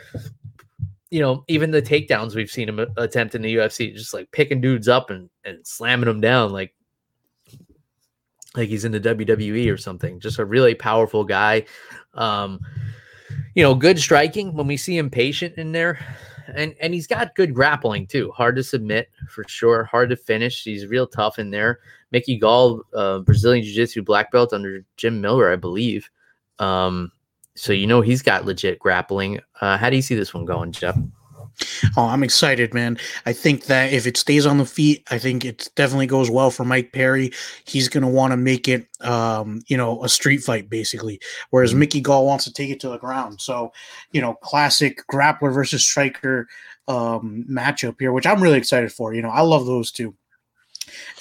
You 1.11 1.20
know, 1.20 1.45
even 1.49 1.70
the 1.70 1.81
takedowns 1.81 2.35
we've 2.35 2.51
seen 2.51 2.68
him 2.68 2.85
attempt 2.97 3.35
in 3.35 3.43
the 3.43 3.57
UFC, 3.57 3.95
just 3.95 4.12
like 4.12 4.31
picking 4.33 4.61
dudes 4.61 4.89
up 4.89 5.11
and, 5.11 5.31
and 5.45 5.66
slamming 5.66 6.07
them 6.07 6.20
down. 6.20 6.53
Like 6.53 6.74
like 8.57 8.68
he's 8.68 8.84
in 8.84 8.92
the 8.92 9.00
WWE 9.00 9.72
or 9.72 9.76
something. 9.76 10.20
Just 10.20 10.38
a 10.38 10.44
really 10.44 10.74
powerful 10.74 11.24
guy. 11.24 11.64
Um, 12.14 12.61
you 13.54 13.62
know, 13.62 13.74
good 13.74 13.98
striking 13.98 14.54
when 14.54 14.66
we 14.66 14.76
see 14.76 14.96
him 14.96 15.11
patient 15.11 15.57
in 15.57 15.72
there. 15.72 15.98
And 16.54 16.74
and 16.80 16.94
he's 16.94 17.09
got 17.09 17.34
good 17.34 17.54
grappling 17.54 18.07
too. 18.07 18.30
Hard 18.30 18.54
to 18.57 18.62
submit 18.62 19.11
for 19.28 19.44
sure. 19.48 19.84
Hard 19.84 20.11
to 20.11 20.16
finish. 20.16 20.62
He's 20.62 20.86
real 20.86 21.07
tough 21.07 21.38
in 21.38 21.50
there. 21.50 21.80
Mickey 22.12 22.38
Gall, 22.38 22.82
uh, 22.94 23.18
Brazilian 23.20 23.64
Jiu 23.64 23.74
Jitsu 23.74 24.02
black 24.02 24.30
belt 24.30 24.52
under 24.52 24.84
Jim 24.96 25.20
Miller, 25.20 25.50
I 25.50 25.57
believe. 25.57 26.09
Um, 26.61 27.11
so 27.57 27.72
you 27.72 27.86
know 27.86 28.00
he's 28.00 28.22
got 28.22 28.44
legit 28.44 28.78
grappling. 28.78 29.40
Uh, 29.61 29.76
how 29.76 29.90
do 29.90 29.96
you 29.96 30.02
see 30.02 30.14
this 30.14 30.32
one 30.32 30.44
going, 30.44 30.70
Jeff? 30.70 30.96
Oh, 31.96 32.04
I'm 32.04 32.22
excited, 32.22 32.74
man. 32.74 32.98
I 33.24 33.32
think 33.32 33.64
that 33.64 33.92
if 33.92 34.07
it 34.07 34.16
stays 34.16 34.46
on 34.46 34.59
the 34.59 34.66
feet, 34.66 35.07
I 35.11 35.18
think 35.18 35.44
it 35.44 35.70
definitely 35.74 36.07
goes 36.07 36.30
well 36.30 36.50
for 36.50 36.64
Mike 36.64 36.92
Perry. 36.92 37.32
He's 37.64 37.88
going 37.88 38.02
to 38.02 38.09
want 38.09 38.32
to 38.32 38.36
make 38.36 38.68
it, 38.68 38.86
um, 39.00 39.62
you 39.66 39.76
know, 39.76 40.02
a 40.04 40.09
street 40.09 40.42
fight, 40.42 40.68
basically. 40.68 41.20
Whereas 41.50 41.70
mm-hmm. 41.70 41.80
Mickey 41.80 42.00
Gall 42.00 42.26
wants 42.26 42.44
to 42.44 42.52
take 42.52 42.70
it 42.70 42.80
to 42.80 42.88
the 42.88 42.98
ground. 42.98 43.40
So, 43.40 43.72
you 44.12 44.20
know, 44.20 44.34
classic 44.34 45.02
grappler 45.11 45.52
versus 45.52 45.82
striker 45.82 46.46
um, 46.88 47.44
matchup 47.50 47.96
here, 47.98 48.12
which 48.12 48.26
I'm 48.26 48.42
really 48.42 48.59
excited 48.59 48.92
for. 48.92 49.14
You 49.14 49.22
know, 49.22 49.30
I 49.30 49.40
love 49.40 49.66
those 49.66 49.90
two. 49.90 50.14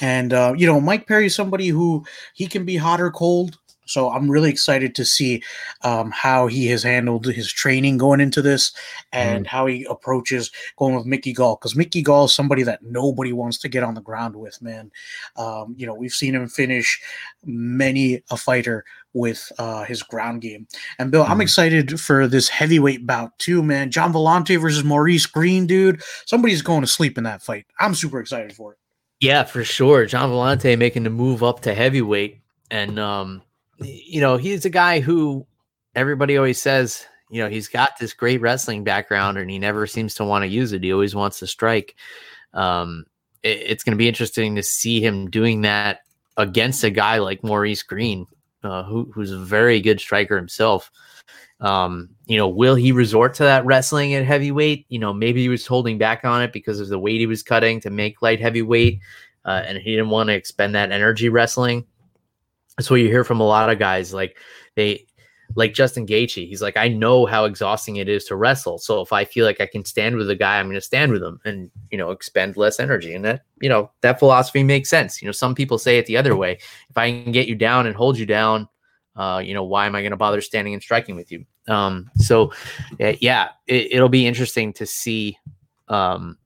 And, 0.02 0.34
uh, 0.34 0.54
you 0.56 0.68
know, 0.68 0.80
Mike 0.80 1.08
Perry 1.08 1.28
is 1.28 1.36
somebody 1.36 1.70
who 1.70 2.06
he 2.34 2.48
can 2.48 2.66
be 2.66 2.76
hot 2.76 3.02
or 3.02 3.10
cold 3.10 3.58
So 3.86 4.12
I'm 4.12 4.30
really 4.30 4.50
excited 4.50 4.96
to 4.96 5.06
see 5.06 5.44
um, 5.82 6.12
how 6.12 6.48
he 6.48 6.68
has 6.68 6.84
handled 6.84 7.26
his 7.26 7.52
training 7.52 7.98
going 7.98 8.20
into 8.20 8.42
this 8.42 8.74
and 9.12 9.46
mm. 9.46 9.48
how 9.48 9.66
he 9.68 9.86
approaches 9.90 10.52
going 10.78 10.96
with 10.96 11.06
Mickey 11.06 11.34
Gall. 11.34 11.56
Because 11.56 11.76
Mickey 11.76 12.02
Gall 12.02 12.26
is 12.26 12.34
somebody 12.34 12.64
that 12.64 12.84
nobody 12.84 13.32
wants 13.32 13.58
to 13.60 13.70
get 13.70 13.84
on 13.84 13.94
the 13.94 14.02
ground 14.02 14.36
with, 14.36 14.62
man. 14.62 14.92
Um, 15.38 15.76
you 15.78 15.86
know, 15.86 15.94
we've 15.94 16.12
seen 16.12 16.36
him 16.36 16.48
finish 16.48 17.02
many 17.44 18.24
a 18.32 18.38
fighter 18.38 18.84
with 19.14 19.52
uh, 19.60 19.84
his 19.86 20.04
ground 20.04 20.42
game. 20.42 20.68
And 21.00 21.12
Bill, 21.12 21.24
mm. 21.24 21.30
I'm 21.30 21.42
excited 21.42 22.00
for 22.00 22.28
this 22.28 22.50
heavyweight 22.50 23.08
bout 23.08 23.38
too, 23.40 23.64
man. 23.64 23.92
Gian 23.92 24.12
Villante 24.12 24.60
versus 24.60 24.84
Maurice 24.84 25.26
Greene, 25.26 25.66
dude. 25.68 26.02
Somebody's 26.26 26.62
going 26.62 26.82
to 26.82 26.88
sleep 26.88 27.18
in 27.18 27.24
that 27.24 27.42
fight. 27.42 27.66
I'm 27.80 27.96
super 27.96 28.20
excited 28.20 28.54
for 28.54 28.74
it. 28.74 28.80
Yeah, 29.22 29.44
for 29.44 29.64
sure. 29.64 30.06
Gian 30.06 30.30
Villante 30.30 30.78
making 30.78 31.04
the 31.04 31.10
move 31.10 31.44
up 31.44 31.62
to 31.62 31.74
heavyweight. 31.74 32.42
And 32.70 33.00
um, 33.00 33.42
you 33.80 34.22
know, 34.22 34.38
he's 34.38 34.66
a 34.66 34.70
guy 34.70 35.00
who 35.00 35.46
everybody 35.96 36.38
always 36.38 36.62
says, 36.62 37.06
you 37.30 37.42
know, 37.42 37.50
he's 37.50 37.68
got 37.68 37.98
this 38.00 38.14
great 38.14 38.42
wrestling 38.42 38.84
background 38.84 39.38
and 39.38 39.50
he 39.50 39.60
never 39.60 39.88
seems 39.88 40.14
to 40.16 40.26
want 40.26 40.44
to 40.44 40.48
use 40.48 40.74
it. 40.74 40.84
He 40.84 40.94
always 40.94 41.16
wants 41.16 41.40
to 41.40 41.48
strike. 41.48 41.96
Um, 42.54 43.06
it, 43.44 43.62
it's 43.62 43.84
going 43.84 43.92
to 43.94 43.98
be 43.98 44.08
interesting 44.08 44.56
to 44.56 44.64
see 44.64 45.02
him 45.02 45.30
doing 45.30 45.62
that 45.62 46.02
against 46.38 46.84
a 46.84 46.90
guy 46.90 47.20
like 47.20 47.44
Maurice 47.44 47.84
Greene, 47.84 48.28
uh, 48.64 48.84
who, 48.84 49.12
who's 49.14 49.32
a 49.32 49.40
very 49.40 49.82
good 49.82 50.00
striker 50.00 50.36
himself. 50.38 50.92
Um, 51.62 52.10
you 52.26 52.38
know, 52.38 52.50
will 52.50 52.76
he 52.76 52.92
resort 52.92 53.36
to 53.36 53.44
that 53.44 53.66
wrestling 53.66 54.14
at 54.14 54.26
heavyweight? 54.26 54.86
You 54.90 55.00
know, 55.00 55.14
maybe 55.14 55.42
he 55.42 55.50
was 55.50 55.66
holding 55.66 55.98
back 55.98 56.26
on 56.26 56.42
it 56.42 56.52
because 56.52 56.80
of 56.80 56.90
the 56.90 57.00
weight 57.00 57.20
he 57.20 57.28
was 57.28 57.44
cutting 57.44 57.80
to 57.82 57.90
make 57.90 58.22
light 58.22 58.42
heavyweight, 58.42 59.00
uh, 59.46 59.64
and 59.66 59.78
he 59.78 59.92
didn't 59.92 60.10
want 60.10 60.28
to 60.28 60.34
expend 60.34 60.76
that 60.76 60.92
energy 60.92 61.30
wrestling. 61.30 61.86
That's 62.78 62.90
what 62.90 62.98
you 62.98 63.08
hear 63.08 63.24
from 63.24 63.40
a 63.40 63.48
lot 63.48 63.70
of 63.70 63.80
guys. 63.80 64.14
Like 64.14 64.38
they, 64.76 65.06
like 65.56 65.74
Justin 65.74 66.06
Gaethje, 66.08 66.48
he's 66.48 66.62
like, 66.62 66.76
I 66.76 66.88
know 66.88 67.26
how 67.26 67.46
exhausting 67.46 67.98
it 67.98 68.10
is 68.10 68.26
to 68.26 68.36
wrestle. 68.36 68.78
So 68.78 69.02
if 69.02 69.14
I 69.14 69.26
feel 69.26 69.46
like 69.46 69.62
I 69.62 69.68
can 69.68 69.86
stand 69.86 70.16
with 70.16 70.30
a 70.30 70.36
guy, 70.36 70.60
I'm 70.60 70.66
going 70.66 70.76
to 70.76 70.82
stand 70.82 71.12
with 71.12 71.24
him 71.24 71.40
and 71.46 71.70
you 71.92 71.98
know 71.98 72.12
expend 72.12 72.58
less 72.58 72.80
energy. 72.80 73.14
And 73.14 73.24
that 73.26 73.44
you 73.62 73.70
know 73.70 73.92
that 74.02 74.20
philosophy 74.20 74.64
makes 74.64 74.90
sense. 74.90 75.22
You 75.22 75.28
know, 75.28 75.32
some 75.32 75.56
people 75.56 75.78
say 75.78 75.98
it 75.98 76.06
the 76.08 76.18
other 76.18 76.36
way. 76.36 76.60
If 76.90 76.98
I 76.98 77.12
can 77.12 77.32
get 77.32 77.48
you 77.48 77.56
down 77.56 77.88
and 77.88 77.96
hold 77.96 78.18
you 78.18 78.26
down, 78.26 78.68
uh, 79.16 79.42
you 79.44 79.54
know, 79.54 79.64
why 79.64 79.86
am 79.86 79.96
I 79.96 80.02
going 80.02 80.12
to 80.12 80.18
bother 80.18 80.42
standing 80.42 80.74
and 80.74 80.84
striking 80.84 81.16
with 81.16 81.32
you? 81.32 81.46
Um, 81.68 82.10
so 82.18 82.52
yeah, 83.00 83.50
it, 83.68 84.00
will 84.00 84.10
be 84.10 84.28
interesting 84.28 84.74
to 84.74 84.86
see 84.86 85.38
um, 85.88 86.38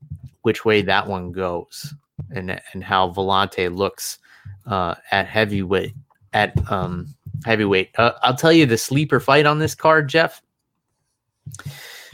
which 0.43 0.65
way 0.65 0.81
that 0.83 1.07
one 1.07 1.31
goes 1.31 1.93
and 2.31 2.61
and 2.73 2.83
how 2.83 3.09
Villante 3.09 3.75
looks 3.75 4.19
uh, 4.67 4.95
at 5.11 5.25
heavyweight 5.25 5.93
at 6.33 6.53
um, 6.71 7.07
heavyweight. 7.45 7.91
Uh, 7.97 8.13
I'll 8.21 8.35
tell 8.35 8.53
you 8.53 8.65
the 8.65 8.77
sleeper 8.77 9.19
fight 9.19 9.45
on 9.45 9.59
this 9.59 9.75
card, 9.75 10.09
Jeff. 10.09 10.41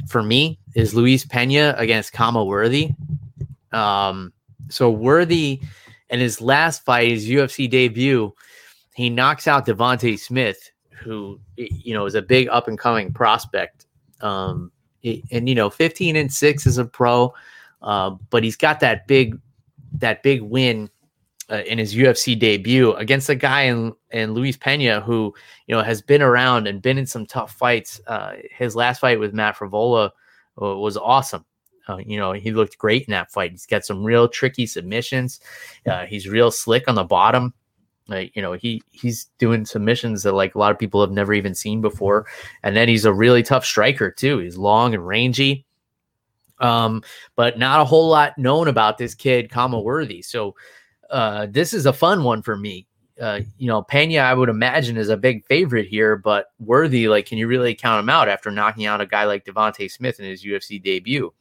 For 0.07 0.21
me, 0.23 0.59
is 0.75 0.93
Luis 0.93 1.25
Pena 1.25 1.73
against 1.77 2.13
Khama 2.13 2.43
Worthy. 2.43 2.91
Um, 3.71 4.33
so 4.69 4.89
Worthy 4.89 5.61
in 6.09 6.19
his 6.19 6.41
last 6.41 6.83
fight, 6.85 7.09
his 7.09 7.27
UFC 7.27 7.69
debut, 7.69 8.33
he 8.95 9.09
knocks 9.09 9.47
out 9.47 9.65
Devonte 9.65 10.17
Smith, 10.19 10.71
who 11.01 11.39
you 11.57 11.93
know 11.93 12.05
is 12.05 12.15
a 12.15 12.21
big 12.21 12.47
up 12.49 12.67
and 12.67 12.79
coming 12.79 13.11
prospect. 13.11 13.87
Um, 14.21 14.71
and 15.03 15.47
you 15.47 15.55
know, 15.55 15.69
15 15.69 16.15
and 16.15 16.31
six 16.33 16.65
as 16.65 16.77
a 16.77 16.85
pro, 16.85 17.33
uh, 17.81 18.11
but 18.29 18.43
he's 18.43 18.55
got 18.55 18.79
that 18.79 19.07
big 19.07 19.39
that 19.99 20.23
big 20.23 20.41
win 20.41 20.89
uh, 21.51 21.61
in 21.67 21.77
his 21.77 21.93
UFC 21.95 22.37
debut 22.37 22.93
against 22.93 23.29
a 23.29 23.35
guy 23.35 23.63
in, 23.63 23.93
in 24.11 24.33
Luis 24.33 24.57
Pena 24.57 25.01
who 25.01 25.33
you 25.67 25.75
know 25.75 25.81
has 25.81 26.01
been 26.01 26.21
around 26.21 26.67
and 26.67 26.81
been 26.81 26.97
in 26.97 27.05
some 27.05 27.25
tough 27.25 27.53
fights. 27.53 28.01
Uh, 28.07 28.33
his 28.51 28.75
last 28.75 28.99
fight 28.99 29.19
with 29.19 29.33
Matt 29.33 29.55
Frevola 29.55 30.11
uh, 30.61 30.77
was 30.77 30.97
awesome. 30.97 31.45
Uh, 31.87 31.97
you 31.97 32.17
know 32.17 32.31
he 32.31 32.51
looked 32.51 32.77
great 32.77 33.05
in 33.05 33.11
that 33.11 33.31
fight. 33.31 33.51
He's 33.51 33.65
got 33.65 33.85
some 33.85 34.03
real 34.03 34.27
tricky 34.27 34.65
submissions. 34.65 35.39
Uh, 35.85 36.05
he's 36.05 36.27
real 36.27 36.49
slick 36.51 36.87
on 36.87 36.95
the 36.95 37.03
bottom. 37.03 37.53
you 38.07 38.41
know 38.41 38.53
he 38.53 38.81
he's 38.91 39.29
doing 39.37 39.65
submissions 39.65 40.23
that 40.23 40.33
like 40.33 40.55
a 40.55 40.59
lot 40.59 40.71
of 40.71 40.79
people 40.79 41.01
have 41.01 41.11
never 41.11 41.33
even 41.33 41.53
seen 41.53 41.79
before. 41.79 42.25
And 42.63 42.75
then 42.75 42.87
he's 42.87 43.05
a 43.05 43.13
really 43.13 43.43
tough 43.43 43.65
striker 43.65 44.09
too. 44.09 44.39
He's 44.39 44.57
long 44.57 44.93
and 44.93 45.05
rangy. 45.05 45.65
Um, 46.59 47.03
but 47.35 47.59
not 47.59 47.81
a 47.81 47.85
whole 47.85 48.07
lot 48.07 48.37
known 48.37 48.69
about 48.69 48.97
this 48.97 49.13
kid, 49.13 49.51
Khama 49.51 49.79
Worthy. 49.81 50.21
So 50.21 50.55
uh, 51.09 51.47
this 51.49 51.73
is 51.73 51.85
a 51.85 51.93
fun 51.93 52.23
one 52.23 52.41
for 52.41 52.55
me. 52.55 52.87
Uh, 53.19 53.39
you 53.57 53.67
know, 53.67 53.81
Pena, 53.81 54.19
I 54.19 54.33
would 54.33 54.49
imagine, 54.49 54.97
is 54.97 55.09
a 55.09 55.15
big 55.15 55.45
favorite 55.45 55.87
here, 55.87 56.17
but 56.17 56.47
Worthy, 56.59 57.07
like, 57.07 57.25
can 57.25 57.37
you 57.37 57.47
really 57.47 57.73
count 57.73 58.01
him 58.01 58.09
out 58.09 58.27
after 58.27 58.51
knocking 58.51 58.85
out 58.85 58.99
a 58.99 59.05
guy 59.05 59.23
like 59.23 59.45
Devonte 59.45 59.89
Smith 59.89 60.19
in 60.19 60.25
his 60.25 60.43
UFC 60.43 60.81
debut? 60.83 61.33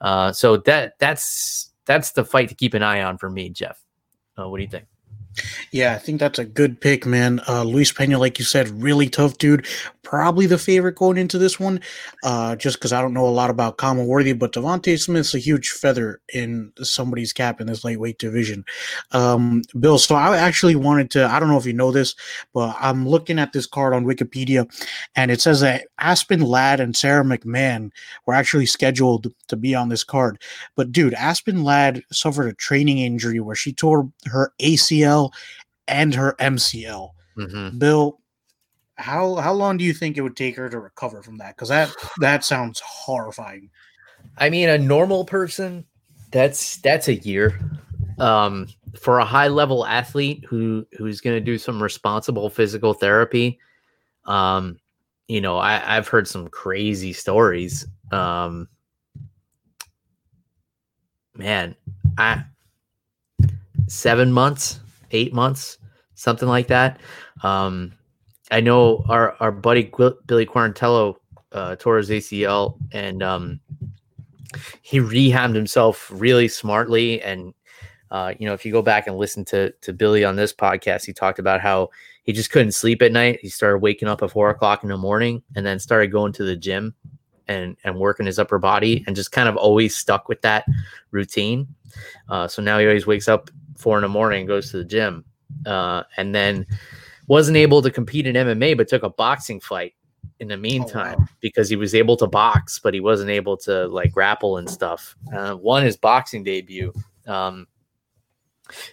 Uh, 0.00 0.32
so 0.32 0.56
that 0.56 0.98
that's 0.98 1.72
that's 1.84 2.12
the 2.12 2.24
fight 2.24 2.48
to 2.48 2.54
keep 2.54 2.74
an 2.74 2.82
eye 2.82 3.02
on 3.02 3.18
for 3.18 3.30
me, 3.30 3.50
Jeff. 3.50 3.80
Uh, 4.36 4.48
what 4.48 4.56
do 4.56 4.64
you 4.64 4.68
think? 4.68 4.86
Yeah, 5.70 5.94
I 5.94 5.98
think 5.98 6.20
that's 6.20 6.38
a 6.38 6.44
good 6.44 6.80
pick, 6.80 7.06
man. 7.06 7.40
Uh, 7.48 7.62
Luis 7.62 7.92
Pena, 7.92 8.18
like 8.18 8.38
you 8.38 8.44
said, 8.44 8.68
really 8.68 9.08
tough 9.08 9.38
dude. 9.38 9.66
Probably 10.02 10.46
the 10.46 10.58
favorite 10.58 10.96
going 10.96 11.16
into 11.16 11.38
this 11.38 11.58
one, 11.58 11.80
uh, 12.22 12.56
just 12.56 12.76
because 12.76 12.92
I 12.92 13.00
don't 13.00 13.14
know 13.14 13.26
a 13.26 13.30
lot 13.30 13.50
about 13.50 13.78
Khama 13.78 14.04
Worthy, 14.04 14.32
but 14.34 14.52
Devonte 14.52 15.00
Smith's 15.00 15.34
a 15.34 15.38
huge 15.38 15.70
feather 15.70 16.20
in 16.34 16.72
somebody's 16.82 17.32
cap 17.32 17.60
in 17.60 17.66
this 17.66 17.84
lightweight 17.84 18.18
division. 18.18 18.64
Um, 19.12 19.62
Bill, 19.78 19.98
so 19.98 20.14
I 20.16 20.36
actually 20.36 20.74
wanted 20.74 21.10
to, 21.12 21.24
I 21.26 21.40
don't 21.40 21.48
know 21.48 21.56
if 21.56 21.64
you 21.64 21.72
know 21.72 21.92
this, 21.92 22.14
but 22.52 22.76
I'm 22.78 23.08
looking 23.08 23.38
at 23.38 23.52
this 23.52 23.66
card 23.66 23.94
on 23.94 24.04
Wikipedia, 24.04 24.68
and 25.14 25.30
it 25.30 25.40
says 25.40 25.60
that 25.60 25.86
Aspen 25.98 26.40
Ladd 26.40 26.80
and 26.80 26.96
Sara 26.96 27.24
McMann 27.24 27.90
were 28.26 28.34
actually 28.34 28.66
scheduled 28.66 29.32
to 29.48 29.56
be 29.56 29.74
on 29.74 29.88
this 29.88 30.04
card. 30.04 30.42
But 30.76 30.92
dude, 30.92 31.14
Aspen 31.14 31.64
Ladd 31.64 32.02
suffered 32.10 32.48
a 32.48 32.54
training 32.54 32.98
injury 32.98 33.40
where 33.40 33.56
she 33.56 33.72
tore 33.72 34.10
her 34.26 34.52
ACL 34.60 35.21
and 35.88 36.14
her 36.14 36.34
MCL. 36.38 37.10
Mm-hmm. 37.36 37.78
Bill, 37.78 38.18
how 38.96 39.36
how 39.36 39.52
long 39.52 39.76
do 39.76 39.84
you 39.84 39.92
think 39.92 40.16
it 40.16 40.22
would 40.22 40.36
take 40.36 40.56
her 40.56 40.68
to 40.68 40.78
recover 40.78 41.22
from 41.22 41.38
that? 41.38 41.56
Because 41.56 41.68
that 41.68 41.94
that 42.18 42.44
sounds 42.44 42.80
horrifying. 42.80 43.70
I 44.38 44.50
mean, 44.50 44.68
a 44.68 44.78
normal 44.78 45.24
person, 45.24 45.84
that's 46.30 46.78
that's 46.78 47.08
a 47.08 47.14
year. 47.14 47.58
Um, 48.18 48.68
for 48.98 49.18
a 49.18 49.24
high 49.24 49.48
level 49.48 49.86
athlete 49.86 50.44
who 50.48 50.86
who's 50.98 51.20
going 51.20 51.36
to 51.36 51.40
do 51.40 51.58
some 51.58 51.82
responsible 51.82 52.50
physical 52.50 52.94
therapy, 52.94 53.58
um, 54.26 54.78
you 55.28 55.40
know, 55.40 55.56
I, 55.56 55.96
I've 55.96 56.08
heard 56.08 56.28
some 56.28 56.48
crazy 56.48 57.12
stories. 57.12 57.86
Um, 58.10 58.68
man, 61.34 61.74
I 62.18 62.44
seven 63.88 64.32
months 64.32 64.80
eight 65.12 65.32
months, 65.32 65.78
something 66.14 66.48
like 66.48 66.68
that. 66.68 67.00
Um, 67.42 67.92
I 68.50 68.60
know 68.60 69.04
our 69.08 69.34
our 69.40 69.50
buddy 69.50 69.90
Billy 70.26 70.46
Quarantillo 70.46 71.16
uh, 71.52 71.76
tore 71.76 71.98
his 71.98 72.10
ACL, 72.10 72.78
and 72.92 73.22
um, 73.22 73.60
he 74.82 74.98
rehabbed 74.98 75.54
himself 75.54 76.10
really 76.12 76.48
smartly. 76.48 77.22
And 77.22 77.54
uh, 78.10 78.34
you 78.38 78.46
know, 78.46 78.52
if 78.52 78.66
you 78.66 78.72
go 78.72 78.82
back 78.82 79.06
and 79.06 79.16
listen 79.16 79.44
to 79.46 79.72
to 79.72 79.92
Billy 79.92 80.24
on 80.24 80.36
this 80.36 80.52
podcast, 80.52 81.06
he 81.06 81.12
talked 81.12 81.38
about 81.38 81.60
how 81.60 81.90
he 82.24 82.32
just 82.32 82.50
couldn't 82.50 82.72
sleep 82.72 83.02
at 83.02 83.12
night. 83.12 83.40
He 83.40 83.48
started 83.48 83.78
waking 83.78 84.08
up 84.08 84.22
at 84.22 84.30
four 84.30 84.50
o'clock 84.50 84.82
in 84.82 84.90
the 84.90 84.98
morning, 84.98 85.42
and 85.56 85.64
then 85.64 85.78
started 85.78 86.12
going 86.12 86.32
to 86.34 86.44
the 86.44 86.56
gym 86.56 86.94
and 87.48 87.76
and 87.84 87.98
working 87.98 88.26
his 88.26 88.38
upper 88.38 88.58
body, 88.58 89.02
and 89.06 89.16
just 89.16 89.32
kind 89.32 89.48
of 89.48 89.56
always 89.56 89.96
stuck 89.96 90.28
with 90.28 90.42
that 90.42 90.66
routine. 91.10 91.66
Uh, 92.28 92.48
so 92.48 92.62
now 92.62 92.78
he 92.78 92.86
always 92.86 93.06
wakes 93.06 93.28
up 93.28 93.50
four 93.82 93.98
in 93.98 94.02
the 94.02 94.08
morning, 94.08 94.46
goes 94.46 94.70
to 94.70 94.78
the 94.78 94.84
gym, 94.84 95.24
uh, 95.66 96.02
and 96.16 96.34
then 96.34 96.66
wasn't 97.26 97.56
able 97.56 97.82
to 97.82 97.90
compete 97.90 98.26
in 98.26 98.34
MMA, 98.34 98.76
but 98.76 98.88
took 98.88 99.02
a 99.02 99.10
boxing 99.10 99.60
fight 99.60 99.94
in 100.40 100.48
the 100.48 100.56
meantime 100.56 101.16
oh, 101.18 101.20
wow. 101.20 101.28
because 101.40 101.68
he 101.68 101.76
was 101.76 101.94
able 101.94 102.16
to 102.16 102.26
box, 102.26 102.78
but 102.78 102.94
he 102.94 103.00
wasn't 103.00 103.30
able 103.30 103.56
to 103.56 103.86
like 103.88 104.12
grapple 104.12 104.56
and 104.56 104.68
stuff. 104.68 105.16
Uh, 105.32 105.56
won 105.58 105.84
his 105.84 105.96
boxing 105.96 106.42
debut. 106.42 106.92
Um, 107.26 107.66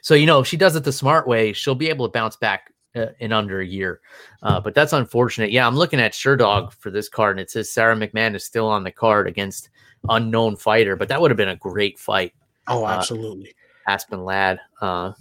so 0.01 0.13
you 0.13 0.25
know, 0.25 0.39
if 0.39 0.47
she 0.47 0.57
does 0.57 0.75
it 0.75 0.83
the 0.83 0.91
smart 0.91 1.27
way, 1.27 1.53
she'll 1.53 1.75
be 1.75 1.89
able 1.89 2.07
to 2.07 2.11
bounce 2.11 2.35
back 2.35 2.73
uh, 2.95 3.07
in 3.19 3.31
under 3.31 3.61
a 3.61 3.65
year. 3.65 4.01
Uh, 4.43 4.59
but 4.59 4.73
that's 4.73 4.93
unfortunate. 4.93 5.51
Yeah, 5.51 5.67
I'm 5.67 5.75
looking 5.75 5.99
at 5.99 6.13
Sherdog 6.13 6.73
for 6.73 6.91
this 6.91 7.09
card, 7.09 7.37
and 7.37 7.41
it 7.41 7.49
says 7.49 7.71
Sara 7.71 7.95
McMann 7.95 8.35
is 8.35 8.43
still 8.43 8.67
on 8.67 8.83
the 8.83 8.91
card 8.91 9.27
against 9.27 9.69
unknown 10.07 10.55
fighter, 10.55 10.95
but 10.95 11.07
that 11.09 11.19
would 11.19 11.31
have 11.31 11.37
been 11.37 11.49
a 11.49 11.55
great 11.55 11.99
fight. 11.99 12.33
Oh, 12.67 12.85
uh, 12.85 12.89
absolutely. 12.89 13.53
Aspen 13.89 14.23
Ladd. 14.23 14.59
Uh, 14.79 15.13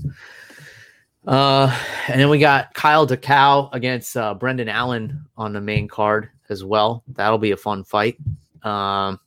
uh, 1.26 1.74
and 2.08 2.20
then 2.20 2.28
we 2.28 2.38
got 2.38 2.74
Kyle 2.74 3.06
Daukaus 3.06 3.70
against 3.72 4.16
uh, 4.16 4.34
Brendan 4.34 4.68
Allen 4.68 5.24
on 5.36 5.52
the 5.52 5.60
main 5.60 5.88
card 5.88 6.28
as 6.50 6.64
well. 6.64 7.02
That'll 7.08 7.38
be 7.38 7.52
a 7.52 7.56
fun 7.56 7.82
fight. 7.84 8.18
Um, 8.62 9.18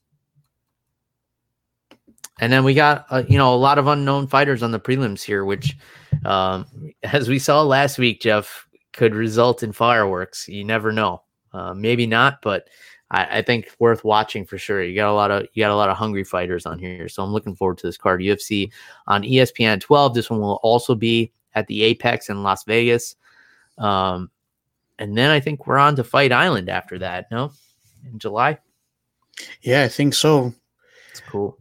and 2.39 2.51
then 2.51 2.63
we 2.63 2.73
got 2.73 3.05
uh, 3.09 3.23
you 3.27 3.37
know 3.37 3.53
a 3.53 3.57
lot 3.57 3.77
of 3.77 3.87
unknown 3.87 4.27
fighters 4.27 4.63
on 4.63 4.71
the 4.71 4.79
prelims 4.79 5.21
here, 5.21 5.43
which, 5.43 5.77
um, 6.25 6.65
as 7.03 7.27
we 7.27 7.39
saw 7.39 7.61
last 7.63 7.97
week, 7.97 8.21
Jeff 8.21 8.67
could 8.93 9.15
result 9.15 9.63
in 9.63 9.71
fireworks. 9.71 10.47
You 10.47 10.63
never 10.63 10.91
know. 10.91 11.23
Uh, 11.53 11.73
maybe 11.73 12.07
not, 12.07 12.41
but 12.41 12.67
I, 13.11 13.39
I, 13.39 13.41
think 13.41 13.69
worth 13.79 14.03
watching 14.03 14.45
for 14.45 14.57
sure. 14.57 14.81
You 14.81 14.95
got 14.95 15.11
a 15.11 15.13
lot 15.13 15.31
of 15.31 15.45
you 15.53 15.63
got 15.63 15.71
a 15.71 15.75
lot 15.75 15.89
of 15.89 15.97
hungry 15.97 16.23
fighters 16.23 16.65
on 16.65 16.79
here, 16.79 17.09
so 17.09 17.21
I'm 17.23 17.31
looking 17.31 17.55
forward 17.55 17.77
to 17.79 17.87
this 17.87 17.97
card. 17.97 18.21
UFC 18.21 18.71
on 19.07 19.23
ESPN 19.23 19.81
12. 19.81 20.13
This 20.13 20.29
one 20.29 20.39
will 20.39 20.59
also 20.63 20.95
be 20.95 21.31
at 21.53 21.67
the 21.67 21.83
Apex 21.83 22.29
in 22.29 22.41
Las 22.41 22.63
Vegas, 22.63 23.17
um, 23.77 24.31
and 24.97 25.17
then 25.17 25.29
I 25.29 25.39
think 25.39 25.67
we're 25.67 25.77
on 25.77 25.95
to 25.97 26.03
Fight 26.03 26.31
Island 26.31 26.69
after 26.69 26.97
that. 26.99 27.29
No, 27.29 27.51
in 28.11 28.17
July. 28.17 28.57
Yeah, 29.61 29.83
I 29.83 29.89
think 29.89 30.13
so. 30.13 30.53
It's 31.11 31.21
cool. 31.21 31.57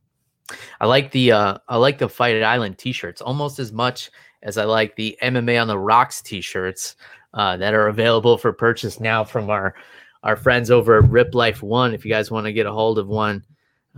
I 0.81 0.87
like 0.87 1.11
the 1.11 1.33
uh, 1.33 1.59
I 1.69 1.77
like 1.77 1.99
the 1.99 2.09
Fight 2.09 2.43
Island 2.43 2.79
T-shirts 2.79 3.21
almost 3.21 3.59
as 3.59 3.73
much 3.73 4.11
as 4.43 4.57
I 4.57 4.65
like 4.65 4.97
the 4.97 5.19
MMA 5.23 5.61
on 5.61 5.69
the 5.69 5.79
Rocks 5.79 6.23
T-shirts 6.23 6.97
uh, 7.35 7.57
that 7.57 7.75
are 7.75 7.89
available 7.89 8.39
for 8.39 8.53
purchase 8.53 9.01
now 9.01 9.25
from 9.25 9.51
our 9.51 9.75
our 10.23 10.37
friends 10.37 10.71
over 10.71 10.99
at 10.99 11.11
Rip 11.11 11.35
Life 11.35 11.62
One. 11.62 11.95
If 11.95 12.05
you 12.05 12.11
guys 12.11 12.31
want 12.31 12.47
to 12.47 12.53
get 12.53 12.66
a 12.66 12.73
hold 12.73 12.99
of 12.99 13.09
one, 13.09 13.45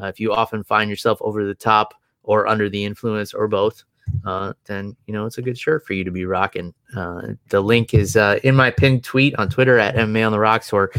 uh, 0.00 0.06
if 0.06 0.20
you 0.20 0.32
often 0.32 0.62
find 0.64 0.88
yourself 0.88 1.18
over 1.20 1.44
the 1.44 1.54
top 1.54 1.94
or 2.22 2.46
under 2.46 2.68
the 2.68 2.84
influence 2.84 3.34
or 3.34 3.48
both, 3.48 3.84
uh, 4.24 4.52
then 4.66 4.96
you 5.06 5.14
know 5.14 5.26
it's 5.26 5.38
a 5.38 5.42
good 5.42 5.58
shirt 5.58 5.86
for 5.86 5.94
you 5.94 6.04
to 6.04 6.10
be 6.10 6.24
rocking. 6.24 6.74
Uh, 6.96 7.28
the 7.48 7.60
link 7.60 7.94
is 7.94 8.16
uh, 8.16 8.38
in 8.44 8.54
my 8.54 8.70
pinned 8.70 9.04
tweet 9.04 9.34
on 9.36 9.48
Twitter 9.48 9.78
at 9.78 9.94
MMA 9.94 10.24
on 10.26 10.32
the 10.32 10.38
Rocks 10.38 10.72
or 10.72 10.92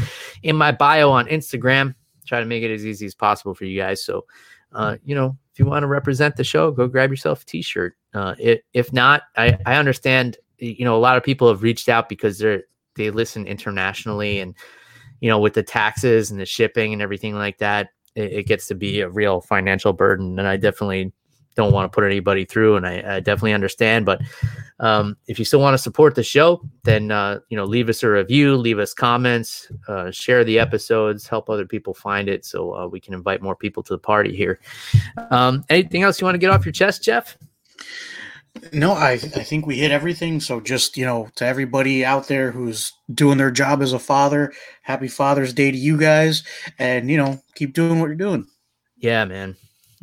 in 0.43 0.55
my 0.55 0.71
bio 0.71 1.09
on 1.09 1.27
Instagram. 1.27 1.95
Try 2.25 2.39
to 2.39 2.45
make 2.45 2.63
it 2.63 2.73
as 2.73 2.85
easy 2.85 3.05
as 3.05 3.15
possible 3.15 3.53
for 3.53 3.65
you 3.65 3.79
guys. 3.79 4.03
So, 4.03 4.25
uh, 4.71 4.97
you 5.03 5.13
know, 5.13 5.37
if 5.51 5.59
you 5.59 5.65
want 5.65 5.83
to 5.83 5.87
represent 5.87 6.35
the 6.35 6.43
show, 6.43 6.71
go 6.71 6.87
grab 6.87 7.09
yourself 7.09 7.43
a 7.43 7.45
T-shirt. 7.45 7.95
Uh, 8.13 8.33
it, 8.39 8.63
if 8.73 8.93
not, 8.93 9.23
I, 9.35 9.57
I 9.65 9.75
understand. 9.75 10.37
You 10.57 10.85
know, 10.85 10.95
a 10.95 10.99
lot 10.99 11.17
of 11.17 11.23
people 11.23 11.49
have 11.49 11.61
reached 11.61 11.89
out 11.89 12.07
because 12.07 12.37
they're 12.37 12.63
they 12.95 13.09
listen 13.09 13.45
internationally 13.47 14.39
and 14.39 14.55
you 15.23 15.29
know, 15.29 15.39
with 15.39 15.53
the 15.53 15.63
taxes 15.63 16.31
and 16.31 16.39
the 16.41 16.45
shipping 16.45 16.91
and 16.91 17.01
everything 17.01 17.33
like 17.33 17.57
that, 17.59 17.91
it, 18.13 18.33
it 18.33 18.43
gets 18.45 18.67
to 18.67 18.75
be 18.75 18.99
a 18.99 19.07
real 19.07 19.39
financial 19.39 19.93
burden. 19.93 20.37
And 20.37 20.45
I 20.45 20.57
definitely 20.57 21.13
don't 21.55 21.71
want 21.71 21.89
to 21.89 21.95
put 21.95 22.03
anybody 22.03 22.43
through, 22.43 22.75
and 22.75 22.85
I, 22.85 23.15
I 23.15 23.19
definitely 23.21 23.53
understand. 23.53 24.05
But 24.05 24.19
um, 24.81 25.15
if 25.27 25.39
you 25.39 25.45
still 25.45 25.61
want 25.61 25.75
to 25.75 25.77
support 25.77 26.15
the 26.15 26.23
show, 26.23 26.61
then 26.83 27.09
uh, 27.09 27.39
you 27.47 27.55
know, 27.55 27.63
leave 27.63 27.87
us 27.87 28.03
a 28.03 28.09
review, 28.09 28.57
leave 28.57 28.79
us 28.79 28.93
comments, 28.93 29.71
uh, 29.87 30.11
share 30.11 30.43
the 30.43 30.59
episodes, 30.59 31.25
help 31.25 31.49
other 31.49 31.65
people 31.65 31.93
find 31.93 32.27
it, 32.27 32.43
so 32.43 32.75
uh, 32.75 32.87
we 32.87 32.99
can 32.99 33.13
invite 33.13 33.41
more 33.41 33.55
people 33.55 33.81
to 33.83 33.93
the 33.93 33.99
party 33.99 34.35
here. 34.35 34.59
Um, 35.31 35.63
anything 35.69 36.03
else 36.03 36.19
you 36.19 36.25
want 36.25 36.35
to 36.35 36.39
get 36.39 36.49
off 36.49 36.65
your 36.65 36.73
chest, 36.73 37.01
Jeff? 37.01 37.37
No, 38.71 38.93
I 38.93 39.13
I 39.13 39.17
think 39.17 39.65
we 39.65 39.77
hit 39.77 39.91
everything. 39.91 40.39
So 40.39 40.59
just 40.59 40.95
you 40.95 41.05
know, 41.05 41.29
to 41.35 41.45
everybody 41.45 42.05
out 42.05 42.27
there 42.27 42.51
who's 42.51 42.93
doing 43.13 43.37
their 43.37 43.51
job 43.51 43.81
as 43.81 43.93
a 43.93 43.99
father, 43.99 44.53
happy 44.83 45.07
Father's 45.07 45.53
Day 45.53 45.71
to 45.71 45.77
you 45.77 45.97
guys, 45.97 46.43
and 46.77 47.09
you 47.09 47.17
know, 47.17 47.41
keep 47.55 47.73
doing 47.73 47.99
what 47.99 48.07
you're 48.07 48.15
doing. 48.15 48.47
Yeah, 48.97 49.25
man. 49.25 49.55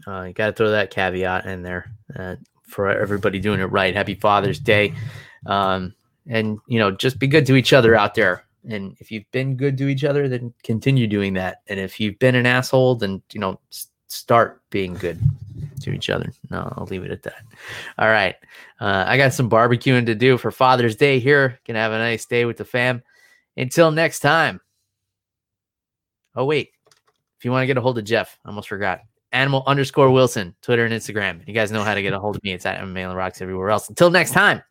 Uh, 0.07 0.25
you 0.25 0.33
got 0.33 0.47
to 0.47 0.53
throw 0.53 0.71
that 0.71 0.91
caveat 0.91 1.47
in 1.47 1.63
there 1.63 1.93
uh, 2.17 2.37
for 2.67 2.91
everybody 2.91 3.39
doing 3.39 3.61
it 3.61 3.65
right. 3.67 3.95
Happy 3.95 4.15
Father's 4.15 4.59
Day, 4.59 4.95
um, 5.47 5.95
and 6.27 6.59
you 6.67 6.79
know, 6.79 6.91
just 6.91 7.19
be 7.19 7.29
good 7.29 7.47
to 7.47 7.57
each 7.57 7.73
other 7.73 7.95
out 7.95 8.15
there. 8.15 8.45
And 8.69 8.97
if 8.99 9.11
you've 9.11 9.31
been 9.31 9.57
good 9.57 9.79
to 9.79 9.89
each 9.89 10.05
other, 10.05 10.29
then 10.29 10.53
continue 10.65 11.07
doing 11.07 11.35
that. 11.35 11.63
And 11.69 11.81
if 11.81 11.99
you've 12.01 12.19
been 12.19 12.35
an 12.35 12.47
asshole, 12.47 12.97
then 12.97 13.23
you 13.33 13.41
know, 13.41 13.61
start 14.11 14.61
being 14.71 14.95
good 14.95 15.21
to 15.83 15.93
each 15.93 16.11
other. 16.11 16.33
No, 16.51 16.73
I'll 16.77 16.87
leave 16.87 17.05
it 17.05 17.11
at 17.11 17.23
that. 17.23 17.43
All 17.99 18.09
right. 18.09 18.35
Uh, 18.81 19.05
I 19.07 19.17
got 19.17 19.33
some 19.33 19.51
barbecuing 19.51 20.07
to 20.07 20.15
do 20.15 20.37
for 20.37 20.51
Father's 20.51 20.97
Day 20.97 21.19
here. 21.19 21.59
Can 21.65 21.77
have 21.77 21.93
a 21.93 21.99
nice 21.99 22.27
day 22.27 22.45
with 22.45 22.57
the 22.57 22.65
fam. 22.65 23.03
Until 23.57 23.91
next 23.91 24.21
time. 24.21 24.61
Oh, 26.35 26.45
wait. 26.45 26.71
If 27.39 27.45
you 27.45 27.51
want 27.51 27.63
to 27.63 27.67
get 27.67 27.79
a 27.79 27.81
hold 27.81 27.99
of 27.99 28.05
Jeff, 28.05 28.39
I 28.45 28.49
almost 28.49 28.69
forgot. 28.69 29.01
Animal 29.33 29.63
underscore 29.67 30.11
Wilson, 30.11 30.55
Twitter 30.61 30.85
and 30.85 30.93
Instagram. 30.93 31.47
You 31.47 31.55
guys 31.55 31.71
know 31.71 31.85
how 31.85 31.95
to 31.95 32.03
get 32.03 32.13
a 32.13 32.19
hold 32.19 32.37
of 32.37 32.43
me. 32.43 32.53
It's 32.53 32.67
at 32.67 32.81
MMA 32.81 33.05
on 33.05 33.11
the 33.11 33.17
Rocks 33.17 33.41
everywhere 33.41 33.71
else. 33.71 33.89
Until 33.89 34.11
next 34.11 34.33
time. 34.33 34.63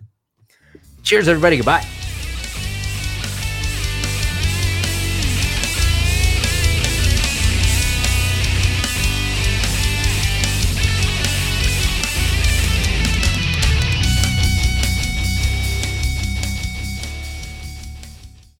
Cheers, 1.03 1.27
everybody. 1.27 1.57
Goodbye. 1.57 1.98